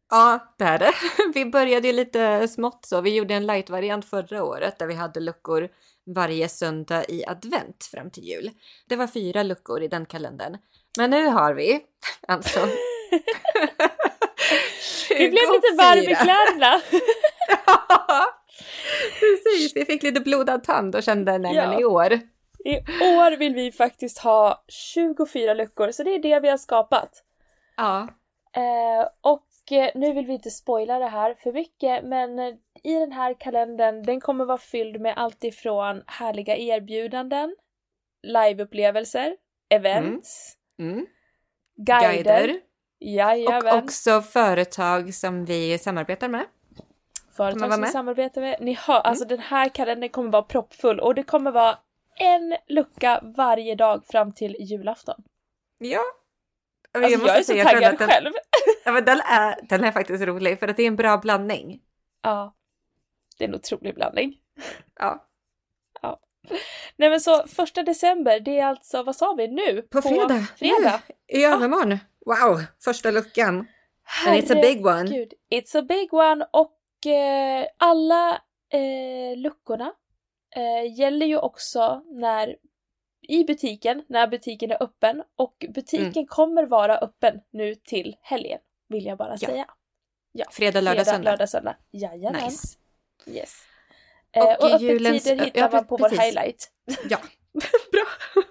Ja, 0.09 0.53
det 0.57 0.63
är 0.63 0.79
det. 0.79 0.91
Vi 1.33 1.45
började 1.45 1.87
ju 1.87 1.93
lite 1.93 2.47
smått 2.47 2.85
så. 2.85 3.01
Vi 3.01 3.15
gjorde 3.15 3.33
en 3.33 3.45
light-variant 3.47 4.05
förra 4.05 4.43
året 4.43 4.79
där 4.79 4.87
vi 4.87 4.93
hade 4.93 5.19
luckor 5.19 5.69
varje 6.15 6.49
söndag 6.49 7.05
i 7.09 7.25
advent 7.27 7.89
fram 7.91 8.09
till 8.11 8.23
jul. 8.23 8.51
Det 8.89 8.95
var 8.95 9.07
fyra 9.07 9.43
luckor 9.43 9.83
i 9.83 9.87
den 9.87 10.05
kalendern. 10.05 10.57
Men 10.97 11.09
nu 11.09 11.25
har 11.27 11.53
vi 11.53 11.79
alltså... 12.27 12.59
Vi 15.09 15.29
blev 15.29 15.43
lite 15.51 15.75
varm 15.77 15.99
i 15.99 16.05
24. 16.05 16.15
kläderna. 16.15 16.81
Ja, 17.65 18.25
precis. 19.19 19.75
Vi 19.75 19.85
fick 19.85 20.03
lite 20.03 20.19
blodad 20.21 20.63
tand 20.63 20.95
och 20.95 21.03
kände 21.03 21.37
nej 21.37 21.55
Ja. 21.55 21.69
men 21.69 21.79
i 21.79 21.85
år. 21.85 22.13
I 22.65 22.75
år 23.01 23.37
vill 23.37 23.53
vi 23.55 23.71
faktiskt 23.71 24.17
ha 24.17 24.63
24 24.67 25.53
luckor, 25.53 25.91
så 25.91 26.03
det 26.03 26.15
är 26.15 26.19
det 26.19 26.39
vi 26.39 26.49
har 26.49 26.57
skapat. 26.57 27.23
Ja. 27.77 28.07
Eh, 28.55 29.07
och 29.21 29.46
nu 29.71 30.13
vill 30.13 30.25
vi 30.25 30.33
inte 30.33 30.49
spoila 30.51 30.99
det 30.99 31.07
här 31.07 31.33
för 31.33 31.51
mycket, 31.53 32.03
men 32.03 32.39
eh, 32.39 32.53
i 32.83 32.93
den 32.93 33.11
här 33.11 33.33
kalendern, 33.39 34.03
den 34.03 34.21
kommer 34.21 34.45
vara 34.45 34.57
fylld 34.57 35.01
med 35.01 35.13
allt 35.17 35.43
ifrån 35.43 36.03
härliga 36.07 36.57
erbjudanden, 36.57 37.55
liveupplevelser, 38.23 39.37
events, 39.69 40.53
Mm. 40.79 41.05
guider, 41.75 42.11
Guider. 42.39 42.59
jajamän, 42.99 43.77
Och 43.77 43.83
också 43.83 44.21
företag 44.21 45.13
som 45.13 45.45
vi 45.45 45.77
samarbetar 45.77 46.27
med. 46.29 46.45
företag 47.31 47.73
som 47.73 47.81
vi 47.81 47.87
samarbetar 47.87 48.41
med. 48.41 48.57
Ni 48.61 48.73
hör, 48.73 48.99
alltså 48.99 49.25
den 49.25 49.39
här 49.39 49.69
kalendern 49.69 50.09
kommer 50.09 50.31
vara 50.31 50.43
proppfull 50.43 50.99
och 50.99 51.15
det 51.15 51.23
kommer 51.23 51.51
vara 51.51 51.77
en 52.19 52.55
lucka 52.67 53.21
varje 53.23 53.75
dag 53.75 54.05
fram 54.07 54.33
till 54.33 54.55
julafton. 54.59 55.23
Ja. 55.77 56.01
Alltså 56.91 57.27
jag 57.27 57.37
är 57.37 57.43
så 57.43 57.53
taggad 57.53 57.97
den, 57.97 58.07
själv. 58.09 58.31
Ja, 58.87 58.93
men 58.93 59.05
den, 59.05 59.19
är, 59.19 59.59
den 59.69 59.83
är 59.83 59.91
faktiskt 59.91 60.23
rolig 60.23 60.59
för 60.59 60.67
att 60.67 60.77
det 60.77 60.83
är 60.83 60.87
en 60.87 60.95
bra 60.95 61.17
blandning. 61.17 61.81
Ja. 62.21 62.55
Det 63.37 63.43
är 63.43 63.47
en 63.47 63.55
otrolig 63.55 63.95
blandning. 63.95 64.35
Ja. 64.99 65.23
Nej 66.95 67.09
men 67.09 67.21
så 67.21 67.47
första 67.47 67.83
december, 67.83 68.39
det 68.39 68.59
är 68.59 68.65
alltså, 68.65 69.03
vad 69.03 69.15
sa 69.15 69.33
vi 69.33 69.47
nu? 69.47 69.81
På 69.81 70.01
fredag. 70.01 70.47
fredag. 70.57 71.01
Nu, 71.07 71.39
I 71.39 71.43
övermorgon. 71.43 71.97
Wow, 72.25 72.61
första 72.83 73.11
luckan. 73.11 73.67
And 74.27 74.35
it's 74.35 74.57
a 74.57 74.59
big 74.61 74.85
one. 74.85 74.95
Herregud, 74.95 75.33
It's 75.49 75.79
a 75.79 75.81
big 75.81 76.13
one 76.13 76.47
och 76.51 77.05
eh, 77.11 77.65
alla 77.77 78.41
eh, 78.73 79.37
luckorna 79.37 79.93
eh, 80.55 80.99
gäller 80.99 81.25
ju 81.25 81.37
också 81.37 82.03
när 82.05 82.55
i 83.21 83.43
butiken, 83.43 84.03
när 84.07 84.27
butiken 84.27 84.71
är 84.71 84.83
öppen 84.83 85.23
och 85.35 85.65
butiken 85.69 86.07
Mm. 86.07 86.27
kommer 86.27 86.65
vara 86.65 86.97
öppen 86.97 87.39
nu 87.51 87.75
till 87.75 88.15
helgen, 88.21 88.59
vill 88.87 89.05
jag 89.05 89.17
bara 89.17 89.37
Ja. 89.39 89.47
säga. 89.47 89.65
Ja. 90.31 90.45
Fredag, 90.51 90.81
lördag, 90.81 90.95
Fredag, 91.05 91.11
söndag. 91.15 91.31
lördag, 91.31 91.49
söndag. 91.49 91.75
Jajamän. 91.91 92.43
Nice. 92.43 92.77
Yes. 93.25 93.63
Och 94.35 94.43
Eh, 94.51 94.57
och 94.57 94.69
julens- 94.81 95.07
öppettider 95.15 95.45
hittar 95.45 95.61
ja, 95.61 95.69
man 95.71 95.87
på 95.87 95.97
vår 95.97 96.09
precis. 96.09 96.25
highlight. 96.25 96.71
Ja, 97.09 97.17
bra. 97.91 98.05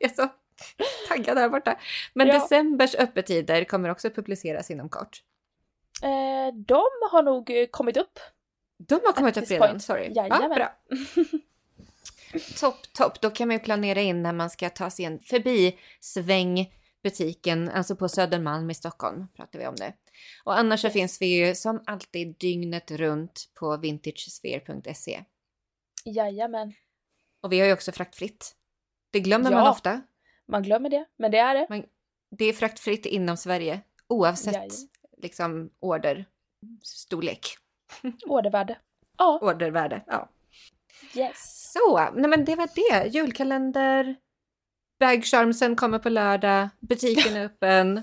Jag 0.00 0.10
är 0.10 0.14
så 0.14 0.28
taggad 1.08 1.38
här 1.38 1.48
borta. 1.48 1.78
Men 2.14 2.26
Ja. 2.28 2.34
decembers 2.38 2.94
öppettider 2.94 3.64
kommer 3.64 3.88
också 3.88 4.10
publiceras 4.10 4.70
inom 4.70 4.88
kort. 4.88 5.22
Eh, 6.02 6.54
de 6.66 6.82
har 7.10 7.22
nog 7.22 7.50
eh, 7.50 7.66
kommit 7.70 7.96
upp. 7.96 8.18
De 8.88 8.94
har 9.04 9.12
kommit 9.12 9.36
upp 9.36 9.50
redan, 9.50 9.68
point. 9.68 9.82
sorry. 9.82 10.12
Ja, 10.14 10.22
Jajamän. 10.28 10.50
bra. 10.54 10.72
Topp, 12.60 12.92
topp. 12.92 13.20
Då 13.20 13.30
kan 13.30 13.48
man 13.48 13.56
ju 13.56 13.60
planera 13.62 14.00
in 14.00 14.22
när 14.22 14.32
man 14.32 14.50
ska 14.50 14.70
ta 14.70 14.90
sig 14.90 15.04
en 15.04 15.18
förbi 15.20 15.78
sväng 16.00 16.72
butiken, 17.04 17.68
alltså 17.68 17.96
på 17.96 18.08
Södermalm 18.08 18.70
i 18.70 18.74
Stockholm 18.74 19.28
pratar 19.36 19.58
vi 19.58 19.66
om 19.66 19.76
det. 19.76 19.92
Och 20.44 20.58
annars 20.58 20.80
så 20.80 20.90
finns 20.90 21.22
vi 21.22 21.26
ju 21.26 21.54
som 21.54 21.82
alltid 21.86 22.36
dygnet 22.38 22.90
runt 22.90 23.48
på 23.54 23.76
vintagesphere.se. 23.76 25.24
Jajamän. 26.04 26.72
Och 27.42 27.52
vi 27.52 27.60
har 27.60 27.66
ju 27.66 27.72
också 27.72 27.92
fraktfritt. 27.92 28.56
Det 29.10 29.20
glömmer 29.20 29.50
man 29.50 29.64
Ja. 29.64 29.70
ofta. 29.70 30.00
Man 30.48 30.62
glömmer 30.62 30.90
det, 30.90 31.04
men 31.16 31.30
det 31.30 31.38
är 31.38 31.54
det. 31.54 31.84
Det 32.30 32.44
är 32.44 32.52
fraktfritt 32.52 33.06
inom 33.06 33.36
Sverige 33.36 33.80
oavsett 34.08 34.54
Jajamän. 34.54 34.76
liksom 35.18 35.70
order, 35.80 36.24
storlek, 36.82 37.46
Ordervärde. 38.26 38.78
Ja, 39.18 39.38
ordervärde. 39.42 40.04
Ja. 40.06 40.28
yes. 41.14 41.72
Så, 41.72 42.10
nej 42.14 42.30
men 42.30 42.44
det 42.44 42.56
var 42.56 42.68
det. 42.74 43.08
Julkalender, 43.08 44.16
bagcharmsen 45.00 45.76
kommer 45.76 45.98
på 45.98 46.08
lördag, 46.08 46.68
butiken 46.80 47.36
är 47.36 47.44
öppen. 47.46 48.02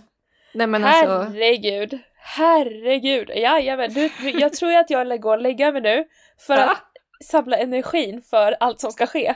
Nej 0.54 0.68
men 0.68 0.84
alltså, 0.84 1.12
Herregud. 1.20 2.00
Herregud. 2.18 3.30
Jajamän. 3.36 3.94
Du, 3.94 4.10
jag 4.40 4.54
tror 4.54 4.76
att 4.76 4.90
jag 4.90 5.22
går 5.22 5.38
och 5.38 5.42
lägga 5.44 5.72
mig 5.72 5.82
nu 5.82 6.06
för 6.38 6.58
Ja. 6.58 6.72
att 6.72 6.92
samla 7.26 7.58
energin 7.58 8.22
för 8.22 8.58
allt 8.60 8.80
som 8.80 8.92
ska 8.92 9.08
ske. 9.08 9.36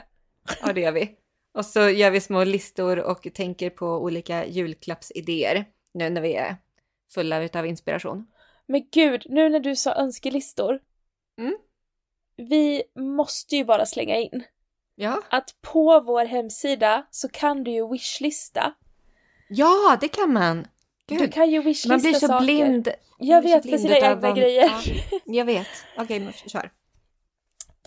ja 0.62 0.72
det 0.72 0.80
gör 0.80 0.92
vi. 0.92 1.10
Och 1.54 1.66
så 1.66 1.88
gör 1.88 2.10
vi 2.10 2.20
små 2.20 2.44
listor 2.44 2.98
och 2.98 3.26
tänker 3.34 3.70
på 3.70 3.86
olika 3.86 4.46
julklappsidéer 4.46 5.64
nu 5.94 6.10
när 6.10 6.20
vi 6.20 6.34
är 6.34 6.56
fulla 7.14 7.42
utav 7.42 7.66
inspiration. 7.66 8.26
Men 8.66 8.88
gud, 8.92 9.22
nu 9.28 9.48
när 9.48 9.60
du 9.60 9.76
sa 9.76 9.94
önskelistor. 9.94 10.80
Mm. 11.38 11.56
Vi 12.36 12.82
måste 12.98 13.56
ju 13.56 13.64
bara 13.64 13.86
slänga 13.86 14.16
in 14.16 14.44
Ja, 14.98 15.22
att 15.30 15.54
på 15.62 16.00
vår 16.00 16.24
hemsida 16.24 17.06
så 17.10 17.28
kan 17.28 17.64
du 17.64 17.70
ju 17.70 17.88
wishlista. 17.92 18.72
ja 19.48 19.98
det 20.00 20.08
kan 20.08 20.32
man. 20.32 20.66
Du 21.06 21.16
Gud, 21.16 21.32
kan 21.34 21.50
ju 21.50 21.62
wishlista 21.62 21.88
man 21.88 22.00
blir 22.00 22.12
så 22.14 22.26
saker. 22.26 22.44
blind. 22.44 22.88
Jag 23.18 23.42
vet 23.42 23.52
för 23.62 23.68
blind 23.68 23.80
sina 23.80 23.96
utav 23.96 24.10
egna 24.12 24.32
grejer. 24.32 24.64
Ja, 24.86 25.18
jag 25.24 25.44
vet. 25.44 25.66
Okej, 25.98 26.20
men 26.20 26.32
kör. 26.32 26.70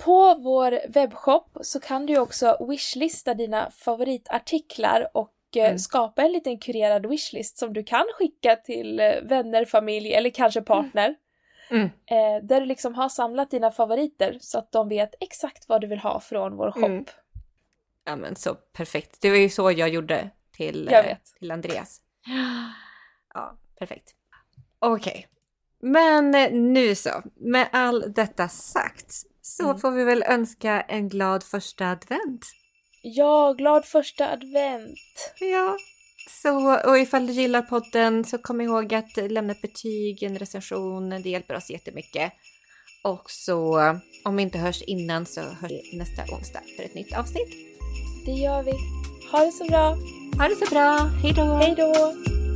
På 0.04 0.36
vår 0.36 0.80
webbshop 0.90 1.58
så 1.62 1.80
kan 1.80 2.06
du 2.06 2.14
ju 2.14 2.20
också 2.20 2.66
wishlista 2.70 3.34
dina 3.34 3.72
favoritartiklar 3.72 5.08
och 5.14 5.34
eh, 5.56 5.66
Mm. 5.66 5.80
skapa 5.80 6.22
en 6.24 6.32
liten 6.32 6.60
kurerad 6.60 7.06
wishlist 7.06 7.58
som 7.58 7.74
du 7.74 7.84
kan 7.84 8.06
skicka 8.14 8.56
till 8.56 9.00
eh, 9.00 9.06
vänner, 9.24 9.66
familj 9.66 10.14
eller 10.14 10.30
kanske 10.30 10.62
partner. 10.62 11.06
Mm. 11.06 11.16
Eh, 11.72 12.44
där 12.44 12.60
du 12.60 12.66
liksom 12.66 12.96
har 12.96 13.10
samlat 13.10 13.52
dina 13.52 13.72
favoriter 13.72 14.38
så 14.42 14.60
att 14.60 14.72
de 14.72 14.90
vet 14.90 15.16
exakt 15.20 15.70
vad 15.70 15.82
du 15.82 15.88
vill 15.88 16.00
ha 16.00 16.20
från 16.20 16.56
vår 16.58 16.72
shop. 16.72 16.86
Mm. 16.86 17.06
Ja 18.06 18.16
men 18.16 18.36
så 18.36 18.56
perfekt. 18.56 19.22
Det 19.22 19.30
var 19.30 19.38
ju 19.38 19.50
så 19.50 19.72
jag 19.72 19.90
gjorde 19.90 20.30
till, 20.52 20.90
Jag 20.92 21.10
eh, 21.10 21.18
till 21.40 21.52
Andreas. 21.52 22.02
Ja, 23.34 23.58
perfekt. 23.80 24.14
Okej. 24.80 25.28
Men 25.82 26.36
eh, 26.36 26.52
nu 26.52 26.96
så, 26.96 27.10
med 27.36 27.68
all 27.72 28.14
detta 28.14 28.48
sagt 28.50 29.12
så 29.42 29.64
Mm. 29.64 29.80
får 29.80 29.92
vi 29.92 30.04
väl 30.04 30.24
önska 30.24 30.82
en 30.82 31.10
glad 31.10 31.44
första 31.44 31.88
advent. 31.92 32.46
Ja, 33.04 33.54
glad 33.58 33.86
första 33.86 34.30
advent! 34.32 35.00
Ja, 35.40 35.78
så 36.28 36.80
och 36.90 37.00
ifall 37.00 37.28
du 37.28 37.34
gillar 37.34 37.62
podden 37.62 38.26
så 38.26 38.38
kom 38.38 38.62
ihåg 38.62 38.94
att 38.94 39.32
lämna 39.32 39.52
ett 39.52 39.62
betyg, 39.62 40.24
en 40.24 40.38
recension, 40.38 41.10
det 41.10 41.30
hjälper 41.30 41.56
oss 41.56 41.70
jättemycket. 41.70 42.34
Och 43.04 43.32
så 43.32 43.80
om 44.24 44.36
vi 44.36 44.44
inte 44.44 44.58
hörs 44.58 44.82
innan 44.82 45.26
så 45.26 45.42
hörs 45.42 45.72
vi 45.72 45.98
nästa 45.98 46.36
onsdag 46.36 46.62
för 46.78 46.84
ett 46.84 46.96
nytt 46.96 47.18
avsnitt. 47.18 47.50
Det 48.26 48.32
gör 48.32 48.64
vi. 48.64 48.74
Ha 49.32 49.46
det 49.46 49.52
så 49.52 49.66
bra! 49.66 49.98
Ha 50.38 50.48
det 50.48 50.56
så 50.56 50.66
bra, 50.66 50.98
hejdå! 50.98 51.56
Hej 51.56 51.76
då! 51.78 52.49